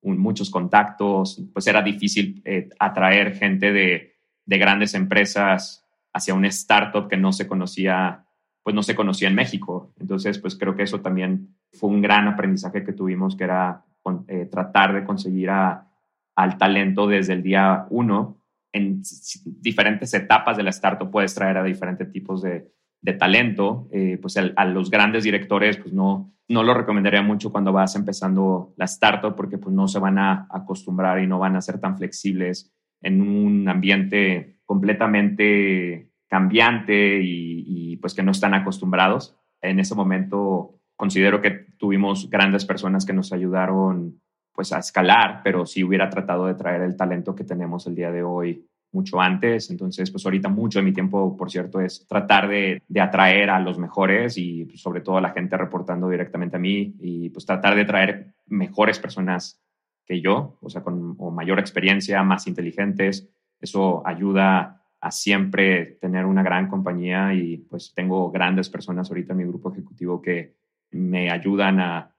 muchos 0.00 0.48
contactos, 0.48 1.42
pues 1.52 1.66
era 1.66 1.82
difícil 1.82 2.40
eh, 2.44 2.68
atraer 2.78 3.34
gente 3.34 3.72
de, 3.72 4.12
de 4.46 4.58
grandes 4.58 4.94
empresas 4.94 5.84
hacia 6.12 6.34
un 6.34 6.44
startup 6.44 7.08
que 7.08 7.16
no 7.16 7.32
se 7.32 7.48
conocía, 7.48 8.26
pues 8.62 8.76
no 8.76 8.84
se 8.84 8.94
conocía 8.94 9.26
en 9.26 9.34
México. 9.34 9.92
Entonces, 9.98 10.38
pues 10.38 10.54
creo 10.54 10.76
que 10.76 10.84
eso 10.84 11.00
también 11.00 11.56
fue 11.72 11.90
un 11.90 12.00
gran 12.00 12.28
aprendizaje 12.28 12.84
que 12.84 12.92
tuvimos, 12.92 13.34
que 13.34 13.42
era 13.42 13.84
eh, 14.28 14.46
tratar 14.50 14.94
de 14.94 15.04
conseguir 15.04 15.50
al 15.50 16.58
talento 16.58 17.06
desde 17.06 17.34
el 17.34 17.42
día 17.42 17.86
uno. 17.90 18.42
En 18.72 19.02
diferentes 19.44 20.12
etapas 20.14 20.56
de 20.56 20.62
la 20.62 20.70
startup 20.70 21.10
puedes 21.10 21.34
traer 21.34 21.56
a 21.56 21.64
diferentes 21.64 22.10
tipos 22.12 22.42
de, 22.42 22.72
talento. 23.18 23.88
Eh, 23.92 24.18
pues 24.20 24.36
a 24.36 24.64
los 24.66 24.90
grandes 24.90 25.24
directores, 25.24 25.78
pues 25.78 25.92
no, 25.92 26.34
no 26.48 26.62
lo 26.62 26.74
recomendaría 26.74 27.22
mucho 27.22 27.52
cuando 27.52 27.72
vas 27.72 27.94
empezando 27.94 28.74
la 28.76 28.86
startup 28.86 29.34
porque 29.34 29.58
pues 29.58 29.74
no 29.74 29.88
se 29.88 29.98
van 29.98 30.18
a 30.18 30.46
acostumbrar 30.50 31.20
y 31.20 31.26
no 31.26 31.38
van 31.38 31.56
a 31.56 31.60
ser 31.60 31.78
tan 31.80 31.96
flexibles 31.96 32.74
en 33.00 33.22
un 33.22 33.68
ambiente 33.68 34.60
completamente 34.64 36.10
cambiante 36.28 37.22
y, 37.22 37.64
y 37.66 37.96
pues 37.98 38.14
que 38.14 38.22
no 38.22 38.32
están 38.32 38.54
acostumbrados. 38.54 39.36
En 39.60 39.78
ese 39.80 39.94
momento 39.94 40.77
considero 40.98 41.40
que 41.40 41.68
tuvimos 41.78 42.28
grandes 42.28 42.64
personas 42.64 43.06
que 43.06 43.12
nos 43.12 43.32
ayudaron 43.32 44.20
pues 44.52 44.72
a 44.72 44.80
escalar, 44.80 45.42
pero 45.44 45.64
si 45.64 45.84
hubiera 45.84 46.10
tratado 46.10 46.46
de 46.46 46.56
traer 46.56 46.82
el 46.82 46.96
talento 46.96 47.36
que 47.36 47.44
tenemos 47.44 47.86
el 47.86 47.94
día 47.94 48.10
de 48.10 48.24
hoy 48.24 48.66
mucho 48.90 49.20
antes. 49.20 49.70
Entonces, 49.70 50.10
pues 50.10 50.24
ahorita 50.24 50.48
mucho 50.48 50.80
de 50.80 50.84
mi 50.84 50.92
tiempo, 50.92 51.36
por 51.36 51.52
cierto, 51.52 51.80
es 51.80 52.04
tratar 52.08 52.48
de, 52.48 52.82
atraer 53.00 53.48
a 53.48 53.60
los 53.60 53.78
mejores 53.78 54.36
y 54.36 54.64
pues, 54.64 54.80
sobre 54.80 55.00
todo 55.00 55.18
a 55.18 55.20
la 55.20 55.30
gente 55.30 55.56
reportando 55.56 56.08
directamente 56.08 56.56
a 56.56 56.58
mí 56.58 56.96
y 56.98 57.30
pues 57.30 57.46
tratar 57.46 57.76
de 57.76 57.84
traer 57.84 58.34
mejores 58.46 58.98
personas 58.98 59.62
que 60.04 60.20
yo, 60.20 60.58
o 60.60 60.68
sea, 60.68 60.82
con 60.82 61.16
mayor 61.32 61.60
experiencia, 61.60 62.20
más 62.24 62.48
inteligentes. 62.48 63.28
Eso 63.60 64.04
ayuda 64.04 64.82
a 65.00 65.10
siempre 65.12 65.98
tener 66.00 66.26
una 66.26 66.42
gran 66.42 66.66
compañía 66.66 67.32
y 67.34 67.58
pues 67.58 67.92
tengo 67.94 68.32
grandes 68.32 68.68
personas 68.68 69.08
ahorita 69.08 69.32
en 69.32 69.38
mi 69.38 69.44
grupo 69.44 69.70
ejecutivo 69.70 70.20
que 70.20 70.56
me 70.90 71.30
ayudan 71.30 71.80
a, 71.80 72.14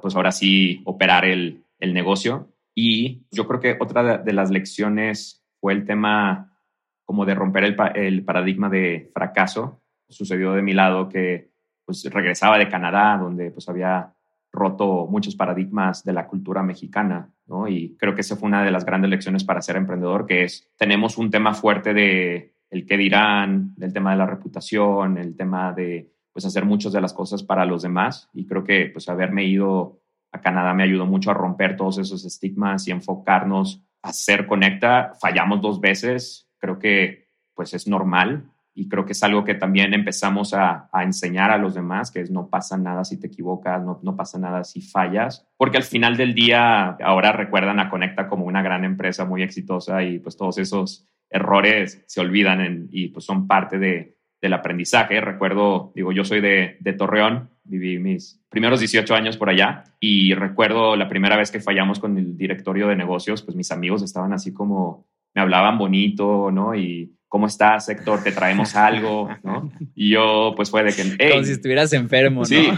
pues 0.00 0.16
ahora 0.16 0.32
sí, 0.32 0.82
operar 0.84 1.24
el, 1.24 1.64
el, 1.78 1.94
negocio. 1.94 2.52
Y 2.74 3.26
yo 3.30 3.46
creo 3.46 3.60
que 3.60 3.76
otra 3.80 4.18
de 4.18 4.32
las 4.32 4.50
lecciones 4.50 5.44
fue 5.60 5.72
el 5.72 5.86
tema 5.86 6.58
como 7.04 7.24
de 7.24 7.34
romper 7.34 7.64
el, 7.64 7.76
el 7.94 8.24
paradigma 8.24 8.68
de 8.68 9.10
fracaso. 9.14 9.82
Sucedió 10.08 10.52
de 10.52 10.62
mi 10.62 10.72
lado 10.72 11.08
que 11.08 11.50
pues 11.84 12.04
regresaba 12.04 12.58
de 12.58 12.68
Canadá, 12.68 13.16
donde 13.16 13.50
pues 13.50 13.68
había 13.68 14.14
roto 14.52 15.06
muchos 15.06 15.36
paradigmas 15.36 16.04
de 16.04 16.12
la 16.12 16.26
cultura 16.26 16.62
mexicana 16.62 17.30
¿no? 17.46 17.68
Y 17.68 17.96
creo 17.96 18.14
que 18.14 18.20
esa 18.20 18.36
fue 18.36 18.48
una 18.48 18.64
de 18.64 18.70
las 18.70 18.84
grandes 18.84 19.10
lecciones 19.10 19.44
para 19.44 19.62
ser 19.62 19.76
emprendedor, 19.76 20.26
que 20.26 20.44
es, 20.44 20.68
tenemos 20.76 21.18
un 21.18 21.30
tema 21.30 21.54
fuerte 21.54 21.94
de 21.94 22.54
el 22.70 22.86
qué 22.86 22.96
dirán, 22.96 23.74
del 23.76 23.92
tema 23.92 24.10
de 24.10 24.16
la 24.16 24.26
reputación, 24.26 25.18
el 25.18 25.36
tema 25.36 25.72
de 25.72 26.12
pues 26.36 26.44
hacer 26.44 26.66
muchas 26.66 26.92
de 26.92 27.00
las 27.00 27.14
cosas 27.14 27.42
para 27.42 27.64
los 27.64 27.80
demás. 27.80 28.28
Y 28.34 28.44
creo 28.44 28.62
que 28.62 28.90
pues 28.92 29.08
haberme 29.08 29.44
ido 29.46 30.02
a 30.32 30.42
Canadá 30.42 30.74
me 30.74 30.82
ayudó 30.82 31.06
mucho 31.06 31.30
a 31.30 31.34
romper 31.34 31.78
todos 31.78 31.96
esos 31.96 32.26
estigmas 32.26 32.86
y 32.86 32.90
enfocarnos 32.90 33.82
a 34.02 34.12
ser 34.12 34.46
conecta. 34.46 35.14
Fallamos 35.18 35.62
dos 35.62 35.80
veces, 35.80 36.46
creo 36.58 36.78
que 36.78 37.30
pues 37.54 37.72
es 37.72 37.88
normal. 37.88 38.50
Y 38.74 38.86
creo 38.86 39.06
que 39.06 39.12
es 39.12 39.22
algo 39.22 39.44
que 39.44 39.54
también 39.54 39.94
empezamos 39.94 40.52
a, 40.52 40.90
enseñar 41.02 41.50
a 41.50 41.56
los 41.56 41.74
demás, 41.74 42.10
que 42.10 42.20
es 42.20 42.30
no 42.30 42.50
pasa 42.50 42.76
nada 42.76 43.02
si 43.04 43.18
te 43.18 43.28
equivocas, 43.28 43.82
no, 43.82 44.00
no 44.02 44.14
pasa 44.14 44.38
nada 44.38 44.62
si 44.62 44.82
fallas, 44.82 45.48
porque 45.56 45.78
al 45.78 45.84
final 45.84 46.18
del 46.18 46.34
día 46.34 46.98
ahora 47.02 47.32
recuerdan 47.32 47.80
a 47.80 47.88
Conecta 47.88 48.28
como 48.28 48.44
una 48.44 48.60
gran 48.60 48.84
empresa 48.84 49.24
muy 49.24 49.42
exitosa 49.42 50.02
y 50.02 50.18
pues 50.18 50.36
todos 50.36 50.58
esos 50.58 51.08
errores 51.30 52.04
se 52.06 52.20
olvidan 52.20 52.88
y 52.90 53.08
pues 53.08 53.24
son 53.24 53.46
parte 53.46 53.78
de, 53.78 54.15
del 54.40 54.52
aprendizaje. 54.52 55.20
Recuerdo, 55.20 55.92
digo, 55.94 56.12
yo 56.12 56.24
soy 56.24 56.40
de, 56.40 56.76
de 56.80 56.92
Torreón, 56.92 57.50
viví 57.64 57.98
mis 57.98 58.40
primeros 58.48 58.80
18 58.80 59.14
años 59.14 59.36
por 59.36 59.50
allá 59.50 59.84
y 60.00 60.34
recuerdo 60.34 60.96
la 60.96 61.08
primera 61.08 61.36
vez 61.36 61.50
que 61.50 61.60
fallamos 61.60 61.98
con 61.98 62.16
el 62.18 62.36
directorio 62.36 62.88
de 62.88 62.96
negocios, 62.96 63.42
pues 63.42 63.56
mis 63.56 63.70
amigos 63.72 64.02
estaban 64.02 64.32
así 64.32 64.52
como, 64.52 65.06
me 65.34 65.42
hablaban 65.42 65.78
bonito, 65.78 66.50
¿no? 66.50 66.74
Y 66.74 67.12
¿cómo 67.28 67.46
estás, 67.46 67.88
Héctor? 67.88 68.22
Te 68.22 68.32
traemos 68.32 68.74
algo, 68.76 69.28
¿no? 69.42 69.70
Y 69.94 70.10
yo, 70.10 70.52
pues 70.56 70.70
fue 70.70 70.84
de 70.84 70.92
que... 70.92 71.30
como 71.30 71.44
si 71.44 71.52
estuvieras 71.52 71.92
enfermo, 71.92 72.40
¿no? 72.40 72.46
Sí, 72.46 72.70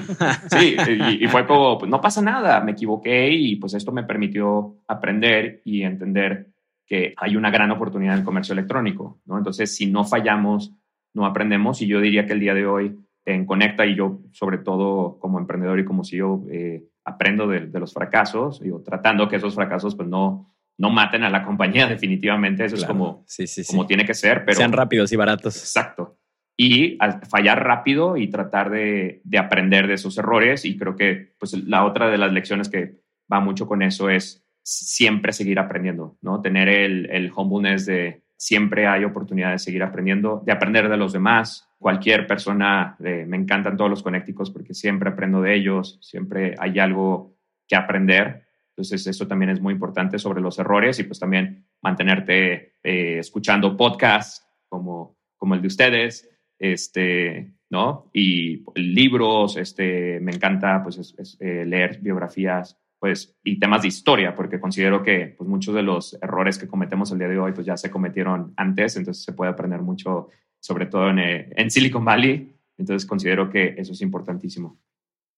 sí, 0.51 0.77
y, 0.89 1.25
y, 1.25 1.29
fue 1.29 1.47
como, 1.47 1.79
pues 1.79 1.91
no 1.91 2.01
pasa 2.01 2.23
nada, 2.23 2.61
me 2.61 2.73
equivoqué 2.73 3.31
y 3.31 3.57
pues 3.57 3.75
esto 3.75 3.93
me 3.93 4.05
permitió 4.05 4.77
aprender 4.87 5.63
y 5.65 5.83
entender 5.83 6.49
que 6.87 7.15
hay 7.19 7.37
una 7.37 7.51
gran 7.51 7.71
oportunidad 7.71 8.15
en 8.15 8.21
el 8.21 8.25
comercio 8.25 8.55
electrónico, 8.55 9.21
¿no? 9.27 9.37
Entonces, 9.37 9.77
si 9.77 9.87
no 9.87 10.05
fallamos, 10.05 10.73
no 11.15 11.27
aprendemos 11.27 11.83
y 11.83 11.87
yo 11.87 12.01
diría 12.01 12.27
que 12.27 12.33
el 12.33 12.41
día 12.41 12.55
de 12.55 12.67
hoy 12.67 12.99
en 13.25 13.45
Conecta 13.45 13.85
y 13.85 13.95
yo, 13.95 14.21
sobre 14.33 14.59
todo 14.59 15.19
como 15.19 15.39
emprendedor 15.39 15.79
y 15.79 15.85
como 15.85 16.05
CEO, 16.05 16.47
eh, 16.51 16.85
aprendo 17.05 17.47
de, 17.47 17.69
los 17.79 17.93
fracasos, 17.93 18.61
digo, 18.61 18.83
tratando 18.83 19.29
que 19.29 19.37
esos 19.37 19.55
fracasos 19.55 19.95
pues 19.95 20.09
no, 20.09 20.55
no 20.79 20.91
maten 20.91 21.25
a 21.25 21.31
la 21.31 21.45
compañía 21.45 21.87
definitivamente, 21.89 22.65
eso 22.65 22.77
es 22.77 22.85
como, 22.85 23.25
como 23.69 23.87
tiene 23.87 24.05
que 24.05 24.15
ser. 24.15 24.45
Pero, 24.45 24.57
Sean 24.57 24.73
rápidos 24.73 25.13
y 25.13 25.17
baratos. 25.17 25.57
Exacto. 25.57 26.19
Y 26.57 26.97
al 27.01 27.21
fallar 27.27 27.63
rápido 27.63 28.17
y 28.17 28.29
tratar 28.29 28.71
de, 28.71 29.21
de 29.23 29.39
aprender 29.39 29.87
de 29.87 29.95
esos 29.95 30.19
errores 30.19 30.65
y 30.65 30.77
creo 30.77 30.97
que 30.97 31.35
pues 31.39 31.53
la 31.67 31.85
otra 31.85 32.11
de 32.11 32.19
las 32.19 32.33
lecciones 32.33 32.69
que 32.69 32.97
va 33.33 33.41
mucho 33.41 33.67
con 33.67 33.83
eso 33.83 34.11
es 34.11 34.45
siempre 34.65 35.33
seguir 35.33 35.59
aprendiendo, 35.61 36.19
¿no? 36.21 36.43
Tener 36.43 36.69
el, 36.69 37.09
el 37.11 37.33
humbleness 37.33 37.87
de 37.87 38.23
siempre 38.39 38.86
hay 38.86 39.05
oportunidad 39.05 39.51
de 39.51 39.59
seguir 39.59 39.82
aprendiendo, 39.82 40.43
de 40.47 40.53
aprender 40.53 40.89
de 40.89 40.97
los 40.97 41.12
demás. 41.12 41.68
Cualquier 41.76 42.26
persona, 42.26 42.97
me 43.01 43.36
encantan 43.36 43.76
todos 43.76 43.91
los 43.91 44.03
conécticos 44.03 44.51
porque 44.51 44.74
siempre 44.74 45.11
aprendo 45.11 45.43
de 45.43 45.55
ellos, 45.55 45.99
siempre 46.01 46.55
hay 46.59 46.78
algo 46.78 47.36
que 47.66 47.76
aprender. 47.76 48.47
Entonces, 48.70 49.07
eso 49.09 49.26
también 49.26 49.51
es 49.51 49.61
muy 49.61 49.74
importante 49.74 50.20
sobre 50.20 50.41
los 50.41 50.59
errores 50.59 51.01
y 51.01 51.05
pues 51.05 51.18
también 51.18 51.66
mantenerte 51.82 52.74
eh, 52.82 53.18
escuchando 53.18 53.76
podcasts 53.76 54.47
como, 54.68 55.18
como 55.36 55.55
el 55.55 55.61
de 55.61 55.66
ustedes, 55.66 56.30
este, 56.61 57.55
¿no? 57.70 58.09
Y 58.12 58.62
libros, 58.76 59.57
este, 59.57 60.20
me 60.20 60.32
encanta 60.32 60.80
pues 60.82 61.36
eh, 61.41 61.64
leer 61.66 61.99
biografías 62.01 62.78
pues, 62.99 63.37
y 63.45 63.59
temas 63.59 63.83
de 63.83 63.89
historia, 63.89 64.35
porque 64.35 64.61
considero 64.61 65.03
que 65.03 65.35
pues, 65.37 65.49
muchos 65.49 65.75
de 65.75 65.83
los 65.83 66.19
errores 66.21 66.59
que 66.59 66.67
cometemos 66.67 67.13
el 67.13 67.19
día 67.19 67.29
de 67.29 67.39
hoy 67.39 67.53
pues, 67.53 67.67
ya 67.67 67.77
se 67.77 67.91
cometieron 67.91 68.53
antes, 68.57 68.97
entonces 68.97 69.25
se 69.25 69.33
puede 69.33 69.51
aprender 69.51 69.83
mucho, 69.83 70.29
sobre 70.59 70.87
todo 70.87 71.11
en, 71.11 71.19
eh, 71.19 71.53
en 71.57 71.71
Silicon 71.71 72.05
Valley, 72.05 72.53
entonces 72.77 73.07
considero 73.07 73.51
que 73.51 73.75
eso 73.77 73.93
es 73.93 74.01
importantísimo. 74.01 74.79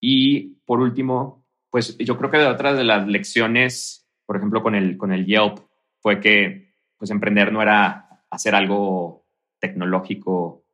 Y 0.01 0.57
por 0.65 0.81
último, 0.81 1.45
pues 1.71 1.97
yo 1.99 2.17
creo 2.17 2.31
que 2.31 2.39
de 2.39 2.47
otras 2.47 2.77
de 2.77 2.85
las 2.85 3.07
lecciones, 3.07 4.09
por 4.27 4.37
ejemplo, 4.37 4.63
con 4.63 4.75
el, 4.75 4.97
con 4.97 5.13
el 5.13 5.27
Yelp, 5.27 5.59
fue 6.01 6.21
que 6.21 6.75
pues 6.97 7.11
emprender 7.11 7.53
no 7.53 7.63
era 7.63 8.25
hacer 8.31 8.55
algo 8.55 9.27
tecnológico 9.59 10.65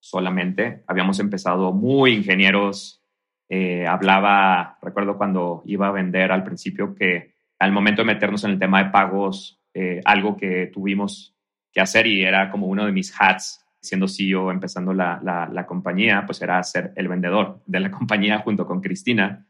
solamente. 0.00 0.82
Habíamos 0.86 1.20
empezado 1.20 1.72
muy 1.72 2.14
ingenieros 2.14 3.01
eh, 3.54 3.86
hablaba, 3.86 4.78
recuerdo 4.80 5.18
cuando 5.18 5.62
iba 5.66 5.86
a 5.86 5.90
vender 5.90 6.32
al 6.32 6.42
principio, 6.42 6.94
que 6.94 7.34
al 7.58 7.70
momento 7.70 8.00
de 8.00 8.06
meternos 8.06 8.44
en 8.44 8.52
el 8.52 8.58
tema 8.58 8.82
de 8.82 8.88
pagos, 8.88 9.60
eh, 9.74 10.00
algo 10.06 10.38
que 10.38 10.70
tuvimos 10.72 11.36
que 11.70 11.82
hacer 11.82 12.06
y 12.06 12.22
era 12.22 12.50
como 12.50 12.66
uno 12.66 12.86
de 12.86 12.92
mis 12.92 13.14
hats, 13.20 13.62
siendo 13.78 14.08
CEO, 14.08 14.50
empezando 14.50 14.94
la, 14.94 15.20
la, 15.22 15.66
compañía, 15.66 16.24
pues 16.24 16.40
era 16.40 16.62
ser 16.62 16.94
el 16.96 17.08
vendedor 17.08 17.62
de 17.66 17.80
la 17.80 17.90
compañía 17.98 18.38
junto 18.38 18.64
con 18.64 18.80
Cristina. 18.80 19.46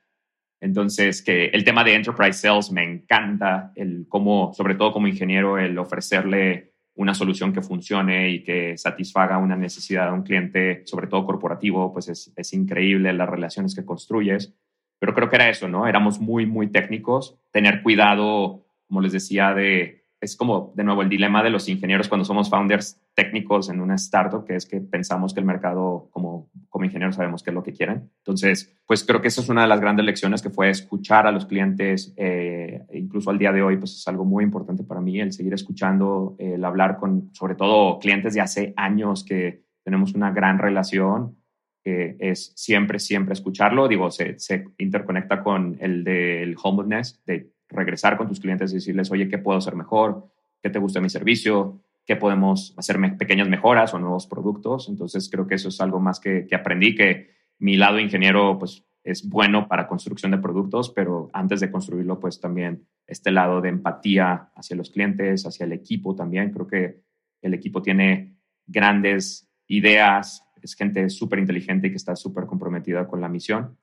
Entonces, 0.61 1.23
que 1.23 1.45
el 1.47 1.63
tema 1.63 1.85
de 1.85 1.95
enterprise 1.95 2.41
sales 2.41 2.73
me 2.73 2.83
encanta, 2.83 3.71
el 3.77 4.07
cómo, 4.09 4.53
sobre 4.53 4.75
todo 4.75 4.93
como 4.93 5.07
ingeniero, 5.07 5.59
el 5.59 5.79
ofrecerle 5.79 6.72
una 6.95 7.15
solución 7.15 7.53
que 7.53 7.63
funcione 7.63 8.31
y 8.31 8.43
que 8.43 8.77
satisfaga 8.77 9.39
una 9.39 9.57
necesidad 9.57 10.09
de 10.09 10.13
un 10.13 10.23
cliente, 10.23 10.83
sobre 10.87 11.07
todo 11.07 11.25
corporativo, 11.25 11.93
pues 11.93 12.09
es, 12.09 12.33
es 12.37 12.53
increíble 12.53 13.13
las 13.13 13.29
relaciones 13.29 13.75
que 13.75 13.85
construyes. 13.85 14.55
Pero 14.99 15.15
creo 15.15 15.29
que 15.29 15.37
era 15.37 15.49
eso, 15.49 15.69
¿no? 15.69 15.87
Éramos 15.87 16.21
muy, 16.21 16.47
muy 16.47 16.69
técnicos. 16.69 17.39
Tener 17.51 17.83
cuidado, 17.83 18.67
como 18.87 19.01
les 19.01 19.13
decía, 19.13 19.53
de 19.55 20.03
es 20.23 20.37
como, 20.37 20.73
de 20.77 20.85
nuevo, 20.85 21.03
el 21.03 21.09
dilema 21.09 21.43
de 21.43 21.51
los 21.51 21.69
ingenieros 21.69 22.07
cuando 22.09 22.25
somos 22.25 22.49
founders 22.49 22.97
técnicos 23.13 23.69
en 23.69 23.81
una 23.81 23.97
startup, 23.97 24.45
que 24.45 24.55
es 24.55 24.67
que 24.67 24.81
pensamos 24.81 25.35
que 25.35 25.41
el 25.41 25.47
mercado, 25.47 26.09
como, 26.13 26.49
como 26.69 26.85
ingenieros, 26.85 27.17
sabemos 27.17 27.43
qué 27.43 27.51
es 27.51 27.55
lo 27.55 27.65
que 27.65 27.73
quieren. 27.73 28.09
Entonces, 28.19 28.73
pues 28.87 29.03
creo 29.03 29.21
que 29.21 29.27
esa 29.27 29.41
es 29.41 29.49
una 29.49 29.63
de 29.63 29.67
las 29.69 29.81
grandes 29.81 30.07
lecciones 30.07 30.41
que 30.41 30.51
fue 30.51 30.71
escuchar 30.71 31.27
a 31.27 31.33
los 31.33 31.47
clientes, 31.47 32.15
eh, 32.17 32.62
incluso 33.03 33.31
al 33.31 33.39
día 33.39 33.53
de 33.53 33.63
hoy, 33.63 33.77
pues 33.77 33.95
es 33.97 34.09
algo 34.09 34.25
muy 34.25 34.45
importante 34.45 34.85
para 34.85 35.01
mí, 35.01 35.21
el 35.21 35.33
seguir 35.33 35.53
escuchando, 35.55 36.37
el 36.39 36.65
hablar 36.65 36.97
con, 36.97 37.31
sobre 37.33 37.55
todo, 37.55 37.99
clientes 37.99 38.35
de 38.35 38.41
hace 38.41 38.73
años 38.77 39.25
que 39.25 39.65
tenemos 39.83 40.15
una 40.15 40.31
gran 40.31 40.59
relación, 40.59 41.37
que 41.83 42.17
es 42.19 42.53
siempre, 42.55 42.99
siempre 42.99 43.33
escucharlo. 43.33 43.89
Digo, 43.89 44.11
se, 44.11 44.37
interconecta 44.79 45.43
con 45.43 45.77
el 45.81 46.05
del 46.05 46.57
homelessness, 46.63 47.21
de 47.27 47.53
regresar 47.69 48.17
con 48.17 48.29
tus 48.29 48.41
clientes 48.41 48.71
y 48.73 48.77
decirles, 48.77 49.11
oye, 49.11 49.29
¿qué 49.29 49.39
puedo 49.39 49.59
hacer 49.59 49.75
mejor? 49.75 50.29
¿Qué 50.63 50.71
te 50.71 50.79
gusta 50.79 51.01
mi 51.01 51.09
servicio? 51.09 51.81
¿Qué 52.07 52.17
podemos 52.17 52.75
hacer 52.77 52.99
pequeñas 53.17 53.49
mejoras 53.49 53.93
o 53.95 53.99
nuevos 53.99 54.27
productos? 54.27 54.89
Entonces 54.89 55.29
creo 55.31 55.47
que 55.47 55.57
eso 55.57 55.69
es 55.69 55.81
algo 55.81 55.99
más 55.99 56.21
que, 56.21 56.47
que 56.47 56.55
aprendí, 56.55 56.95
que 56.95 57.31
mi 57.59 57.77
lado 57.77 57.99
ingeniero 57.99 58.59
pues 58.59 58.85
es 59.05 59.29
bueno 59.29 59.69
para 59.69 59.89
construcción 59.89 60.31
de 60.31 60.39
productos, 60.39 60.91
pero 60.91 61.31
antes 61.33 61.61
de 61.61 61.71
construirlo 61.71 62.21
pues 62.21 62.41
también 62.41 62.87
este 63.07 63.31
lado 63.31 63.61
de 63.61 63.69
empatía 63.69 64.51
hacia 64.55 64.77
los 64.77 64.91
clientes, 64.91 65.47
hacia 65.47 65.65
el 65.65 65.73
equipo 65.73 66.15
también. 66.15 66.51
Creo 66.53 66.67
que 66.67 67.03
el 67.43 67.55
equipo 67.55 67.83
tiene 67.83 68.37
grandes 68.67 69.51
ideas, 69.67 70.45
es 70.63 70.75
gente 70.75 71.09
súper 71.11 71.39
inteligente 71.39 71.89
y 71.89 71.91
que 71.91 71.97
está 71.97 72.15
súper 72.15 72.47
comprometida 72.47 73.07
con 73.07 73.21
la 73.21 73.29
misión. 73.29 73.77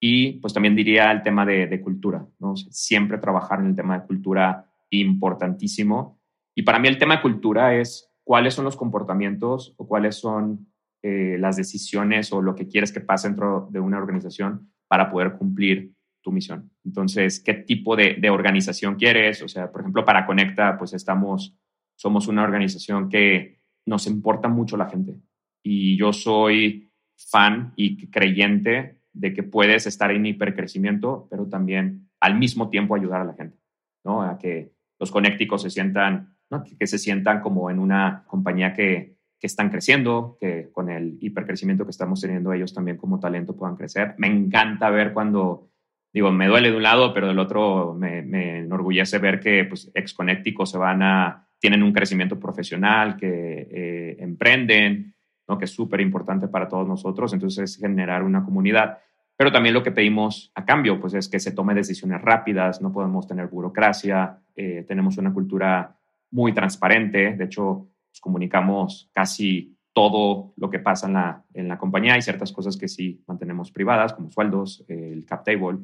Y 0.00 0.32
pues 0.40 0.52
también 0.52 0.74
diría 0.74 1.10
el 1.12 1.22
tema 1.22 1.46
de, 1.46 1.80
cultura, 1.80 2.26
¿no? 2.38 2.56
siempre 2.56 3.18
trabajar 3.18 3.60
en 3.60 3.66
el 3.66 3.76
tema 3.76 3.98
de 3.98 4.06
cultura 4.06 4.70
importantísimo. 4.90 6.20
Y 6.54 6.62
para 6.62 6.78
mí 6.78 6.88
el 6.88 6.98
tema 6.98 7.16
de 7.16 7.22
cultura 7.22 7.74
es 7.74 8.10
cuáles 8.22 8.54
son 8.54 8.64
los 8.64 8.76
comportamientos 8.76 9.74
o 9.76 9.86
cuáles 9.86 10.16
son 10.16 10.66
eh, 11.06 11.36
las 11.38 11.56
decisiones 11.56 12.32
o 12.32 12.40
lo 12.40 12.54
que 12.54 12.66
quieres 12.66 12.90
que 12.90 13.02
pase 13.02 13.28
dentro 13.28 13.68
de 13.70 13.78
una 13.78 13.98
organización 13.98 14.72
para 14.88 15.10
poder 15.10 15.34
cumplir 15.34 15.92
tu 16.22 16.32
misión. 16.32 16.70
Entonces, 16.82 17.40
¿qué 17.40 17.52
tipo 17.52 17.94
de, 17.94 18.14
de, 18.14 18.30
organización 18.30 18.94
quieres? 18.94 19.42
O 19.42 19.48
sea, 19.48 19.70
por 19.70 19.82
ejemplo, 19.82 20.02
para 20.02 20.24
Conecta, 20.24 20.78
pues 20.78 20.94
estamos, 20.94 21.58
somos 21.94 22.26
una 22.26 22.42
organización 22.42 23.10
que 23.10 23.60
nos 23.84 24.06
importa 24.06 24.48
mucho 24.48 24.78
la 24.78 24.88
gente. 24.88 25.20
Y 25.62 25.98
yo 25.98 26.14
soy 26.14 26.90
fan 27.16 27.74
y 27.76 28.08
creyente 28.08 29.02
de 29.12 29.34
que 29.34 29.42
puedes 29.42 29.86
estar 29.86 30.10
en 30.10 30.24
hipercrecimiento, 30.24 31.28
pero 31.30 31.50
también 31.50 32.08
al 32.18 32.38
mismo 32.38 32.70
tiempo 32.70 32.94
ayudar 32.94 33.20
a 33.20 33.24
la 33.26 33.34
gente, 33.34 33.58
¿no? 34.04 34.22
A 34.22 34.38
que 34.38 34.72
los 34.98 35.10
conécticos 35.10 35.60
se 35.60 35.68
sientan, 35.68 36.34
¿no? 36.48 36.64
que, 36.64 36.86
se 36.86 36.96
sientan 36.96 37.42
como 37.42 37.68
en 37.68 37.78
una 37.78 38.24
compañía 38.26 38.72
que, 38.72 39.13
que 39.38 39.46
están 39.46 39.70
creciendo, 39.70 40.36
que 40.40 40.70
con 40.72 40.90
el 40.90 41.18
hipercrecimiento 41.20 41.84
que 41.84 41.90
estamos 41.90 42.20
teniendo 42.20 42.52
ellos 42.52 42.72
también 42.72 42.96
como 42.96 43.20
talento 43.20 43.56
puedan 43.56 43.76
crecer. 43.76 44.14
Me 44.18 44.26
encanta 44.26 44.90
ver 44.90 45.12
cuando, 45.12 45.70
digo, 46.12 46.30
me 46.32 46.46
duele 46.46 46.70
de 46.70 46.76
un 46.76 46.82
lado, 46.82 47.12
pero 47.12 47.28
del 47.28 47.38
otro 47.38 47.94
me, 47.94 48.22
me 48.22 48.58
enorgullece 48.60 49.18
ver 49.18 49.40
que 49.40 49.64
pues, 49.64 49.90
exconécticos 49.94 50.70
se 50.70 50.78
van 50.78 51.02
a, 51.02 51.48
tienen 51.58 51.82
un 51.82 51.92
crecimiento 51.92 52.38
profesional, 52.38 53.16
que 53.16 53.68
eh, 53.70 54.16
emprenden, 54.18 55.14
¿no? 55.48 55.58
que 55.58 55.64
es 55.64 55.70
súper 55.70 56.00
importante 56.00 56.48
para 56.48 56.68
todos 56.68 56.86
nosotros. 56.86 57.32
Entonces, 57.32 57.76
generar 57.78 58.22
una 58.22 58.44
comunidad. 58.44 58.98
pero 59.36 59.50
también 59.50 59.74
lo 59.74 59.82
que 59.82 59.90
pedimos 59.90 60.52
a 60.54 60.64
cambio 60.64 61.00
pues 61.00 61.14
es 61.14 61.28
que 61.28 61.40
se 61.40 61.52
tome 61.52 61.74
decisiones 61.74 62.22
rápidas, 62.22 62.80
no 62.80 62.92
podemos 62.92 63.26
tener 63.26 63.48
burocracia, 63.48 64.38
eh, 64.54 64.84
tenemos 64.86 65.18
una 65.18 65.32
cultura 65.32 65.96
muy 66.30 66.52
transparente, 66.52 67.34
de 67.34 67.44
hecho 67.44 67.88
comunicamos 68.20 69.10
casi 69.12 69.76
todo 69.92 70.52
lo 70.56 70.70
que 70.70 70.80
pasa 70.80 71.06
en 71.06 71.14
la, 71.14 71.44
en 71.54 71.68
la 71.68 71.78
compañía. 71.78 72.14
Hay 72.14 72.22
ciertas 72.22 72.52
cosas 72.52 72.76
que 72.76 72.88
sí 72.88 73.22
mantenemos 73.26 73.70
privadas, 73.70 74.12
como 74.12 74.30
sueldos, 74.30 74.84
el 74.88 75.24
cap 75.24 75.44
table, 75.44 75.78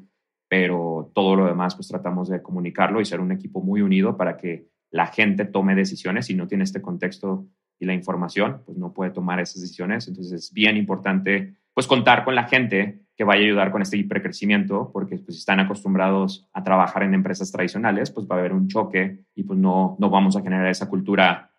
pero 0.48 1.12
todo 1.14 1.36
lo 1.36 1.46
demás 1.46 1.76
pues 1.76 1.88
tratamos 1.88 2.28
de 2.28 2.42
comunicarlo 2.42 3.00
y 3.00 3.04
ser 3.04 3.20
un 3.20 3.30
equipo 3.30 3.62
muy 3.62 3.82
unido 3.82 4.16
para 4.16 4.36
que 4.36 4.66
la 4.90 5.06
gente 5.06 5.44
tome 5.44 5.76
decisiones. 5.76 6.26
Si 6.26 6.34
no 6.34 6.48
tiene 6.48 6.64
este 6.64 6.82
contexto 6.82 7.46
y 7.78 7.86
la 7.86 7.94
información, 7.94 8.62
pues 8.66 8.76
no 8.76 8.92
puede 8.92 9.12
tomar 9.12 9.38
esas 9.38 9.62
decisiones. 9.62 10.08
Entonces 10.08 10.32
es 10.32 10.52
bien 10.52 10.76
importante 10.76 11.54
pues 11.72 11.86
contar 11.86 12.24
con 12.24 12.34
la 12.34 12.44
gente 12.44 13.02
que 13.16 13.24
vaya 13.24 13.42
a 13.42 13.44
ayudar 13.44 13.70
con 13.70 13.82
este 13.82 13.96
hipercrecimiento, 13.96 14.90
porque 14.92 15.16
pues, 15.18 15.36
si 15.36 15.40
están 15.40 15.60
acostumbrados 15.60 16.48
a 16.52 16.64
trabajar 16.64 17.02
en 17.02 17.14
empresas 17.14 17.52
tradicionales, 17.52 18.10
pues 18.10 18.26
va 18.26 18.36
a 18.36 18.38
haber 18.38 18.52
un 18.52 18.66
choque 18.66 19.24
y 19.34 19.44
pues 19.44 19.58
no, 19.58 19.96
no 20.00 20.10
vamos 20.10 20.36
a 20.36 20.42
generar 20.42 20.66
esa 20.68 20.88
cultura 20.88 21.49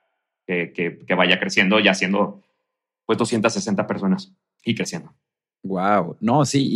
que, 0.46 1.16
vaya 1.16 1.40
creciendo, 1.40 1.80
ya 1.80 1.94
siendo 1.94 2.42
pues 3.06 3.18
260 3.18 3.88
personas 3.88 4.34
y 4.64 4.76
creciendo. 4.76 5.14
Wow, 5.64 6.18
no, 6.22 6.44
sí, 6.46 6.68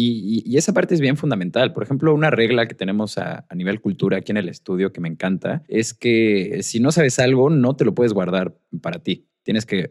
y, 0.45 0.57
esa 0.57 0.71
parte 0.71 0.93
es 0.93 1.01
bien 1.01 1.17
fundamental. 1.17 1.73
Por 1.73 1.83
ejemplo, 1.83 2.13
una 2.13 2.29
regla 2.29 2.67
que 2.67 2.75
tenemos 2.75 3.17
a, 3.17 3.45
nivel 3.55 3.81
cultura 3.81 4.17
aquí 4.17 4.31
en 4.31 4.37
el 4.37 4.49
estudio 4.49 4.93
que 4.93 5.01
me 5.01 5.09
encanta 5.09 5.63
es 5.67 5.93
que 5.93 6.59
si 6.61 6.79
no 6.79 6.91
sabes 6.91 7.17
algo, 7.17 7.49
no 7.49 7.75
te 7.75 7.85
lo 7.85 7.95
puedes 7.95 8.13
guardar 8.13 8.55
para 8.81 8.99
ti. 8.99 9.27
Tienes 9.41 9.65
que 9.65 9.79
eh, 9.81 9.89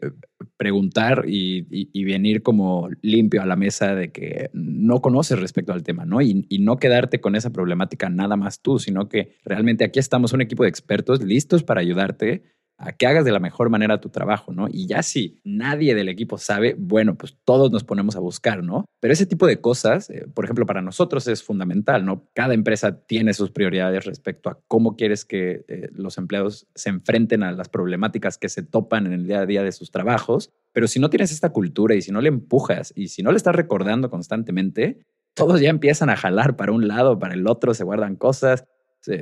preguntar 0.57 1.25
y, 1.27 2.03
venir 2.05 2.41
como 2.41 2.89
limpio 3.01 3.41
a 3.41 3.45
la 3.45 3.57
mesa 3.57 3.95
de 3.95 4.11
que 4.11 4.49
no 4.53 5.01
conoces 5.01 5.39
respecto 5.39 5.73
al 5.73 5.83
tema, 5.83 6.05
¿no? 6.05 6.21
Y, 6.21 6.45
y 6.47 6.59
no 6.59 6.77
quedarte 6.77 7.19
con 7.19 7.35
esa 7.35 7.51
problemática 7.51 8.09
nada 8.09 8.37
más 8.37 8.61
tú, 8.61 8.79
sino 8.79 9.09
que 9.09 9.35
realmente 9.43 9.83
aquí 9.83 9.99
estamos 9.99 10.31
un 10.31 10.41
equipo 10.41 10.63
de 10.63 10.69
expertos 10.69 11.21
listos 11.21 11.63
para 11.63 11.81
ayudarte 11.81 12.43
a 12.77 12.91
que 12.91 13.07
hagas 13.07 13.23
de 13.23 13.31
la 13.31 13.39
mejor 13.39 13.69
manera 13.69 14.01
tu 14.01 14.09
trabajo, 14.09 14.51
¿no? 14.51 14.67
Y 14.69 14.87
ya 14.87 15.01
si 15.01 15.39
nadie 15.43 15.95
del 15.95 16.09
equipo 16.09 16.37
sabe, 16.37 16.75
bueno, 16.77 17.15
pues 17.15 17.37
todos 17.45 17.71
nos 17.71 17.83
ponemos 17.83 18.15
a 18.15 18.19
buscar, 18.19 18.63
¿no? 18.63 18.85
Pero 18.99 19.13
ese 19.13 19.25
tipo 19.25 19.47
de 19.47 19.61
cosas, 19.61 20.09
eh, 20.09 20.25
por 20.33 20.45
ejemplo, 20.45 20.65
para 20.65 20.81
nosotros 20.81 21.27
es 21.27 21.41
fundamental, 21.41 22.05
¿no? 22.05 22.27
Cada 22.33 22.53
empresa 22.53 23.05
tiene 23.05 23.33
sus 23.33 23.51
prioridades 23.51 24.05
respecto 24.05 24.49
a 24.49 24.59
cómo 24.67 24.95
quieres 24.97 25.23
que 25.23 25.63
eh, 25.67 25.89
los 25.93 26.17
empleados 26.17 26.67
se 26.75 26.89
enfrenten 26.89 27.43
a 27.43 27.51
las 27.53 27.69
problemáticas 27.69 28.37
que 28.37 28.49
se 28.49 28.63
topan 28.63 29.05
en 29.05 29.13
el 29.13 29.25
día 29.25 29.39
a 29.39 29.45
día 29.45 29.63
de 29.63 29.71
sus 29.71 29.91
trabajos. 29.91 30.51
Pero 30.73 30.87
si 30.87 30.99
no 30.99 31.09
tienes 31.09 31.31
esta 31.31 31.51
cultura 31.51 31.95
y 31.95 32.01
si 32.01 32.11
no 32.11 32.19
le 32.19 32.27
empujas 32.27 32.91
y 32.95 33.07
si 33.07 33.23
no 33.23 33.31
le 33.31 33.37
estás 33.37 33.55
recordando 33.55 34.09
constantemente, 34.09 34.99
todos 35.33 35.61
ya 35.61 35.69
empiezan 35.69 36.09
a 36.09 36.17
jalar 36.17 36.57
para 36.57 36.73
un 36.73 36.87
lado, 36.87 37.19
para 37.19 37.35
el 37.35 37.47
otro, 37.47 37.73
se 37.73 37.85
guardan 37.85 38.15
cosas. 38.15 38.65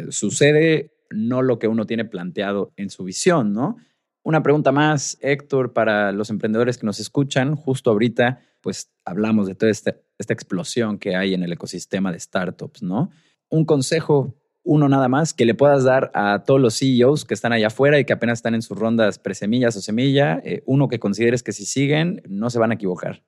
sucede 0.09 0.91
no 1.13 1.41
lo 1.41 1.59
que 1.59 1.67
uno 1.67 1.85
tiene 1.85 2.05
planteado 2.05 2.73
en 2.75 2.89
su 2.89 3.03
visión, 3.03 3.53
¿no? 3.53 3.77
Una 4.23 4.41
pregunta 4.41 4.71
más, 4.71 5.17
Héctor, 5.21 5.73
para 5.73 6.13
los 6.13 6.29
emprendedores 6.29 6.77
que 6.77 6.85
nos 6.85 6.99
escuchan, 6.99 7.55
justo 7.55 7.91
ahorita, 7.91 8.39
pues 8.61 8.93
hablamos 9.03 9.47
de 9.47 9.55
toda 9.55 9.71
esta, 9.71 9.95
esta 10.17 10.33
explosión 10.33 10.97
que 10.97 11.15
hay 11.15 11.33
en 11.33 11.43
el 11.43 11.51
ecosistema 11.51 12.11
de 12.11 12.19
startups, 12.19 12.83
¿no? 12.83 13.11
Un 13.49 13.65
consejo, 13.65 14.35
uno 14.63 14.87
nada 14.87 15.09
más, 15.09 15.33
que 15.33 15.45
le 15.45 15.55
puedas 15.55 15.83
dar 15.83 16.09
a 16.13 16.43
todos 16.45 16.61
los 16.61 16.79
CEOs 16.79 17.25
que 17.25 17.33
están 17.33 17.51
allá 17.51 17.67
afuera 17.67 17.99
y 17.99 18.05
que 18.05 18.13
apenas 18.13 18.39
están 18.39 18.55
en 18.55 18.61
sus 18.61 18.79
rondas 18.79 19.19
presemillas 19.19 19.75
o 19.75 19.81
semilla, 19.81 20.41
eh, 20.45 20.63
uno 20.65 20.87
que 20.87 20.99
consideres 20.99 21.43
que 21.43 21.51
si 21.51 21.65
siguen 21.65 22.21
no 22.27 22.49
se 22.49 22.59
van 22.59 22.71
a 22.71 22.75
equivocar. 22.75 23.23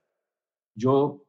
Yo 0.76 1.26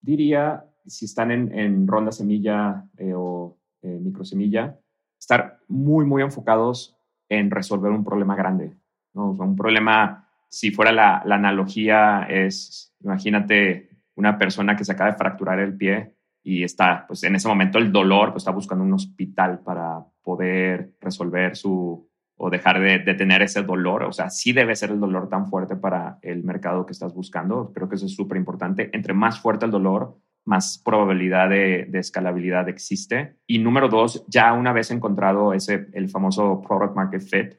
diría, 0.00 0.64
si 0.86 1.04
están 1.04 1.32
en, 1.32 1.52
en 1.58 1.86
ronda 1.86 2.12
semilla 2.12 2.88
eh, 2.96 3.12
o 3.14 3.58
eh, 3.82 3.98
microsemilla, 4.00 4.79
estar 5.20 5.60
muy, 5.68 6.04
muy 6.04 6.22
enfocados 6.22 6.96
en 7.28 7.50
resolver 7.50 7.92
un 7.92 8.04
problema 8.04 8.34
grande. 8.34 8.74
¿no? 9.14 9.30
un 9.30 9.56
problema, 9.56 10.28
si 10.48 10.70
fuera 10.70 10.92
la, 10.92 11.18
analogía, 11.18 12.26
es, 12.28 12.94
imagínate 13.00 13.90
una 14.16 14.38
persona 14.38 14.76
que 14.76 14.84
se 14.84 14.92
acaba 14.92 15.10
de 15.10 15.18
fracturar 15.18 15.60
el 15.60 15.76
pie 15.76 16.14
y 16.42 16.64
está, 16.64 17.06
pues 17.06 17.22
en 17.24 17.36
ese 17.36 17.48
momento 17.48 17.78
el 17.78 17.92
dolor, 17.92 18.32
pues 18.32 18.42
está 18.42 18.50
buscando 18.50 18.84
un 18.84 18.94
hospital 18.94 19.60
para 19.60 20.04
poder 20.22 20.94
resolver 21.00 21.56
su 21.56 22.08
o 22.42 22.48
dejar 22.48 22.80
de, 22.80 23.00
de, 23.00 23.14
tener 23.14 23.42
ese 23.42 23.62
dolor. 23.62 24.04
O 24.04 24.12
sea, 24.12 24.30
sí 24.30 24.54
debe 24.54 24.74
ser 24.74 24.90
el 24.90 25.00
dolor 25.00 25.28
tan 25.28 25.46
fuerte 25.46 25.76
para 25.76 26.18
el 26.22 26.42
mercado 26.42 26.86
que 26.86 26.92
estás 26.92 27.12
buscando. 27.12 27.70
Creo 27.74 27.86
que 27.86 27.96
eso 27.96 28.06
es 28.06 28.14
súper 28.14 28.38
importante. 28.38 28.88
Entre 28.94 29.12
más 29.12 29.38
fuerte 29.38 29.66
el 29.66 29.70
dolor, 29.70 30.16
más 30.50 30.82
probabilidad 30.84 31.48
de, 31.48 31.88
escalabilidad 31.94 32.68
existe. 32.68 33.36
Y 33.46 33.60
número 33.60 33.88
dos, 33.88 34.24
ya 34.26 34.52
una 34.52 34.72
vez 34.72 34.90
encontrado 34.90 35.52
ese, 35.54 35.86
el 35.92 36.08
famoso 36.08 36.60
product 36.60 36.96
market 36.96 37.22
fit, 37.22 37.54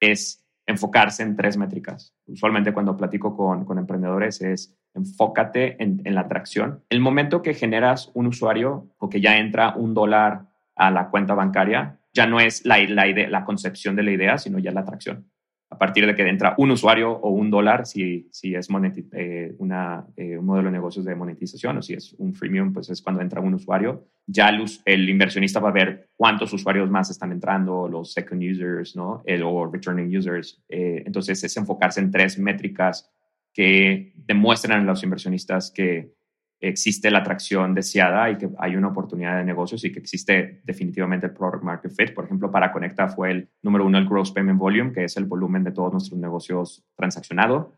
es 0.00 0.42
enfocarse 0.66 1.22
en 1.22 1.36
tres 1.36 1.58
métricas. 1.58 2.14
Usualmente 2.26 2.72
cuando 2.72 2.96
platico 2.96 3.36
con, 3.36 3.66
con 3.66 3.76
emprendedores 3.76 4.40
es 4.40 4.74
enfócate 4.94 5.82
en, 5.82 6.00
en, 6.04 6.14
la 6.14 6.22
atracción. 6.22 6.82
El 6.88 7.00
momento 7.00 7.42
que 7.42 7.52
generas 7.52 8.10
un 8.14 8.26
usuario 8.28 8.88
o 8.96 9.10
que 9.10 9.20
ya 9.20 9.36
entra 9.36 9.74
un 9.76 9.92
dólar 9.92 10.46
a 10.74 10.90
la 10.90 11.10
cuenta 11.10 11.34
bancaria, 11.34 11.98
ya 12.14 12.26
no 12.26 12.40
es 12.40 12.64
la, 12.64 12.78
la, 12.88 13.08
idea, 13.08 13.28
la 13.28 13.44
concepción 13.44 13.94
de 13.94 14.04
la 14.04 14.10
idea, 14.12 14.38
sino 14.38 14.58
ya 14.58 14.72
la 14.72 14.80
atracción 14.80 15.30
a 15.72 15.78
partir 15.78 16.06
de 16.06 16.14
que 16.14 16.28
entra 16.28 16.54
un 16.58 16.70
usuario 16.70 17.10
o 17.10 17.30
un 17.30 17.50
dólar, 17.50 17.86
si, 17.86 18.28
si 18.30 18.54
es 18.54 18.68
eh, 19.12 19.54
una, 19.56 20.06
eh, 20.16 20.36
un 20.36 20.44
modelo 20.44 20.66
de 20.66 20.72
negocios 20.72 21.06
de 21.06 21.14
monetización 21.14 21.78
o 21.78 21.82
si 21.82 21.94
es 21.94 22.12
un 22.18 22.34
freemium, 22.34 22.74
pues 22.74 22.90
es 22.90 23.00
cuando 23.00 23.22
entra 23.22 23.40
un 23.40 23.54
usuario. 23.54 24.04
Ya 24.26 24.50
el, 24.50 24.66
el, 24.84 25.08
inversionista 25.08 25.60
va 25.60 25.70
a 25.70 25.72
ver 25.72 26.10
cuántos 26.14 26.52
usuarios 26.52 26.90
más 26.90 27.08
están 27.08 27.32
entrando, 27.32 27.88
los 27.88 28.12
second 28.12 28.42
users, 28.42 28.94
¿no? 28.94 29.22
El, 29.24 29.42
o 29.44 29.66
returning 29.66 30.14
users. 30.14 30.62
Eh, 30.68 31.02
entonces 31.06 31.42
es 31.42 31.56
enfocarse 31.56 32.00
en 32.00 32.10
tres 32.10 32.38
métricas 32.38 33.10
que 33.54 34.12
demuestran 34.14 34.82
a 34.82 34.84
los 34.84 35.02
inversionistas 35.02 35.70
que 35.70 36.12
existe 36.62 37.10
la 37.10 37.18
atracción 37.18 37.74
deseada 37.74 38.30
y 38.30 38.38
que 38.38 38.48
hay 38.58 38.76
una 38.76 38.88
oportunidad 38.88 39.36
de 39.36 39.44
negocios 39.44 39.84
y 39.84 39.90
que 39.90 39.98
existe 39.98 40.62
definitivamente 40.64 41.26
el 41.26 41.32
product 41.32 41.64
market 41.64 41.92
fit. 41.92 42.14
Por 42.14 42.24
ejemplo, 42.24 42.52
para 42.52 42.72
Conecta 42.72 43.08
fue 43.08 43.32
el 43.32 43.50
número 43.62 43.84
uno 43.84 43.98
el 43.98 44.08
gross 44.08 44.30
payment 44.30 44.58
volume, 44.58 44.92
que 44.92 45.04
es 45.04 45.16
el 45.16 45.24
volumen 45.24 45.64
de 45.64 45.72
todos 45.72 45.92
nuestros 45.92 46.18
negocios 46.20 46.84
transaccionado. 46.96 47.74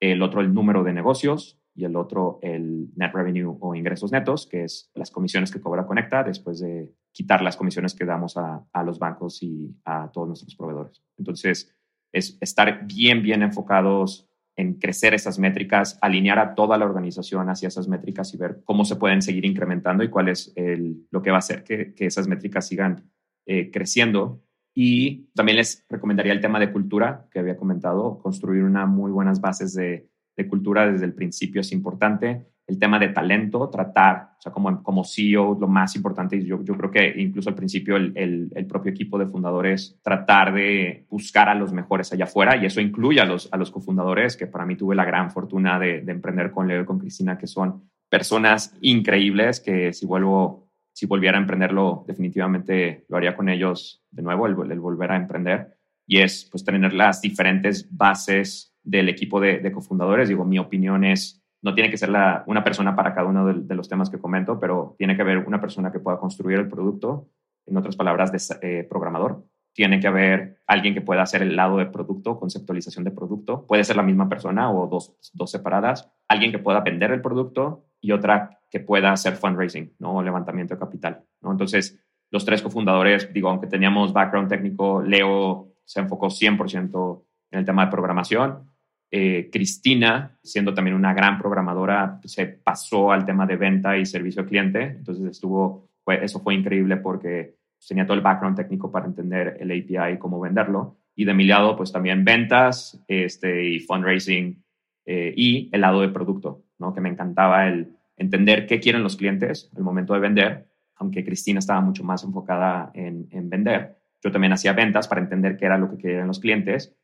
El 0.00 0.20
otro 0.20 0.40
el 0.40 0.52
número 0.52 0.82
de 0.82 0.92
negocios 0.92 1.60
y 1.76 1.84
el 1.84 1.94
otro 1.94 2.40
el 2.42 2.90
net 2.96 3.12
revenue 3.14 3.56
o 3.60 3.74
ingresos 3.76 4.10
netos, 4.10 4.48
que 4.48 4.64
es 4.64 4.90
las 4.94 5.12
comisiones 5.12 5.52
que 5.52 5.60
cobra 5.60 5.86
Conecta 5.86 6.24
después 6.24 6.58
de 6.58 6.92
quitar 7.12 7.40
las 7.40 7.56
comisiones 7.56 7.94
que 7.94 8.04
damos 8.04 8.36
a, 8.36 8.66
a 8.72 8.82
los 8.82 8.98
bancos 8.98 9.42
y 9.44 9.76
a 9.84 10.10
todos 10.12 10.26
nuestros 10.26 10.56
proveedores. 10.56 11.02
Entonces, 11.16 11.72
es 12.12 12.36
estar 12.40 12.84
bien, 12.86 13.22
bien 13.22 13.42
enfocados 13.42 14.28
en 14.56 14.74
crecer 14.74 15.14
esas 15.14 15.38
métricas, 15.38 15.98
alinear 16.00 16.38
a 16.38 16.54
toda 16.54 16.78
la 16.78 16.84
organización 16.84 17.48
hacia 17.48 17.68
esas 17.68 17.88
métricas 17.88 18.32
y 18.34 18.36
ver 18.36 18.60
cómo 18.64 18.84
se 18.84 18.96
pueden 18.96 19.20
seguir 19.20 19.44
incrementando 19.44 20.04
y 20.04 20.10
cuál 20.10 20.28
es 20.28 20.52
el, 20.56 21.06
lo 21.10 21.22
que 21.22 21.30
va 21.30 21.36
a 21.36 21.38
hacer 21.40 21.64
que, 21.64 21.94
que 21.94 22.06
esas 22.06 22.28
métricas 22.28 22.68
sigan 22.68 23.10
eh, 23.46 23.70
creciendo. 23.70 24.42
Y 24.72 25.26
también 25.34 25.58
les 25.58 25.84
recomendaría 25.88 26.32
el 26.32 26.40
tema 26.40 26.58
de 26.58 26.72
cultura 26.72 27.26
que 27.30 27.38
había 27.38 27.56
comentado, 27.56 28.18
construir 28.18 28.62
una 28.64 28.86
muy 28.86 29.10
buenas 29.10 29.40
bases 29.40 29.74
de, 29.74 30.08
de 30.36 30.48
cultura 30.48 30.90
desde 30.90 31.06
el 31.06 31.14
principio 31.14 31.60
es 31.60 31.72
importante 31.72 32.46
el 32.66 32.78
tema 32.78 32.98
de 32.98 33.08
talento, 33.08 33.68
tratar, 33.68 34.30
o 34.38 34.40
sea, 34.40 34.52
como, 34.52 34.82
como 34.82 35.04
CEO, 35.04 35.58
lo 35.60 35.68
más 35.68 35.96
importante, 35.96 36.42
yo, 36.42 36.62
yo 36.64 36.76
creo 36.76 36.90
que 36.90 37.14
incluso 37.20 37.50
al 37.50 37.54
principio 37.54 37.96
el, 37.96 38.50
el, 38.54 38.66
propio 38.66 38.90
equipo 38.90 39.18
de 39.18 39.26
fundadores, 39.26 39.98
tratar 40.02 40.54
de 40.54 41.06
buscar 41.10 41.48
a 41.48 41.54
los 41.54 41.72
mejores 41.72 42.12
allá 42.12 42.24
afuera, 42.24 42.56
y 42.56 42.64
eso 42.64 42.80
incluye 42.80 43.20
a 43.20 43.26
los, 43.26 43.52
a 43.52 43.58
los 43.58 43.70
cofundadores, 43.70 44.36
que 44.36 44.46
para 44.46 44.64
mí 44.64 44.76
tuve 44.76 44.94
la 44.94 45.04
gran 45.04 45.30
fortuna 45.30 45.78
de, 45.78 46.00
de 46.00 46.12
emprender 46.12 46.50
con 46.50 46.66
Leo 46.66 46.82
y 46.82 46.86
con 46.86 46.98
Cristina, 46.98 47.36
que 47.36 47.46
son 47.46 47.90
personas 48.08 48.74
increíbles, 48.80 49.60
que 49.60 49.92
si 49.92 50.06
vuelvo, 50.06 50.70
si 50.92 51.04
volviera 51.04 51.36
a 51.36 51.42
emprenderlo, 51.42 52.04
definitivamente 52.06 53.04
lo 53.08 53.18
haría 53.18 53.36
con 53.36 53.50
ellos 53.50 54.02
de 54.10 54.22
nuevo, 54.22 54.46
el, 54.46 54.56
el 54.70 54.80
volver 54.80 55.12
a 55.12 55.16
emprender, 55.16 55.76
y 56.06 56.20
es 56.20 56.48
pues 56.50 56.64
tener 56.64 56.94
las 56.94 57.20
diferentes 57.20 57.86
bases 57.94 58.74
del 58.82 59.08
equipo 59.10 59.38
de, 59.40 59.58
de 59.58 59.72
cofundadores. 59.72 60.28
Digo, 60.28 60.44
mi 60.44 60.58
opinión 60.58 61.04
es 61.04 61.43
no 61.64 61.74
tiene 61.74 61.90
que 61.90 61.96
ser 61.96 62.10
una 62.46 62.62
persona 62.62 62.94
para 62.94 63.14
cada 63.14 63.26
uno 63.26 63.46
de, 63.46 63.74
los 63.74 63.88
temas 63.88 64.10
que 64.10 64.18
comento, 64.18 64.60
pero 64.60 64.94
tiene 64.98 65.16
que 65.16 65.22
haber 65.22 65.38
una 65.38 65.62
persona 65.62 65.90
que 65.90 65.98
pueda 65.98 66.18
construir 66.18 66.58
el 66.58 66.68
producto, 66.68 67.30
en 67.64 67.78
otras 67.78 67.96
palabras, 67.96 68.30
de, 68.30 68.58
eh, 68.60 68.84
programador. 68.84 69.46
Tiene 69.72 69.98
que 69.98 70.06
haber 70.06 70.58
alguien 70.66 70.92
que 70.92 71.00
pueda 71.00 71.22
hacer 71.22 71.40
el 71.40 71.56
lado 71.56 71.78
de 71.78 71.86
producto, 71.86 72.38
conceptualización 72.38 73.02
de 73.02 73.12
producto. 73.12 73.66
Puede 73.66 73.82
ser 73.82 73.96
la 73.96 74.02
misma 74.02 74.28
persona 74.28 74.70
o 74.70 74.86
dos, 74.86 75.16
dos 75.32 75.50
separadas. 75.50 76.12
Alguien 76.28 76.52
que 76.52 76.58
pueda 76.58 76.80
vender 76.80 77.10
el 77.12 77.22
producto 77.22 77.86
y 77.98 78.12
otra 78.12 78.60
que 78.70 78.80
pueda 78.80 79.10
hacer 79.10 79.34
fundraising, 79.34 79.94
¿no? 80.00 80.22
levantamiento 80.22 80.74
de 80.74 80.80
capital. 80.80 81.24
¿no? 81.40 81.50
Entonces, 81.50 81.98
los 82.30 82.44
tres 82.44 82.60
cofundadores, 82.60 83.32
digo, 83.32 83.48
aunque 83.48 83.68
teníamos 83.68 84.12
background 84.12 84.50
técnico, 84.50 85.00
Leo 85.00 85.72
se 85.86 86.00
enfocó 86.00 86.26
100% 86.26 87.22
en 87.52 87.58
el 87.58 87.64
tema 87.64 87.86
de 87.86 87.90
programación 87.90 88.73
eh, 89.16 89.48
Cristina, 89.48 90.36
siendo 90.42 90.74
también 90.74 90.96
una 90.96 91.14
gran 91.14 91.38
programadora, 91.38 92.18
se 92.24 92.46
pasó 92.46 93.12
al 93.12 93.24
tema 93.24 93.46
de 93.46 93.54
venta 93.54 93.96
y 93.96 94.04
servicio 94.06 94.42
al 94.42 94.48
cliente. 94.48 94.82
Entonces 94.82 95.24
estuvo, 95.26 95.88
eso 96.04 96.40
fue 96.40 96.54
increíble 96.54 96.96
porque 96.96 97.54
tenía 97.86 98.06
todo 98.06 98.16
el 98.16 98.24
background 98.24 98.56
técnico 98.56 98.90
para 98.90 99.06
entender 99.06 99.56
el 99.60 99.70
API 99.70 100.14
y 100.14 100.18
cómo 100.18 100.40
venderlo. 100.40 100.96
Y 101.14 101.26
de 101.26 101.32
mi 101.32 101.44
lado, 101.44 101.76
pues 101.76 101.92
también 101.92 102.24
ventas 102.24 103.00
este, 103.06 103.64
y 103.64 103.78
fundraising 103.78 104.64
eh, 105.06 105.32
y 105.36 105.70
el 105.70 105.82
lado 105.82 106.00
de 106.00 106.08
producto, 106.08 106.64
¿no? 106.80 106.92
que 106.92 107.00
me 107.00 107.08
encantaba 107.08 107.68
el 107.68 107.96
entender 108.16 108.66
qué 108.66 108.80
quieren 108.80 109.04
los 109.04 109.16
clientes 109.16 109.70
al 109.76 109.84
momento 109.84 110.14
de 110.14 110.18
vender, 110.18 110.66
aunque 110.96 111.24
Cristina 111.24 111.60
estaba 111.60 111.80
mucho 111.80 112.02
más 112.02 112.24
enfocada 112.24 112.90
en, 112.94 113.28
en 113.30 113.48
vender. 113.48 113.96
Yo 114.24 114.32
también 114.32 114.54
hacía 114.54 114.72
ventas 114.72 115.06
para 115.06 115.20
entender 115.20 115.56
qué 115.56 115.66
era 115.66 115.78
lo 115.78 115.88
que 115.88 115.98
querían 115.98 116.26
los 116.26 116.40
clientes 116.40 116.96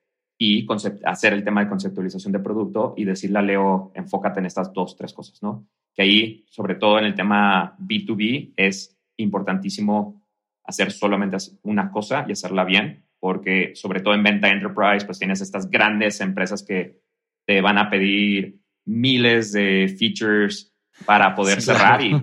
y 0.42 0.66
hacer 1.04 1.34
el 1.34 1.44
tema 1.44 1.62
de 1.62 1.68
conceptualización 1.68 2.32
de 2.32 2.38
producto 2.38 2.94
y 2.96 3.04
decirle 3.04 3.38
a 3.38 3.42
Leo, 3.42 3.92
enfócate 3.94 4.40
en 4.40 4.46
estas 4.46 4.72
dos, 4.72 4.96
tres 4.96 5.12
cosas, 5.12 5.42
¿no? 5.42 5.68
Que 5.94 6.00
ahí, 6.00 6.46
sobre 6.48 6.76
todo 6.76 6.98
en 6.98 7.04
el 7.04 7.14
tema 7.14 7.76
B2B, 7.78 8.54
es 8.56 8.98
importantísimo 9.18 10.26
hacer 10.64 10.92
solamente 10.92 11.36
una 11.62 11.90
cosa 11.90 12.24
y 12.26 12.32
hacerla 12.32 12.64
bien, 12.64 13.04
porque 13.18 13.72
sobre 13.74 14.00
todo 14.00 14.14
en 14.14 14.22
venta 14.22 14.48
enterprise, 14.48 15.04
pues 15.04 15.18
tienes 15.18 15.42
estas 15.42 15.70
grandes 15.70 16.22
empresas 16.22 16.62
que 16.62 17.02
te 17.46 17.60
van 17.60 17.76
a 17.76 17.90
pedir 17.90 18.62
miles 18.86 19.52
de 19.52 19.94
features 19.98 20.74
para 21.04 21.34
poder 21.34 21.60
cerrar 21.60 22.00
y, 22.00 22.16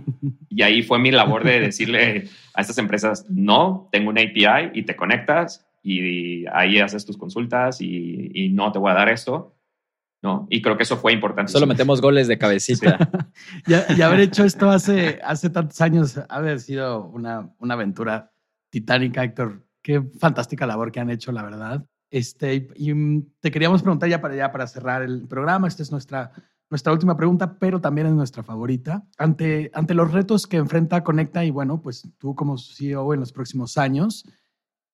y 0.50 0.64
ahí 0.64 0.82
fue 0.82 0.98
mi 0.98 1.12
labor 1.12 1.44
de 1.44 1.60
decirle 1.60 2.28
a 2.56 2.62
estas 2.62 2.80
empresas, 2.80 3.28
no, 3.30 3.90
tengo 3.92 4.10
un 4.10 4.18
API 4.18 4.72
y 4.74 4.82
te 4.86 4.96
conectas 4.96 5.67
y 5.88 6.46
ahí 6.52 6.80
haces 6.80 7.06
tus 7.06 7.18
consultas 7.18 7.80
y, 7.80 8.50
no 8.54 8.72
te 8.72 8.80
voy 8.80 8.92
a 8.92 8.96
dar 8.96 9.10
esto. 9.10 9.56
¿no? 10.22 10.48
Y 10.50 10.62
creo 10.62 10.76
que 10.76 10.84
eso 10.84 10.98
fue 10.98 11.14
importante. 11.14 11.52
Solo 11.52 11.68
metemos 11.68 12.02
goles 12.02 12.28
de 12.28 12.38
cabecita. 12.38 12.98
y, 13.68 14.02
haber 14.02 14.20
hecho 14.20 14.44
esto 14.44 14.70
hace, 14.70 15.20
hace 15.24 15.50
tantos 15.50 15.80
años, 15.80 16.20
haber 16.28 16.60
sido 16.60 17.06
una, 17.06 17.54
una 17.60 17.76
aventura 17.76 18.32
titánica, 18.70 19.24
Héctor. 19.24 19.64
Qué 19.82 20.02
fantástica 20.20 20.68
labor 20.68 20.92
que 20.92 21.00
han 21.00 21.10
hecho, 21.10 21.32
la 21.32 21.44
verdad. 21.44 21.86
Este, 22.10 22.68
y 22.76 23.22
te 23.40 23.52
queríamos 23.52 23.82
preguntar 23.82 24.10
ya 24.10 24.20
para, 24.20 24.36
ya 24.36 24.52
para 24.52 24.68
cerrar 24.68 25.04
el 25.04 25.28
programa. 25.28 25.68
Esta 25.68 25.84
es 25.84 25.92
nuestra, 25.92 26.32
nuestra 26.70 26.92
última 26.92 27.16
pregunta, 27.16 27.58
pero 27.60 27.80
también 27.80 28.08
es 28.08 28.14
nuestra 28.14 28.44
favorita. 28.44 29.06
Ante, 29.18 29.72
ante 29.74 29.94
los 29.94 30.12
retos 30.12 30.48
que 30.48 30.58
enfrenta 30.58 31.04
Conecta 31.04 31.46
y 31.46 31.52
bueno, 31.52 31.82
pues 31.82 32.10
tú 32.18 32.36
como 32.36 32.58
CEO 32.58 33.14
en 33.14 33.22
los 33.22 33.32
próximos 33.32 33.78
años, 33.78 34.26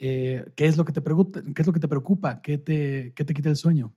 eh, 0.05 0.51
¿qué, 0.57 0.65
es 0.65 0.75
lo 0.75 0.83
que 0.83 0.91
te 0.91 1.01
preocupa, 1.01 1.41
¿qué 1.41 1.61
es 1.61 1.65
lo 1.65 1.71
que 1.71 1.79
te 1.79 1.87
preocupa? 1.87 2.41
¿Qué 2.41 2.57
te, 2.57 3.13
qué 3.15 3.23
te 3.23 3.33
quita 3.33 3.47
el 3.47 3.55
sueño? 3.55 3.95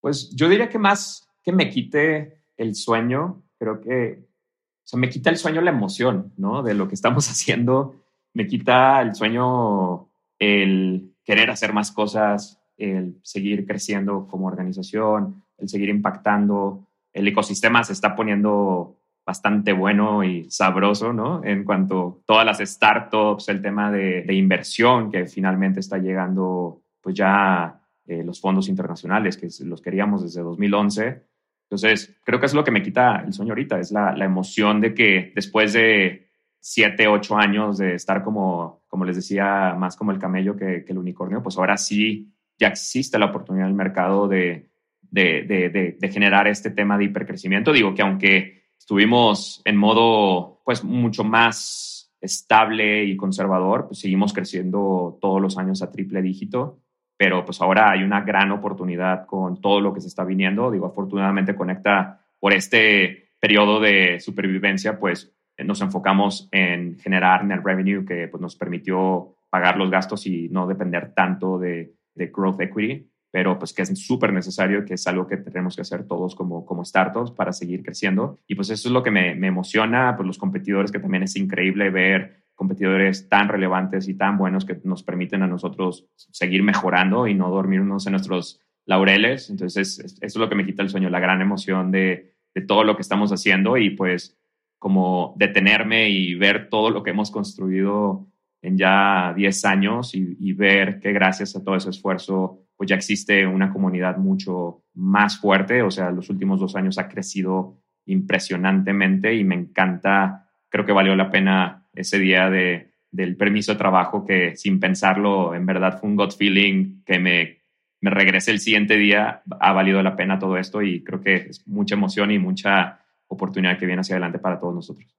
Pues 0.00 0.30
yo 0.34 0.48
diría 0.48 0.70
que 0.70 0.78
más 0.78 1.28
que 1.42 1.52
me 1.52 1.68
quite 1.68 2.44
el 2.56 2.74
sueño, 2.74 3.42
creo 3.58 3.78
que 3.78 4.24
o 4.24 4.86
sea, 4.88 4.98
me 4.98 5.10
quita 5.10 5.28
el 5.28 5.36
sueño 5.36 5.60
la 5.60 5.70
emoción, 5.70 6.32
¿no? 6.38 6.62
De 6.62 6.72
lo 6.72 6.88
que 6.88 6.94
estamos 6.94 7.28
haciendo, 7.30 8.06
me 8.32 8.46
quita 8.46 9.02
el 9.02 9.14
sueño 9.14 10.08
el 10.38 11.14
querer 11.24 11.50
hacer 11.50 11.74
más 11.74 11.92
cosas, 11.92 12.58
el 12.78 13.20
seguir 13.22 13.66
creciendo 13.66 14.26
como 14.28 14.46
organización, 14.46 15.44
el 15.58 15.68
seguir 15.68 15.90
impactando. 15.90 16.86
El 17.12 17.28
ecosistema 17.28 17.84
se 17.84 17.92
está 17.92 18.16
poniendo 18.16 18.97
bastante 19.28 19.74
bueno 19.74 20.24
y 20.24 20.50
sabroso, 20.50 21.12
¿no? 21.12 21.44
En 21.44 21.62
cuanto 21.62 22.22
a 22.22 22.24
todas 22.24 22.46
las 22.46 22.60
startups, 22.60 23.50
el 23.50 23.60
tema 23.60 23.92
de, 23.92 24.24
inversión 24.32 25.12
que 25.12 25.26
finalmente 25.26 25.80
está 25.80 25.98
llegando, 25.98 26.80
pues 27.02 27.14
ya 27.14 27.78
eh, 28.06 28.24
los 28.24 28.40
fondos 28.40 28.70
internacionales, 28.70 29.36
que 29.36 29.48
los 29.66 29.82
queríamos 29.82 30.22
desde 30.22 30.40
2011. 30.40 31.24
Entonces, 31.64 32.18
creo 32.24 32.40
que 32.40 32.46
es 32.46 32.54
lo 32.54 32.64
que 32.64 32.70
me 32.70 32.82
quita 32.82 33.22
el 33.22 33.34
sueño 33.34 33.52
ahorita, 33.52 33.78
es 33.78 33.92
la, 33.92 34.16
emoción 34.24 34.80
de 34.80 34.94
que 34.94 35.30
después 35.34 35.74
de 35.74 36.30
siete, 36.58 37.06
ocho 37.06 37.36
años 37.36 37.76
de 37.76 37.96
estar 37.96 38.24
como, 38.24 38.80
como 38.88 39.04
les 39.04 39.16
decía, 39.16 39.74
más 39.78 39.94
como 39.94 40.10
el 40.10 40.18
camello 40.18 40.56
que, 40.56 40.86
que 40.86 40.92
el 40.92 40.98
unicornio, 40.98 41.42
pues 41.42 41.58
ahora 41.58 41.76
sí 41.76 42.32
ya 42.58 42.68
existe 42.68 43.18
la 43.18 43.26
oportunidad 43.26 43.66
en 43.66 43.72
el 43.72 43.76
mercado 43.76 44.26
de, 44.26 44.70
de, 45.02 45.42
de, 45.42 45.98
de 46.00 46.08
generar 46.08 46.48
este 46.48 46.70
tema 46.70 46.96
de 46.96 47.04
hipercrecimiento. 47.04 47.74
Digo 47.74 47.94
que 47.94 48.00
aunque 48.00 48.58
estuvimos 48.88 49.60
en 49.66 49.76
modo 49.76 50.62
pues 50.64 50.82
mucho 50.82 51.22
más 51.22 52.10
estable 52.22 53.04
y 53.04 53.18
conservador, 53.18 53.86
pues 53.86 53.98
seguimos 53.98 54.32
creciendo 54.32 55.18
todos 55.20 55.42
los 55.42 55.58
años 55.58 55.82
a 55.82 55.92
triple 55.92 56.22
dígito, 56.22 56.80
pero 57.14 57.44
pues 57.44 57.60
ahora 57.60 57.90
hay 57.90 58.02
una 58.02 58.22
gran 58.22 58.50
oportunidad 58.50 59.26
con 59.26 59.60
todo 59.60 59.82
lo 59.82 59.92
que 59.92 60.00
se 60.00 60.08
está 60.08 60.24
viniendo. 60.24 60.70
Digo, 60.70 60.86
afortunadamente 60.86 61.54
conecta 61.54 62.24
por 62.40 62.54
este 62.54 63.32
periodo 63.38 63.78
de 63.78 64.20
supervivencia, 64.20 64.98
pues 64.98 65.34
nos 65.58 65.82
enfocamos 65.82 66.48
en 66.50 66.98
generar 66.98 67.44
net 67.44 67.60
revenue 67.62 68.06
que 68.06 68.26
pues, 68.28 68.40
nos 68.40 68.56
permitió 68.56 69.36
pagar 69.50 69.76
los 69.76 69.90
gastos 69.90 70.26
y 70.26 70.48
no 70.48 70.66
depender 70.66 71.12
tanto 71.12 71.58
de, 71.58 71.92
de 72.14 72.26
growth 72.28 72.62
equity 72.62 73.06
pero 73.30 73.58
pues 73.58 73.72
que 73.72 73.82
es 73.82 73.98
súper 73.98 74.32
necesario, 74.32 74.84
que 74.84 74.94
es 74.94 75.06
algo 75.06 75.26
que 75.26 75.36
tenemos 75.36 75.76
que 75.76 75.82
hacer 75.82 76.04
todos 76.04 76.34
como, 76.34 76.64
como 76.64 76.84
startups 76.84 77.30
para 77.30 77.52
seguir 77.52 77.82
creciendo. 77.82 78.38
Y 78.46 78.54
pues 78.54 78.70
eso 78.70 78.88
es 78.88 78.92
lo 78.92 79.02
que 79.02 79.10
me, 79.10 79.34
me 79.34 79.48
emociona, 79.48 80.16
pues 80.16 80.26
los 80.26 80.38
competidores, 80.38 80.90
que 80.90 80.98
también 80.98 81.22
es 81.22 81.36
increíble 81.36 81.90
ver 81.90 82.44
competidores 82.54 83.28
tan 83.28 83.48
relevantes 83.48 84.08
y 84.08 84.14
tan 84.14 84.36
buenos 84.36 84.64
que 84.64 84.80
nos 84.82 85.02
permiten 85.02 85.42
a 85.42 85.46
nosotros 85.46 86.08
seguir 86.16 86.62
mejorando 86.62 87.28
y 87.28 87.34
no 87.34 87.50
dormirnos 87.50 88.06
en 88.06 88.12
nuestros 88.12 88.60
laureles. 88.84 89.50
Entonces, 89.50 89.98
eso 89.98 90.16
es 90.20 90.36
lo 90.36 90.48
que 90.48 90.56
me 90.56 90.64
quita 90.64 90.82
el 90.82 90.88
sueño, 90.88 91.10
la 91.10 91.20
gran 91.20 91.40
emoción 91.40 91.92
de, 91.92 92.34
de 92.54 92.60
todo 92.62 92.82
lo 92.82 92.96
que 92.96 93.02
estamos 93.02 93.30
haciendo 93.30 93.76
y 93.76 93.90
pues 93.90 94.36
como 94.78 95.34
detenerme 95.36 96.08
y 96.08 96.34
ver 96.34 96.68
todo 96.68 96.90
lo 96.90 97.02
que 97.02 97.10
hemos 97.10 97.30
construido 97.30 98.26
en 98.62 98.76
ya 98.76 99.34
10 99.36 99.64
años 99.64 100.14
y, 100.14 100.36
y 100.40 100.52
ver 100.52 100.98
que 100.98 101.12
gracias 101.12 101.54
a 101.54 101.62
todo 101.62 101.76
ese 101.76 101.90
esfuerzo 101.90 102.64
pues 102.78 102.88
ya 102.88 102.94
existe 102.94 103.44
una 103.44 103.72
comunidad 103.72 104.18
mucho 104.18 104.84
más 104.94 105.40
fuerte, 105.40 105.82
o 105.82 105.90
sea, 105.90 106.12
los 106.12 106.30
últimos 106.30 106.60
dos 106.60 106.76
años 106.76 106.96
ha 106.98 107.08
crecido 107.08 107.82
impresionantemente 108.06 109.34
y 109.34 109.42
me 109.42 109.56
encanta, 109.56 110.48
creo 110.68 110.86
que 110.86 110.92
valió 110.92 111.16
la 111.16 111.28
pena 111.28 111.88
ese 111.92 112.20
día 112.20 112.48
de, 112.48 112.92
del 113.10 113.36
permiso 113.36 113.72
de 113.72 113.78
trabajo 113.78 114.24
que 114.24 114.54
sin 114.54 114.78
pensarlo, 114.78 115.56
en 115.56 115.66
verdad 115.66 115.98
fue 115.98 116.08
un 116.08 116.14
gut 116.14 116.36
feeling 116.36 117.02
que 117.04 117.18
me, 117.18 117.58
me 118.00 118.10
regresé 118.10 118.52
el 118.52 118.60
siguiente 118.60 118.96
día, 118.96 119.42
ha 119.58 119.72
valido 119.72 120.00
la 120.00 120.14
pena 120.14 120.38
todo 120.38 120.56
esto 120.56 120.80
y 120.80 121.02
creo 121.02 121.20
que 121.20 121.34
es 121.34 121.66
mucha 121.66 121.96
emoción 121.96 122.30
y 122.30 122.38
mucha 122.38 123.00
oportunidad 123.26 123.76
que 123.76 123.86
viene 123.86 124.02
hacia 124.02 124.14
adelante 124.14 124.38
para 124.38 124.60
todos 124.60 124.76
nosotros. 124.76 125.16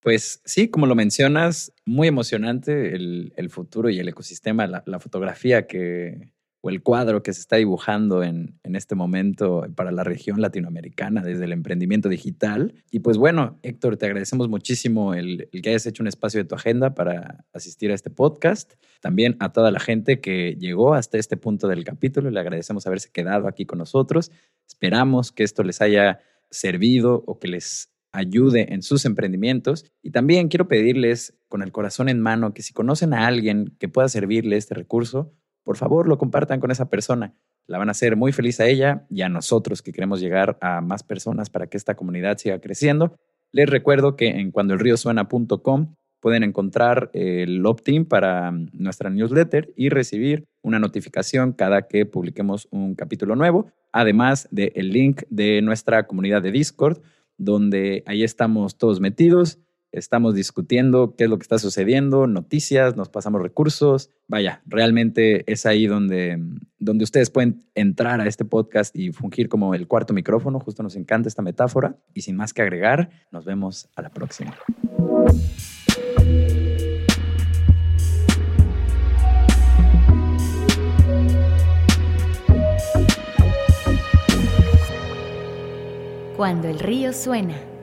Pues 0.00 0.40
sí, 0.46 0.68
como 0.68 0.86
lo 0.86 0.94
mencionas, 0.94 1.74
muy 1.84 2.08
emocionante 2.08 2.94
el, 2.94 3.34
el 3.36 3.50
futuro 3.50 3.90
y 3.90 3.98
el 3.98 4.08
ecosistema, 4.08 4.66
la, 4.66 4.82
la 4.86 4.98
fotografía 4.98 5.66
que, 5.66 6.35
el 6.70 6.82
cuadro 6.82 7.22
que 7.22 7.32
se 7.32 7.40
está 7.40 7.56
dibujando 7.56 8.22
en, 8.22 8.58
este 8.62 8.94
momento 8.94 9.66
para 9.74 9.90
la 9.90 10.04
región 10.04 10.40
latinoamericana 10.40 11.22
desde 11.22 11.44
el 11.44 11.52
emprendimiento 11.52 12.08
digital. 12.08 12.74
Y 12.90 13.00
pues 13.00 13.16
bueno, 13.16 13.58
Héctor, 13.62 13.96
te 13.96 14.06
agradecemos 14.06 14.48
muchísimo 14.48 15.14
el, 15.14 15.48
que 15.50 15.70
hayas 15.70 15.86
hecho 15.86 16.02
un 16.02 16.08
espacio 16.08 16.38
de 16.38 16.44
tu 16.44 16.54
agenda 16.54 16.94
para 16.94 17.44
asistir 17.54 17.90
a 17.90 17.94
este 17.94 18.10
podcast. 18.10 18.74
También 19.00 19.36
a 19.40 19.52
toda 19.52 19.70
la 19.70 19.80
gente 19.80 20.20
que 20.20 20.56
llegó 20.58 20.94
hasta 20.94 21.16
este 21.16 21.36
punto 21.36 21.68
del 21.68 21.84
capítulo, 21.84 22.30
le 22.30 22.40
agradecemos 22.40 22.86
haberse 22.86 23.10
quedado 23.10 23.48
aquí 23.48 23.64
con 23.64 23.78
nosotros. 23.78 24.30
Esperamos 24.66 25.32
que 25.32 25.44
esto 25.44 25.62
les 25.62 25.80
haya 25.80 26.20
servido 26.50 27.24
o 27.26 27.38
que 27.38 27.48
les 27.48 27.90
ayude 28.12 28.72
en 28.72 28.82
sus 28.82 29.04
emprendimientos. 29.04 29.84
Y 30.02 30.10
también 30.10 30.48
quiero 30.48 30.68
pedirles 30.68 31.34
con 31.48 31.62
el 31.62 31.72
corazón 31.72 32.08
en 32.08 32.20
mano 32.20 32.54
que 32.54 32.62
si 32.62 32.72
conocen 32.72 33.14
a 33.14 33.26
alguien 33.26 33.74
que 33.78 33.88
pueda 33.88 34.08
servirle 34.08 34.56
este 34.56 34.74
recurso, 34.74 35.32
por 35.66 35.76
favor 35.76 36.06
lo 36.06 36.16
compartan 36.16 36.60
con 36.60 36.70
esa 36.70 36.88
persona. 36.88 37.34
La 37.66 37.78
van 37.78 37.88
a 37.88 37.90
hacer 37.90 38.14
muy 38.14 38.30
feliz 38.30 38.60
a 38.60 38.68
ella 38.68 39.04
y 39.10 39.22
a 39.22 39.28
nosotros 39.28 39.82
que 39.82 39.92
queremos 39.92 40.20
llegar 40.20 40.56
a 40.60 40.80
más 40.80 41.02
personas 41.02 41.50
para 41.50 41.66
que 41.66 41.76
esta 41.76 41.96
comunidad 41.96 42.38
siga 42.38 42.60
creciendo. 42.60 43.16
Les 43.50 43.68
recuerdo 43.68 44.14
que 44.14 44.28
en 44.28 44.52
cuandoelriosuena.com 44.52 45.96
pueden 46.20 46.44
encontrar 46.44 47.10
el 47.14 47.66
opt-in 47.66 48.04
para 48.04 48.52
nuestra 48.52 49.10
newsletter 49.10 49.72
y 49.76 49.88
recibir 49.88 50.44
una 50.62 50.78
notificación 50.78 51.52
cada 51.52 51.88
que 51.88 52.06
publiquemos 52.06 52.68
un 52.70 52.94
capítulo 52.94 53.34
nuevo, 53.34 53.72
además 53.90 54.46
del 54.52 54.90
link 54.92 55.22
de 55.30 55.62
nuestra 55.62 56.06
comunidad 56.06 56.42
de 56.42 56.52
Discord, 56.52 57.02
donde 57.38 58.04
ahí 58.06 58.22
estamos 58.22 58.78
todos 58.78 59.00
metidos 59.00 59.58
estamos 59.96 60.34
discutiendo 60.34 61.14
qué 61.16 61.24
es 61.24 61.30
lo 61.30 61.38
que 61.38 61.42
está 61.42 61.58
sucediendo, 61.58 62.26
noticias, 62.26 62.96
nos 62.96 63.08
pasamos 63.08 63.42
recursos. 63.42 64.10
Vaya, 64.28 64.62
realmente 64.66 65.50
es 65.50 65.64
ahí 65.66 65.86
donde, 65.86 66.38
donde 66.78 67.04
ustedes 67.04 67.30
pueden 67.30 67.64
entrar 67.74 68.20
a 68.20 68.26
este 68.26 68.44
podcast 68.44 68.94
y 68.94 69.12
fungir 69.12 69.48
como 69.48 69.74
el 69.74 69.86
cuarto 69.86 70.12
micrófono. 70.12 70.60
Justo 70.60 70.82
nos 70.82 70.96
encanta 70.96 71.28
esta 71.28 71.42
metáfora. 71.42 71.96
Y 72.12 72.22
sin 72.22 72.36
más 72.36 72.52
que 72.52 72.62
agregar, 72.62 73.10
nos 73.30 73.44
vemos 73.44 73.88
a 73.96 74.02
la 74.02 74.10
próxima. 74.10 74.54
Cuando 86.36 86.68
el 86.68 86.78
río 86.78 87.14
suena. 87.14 87.75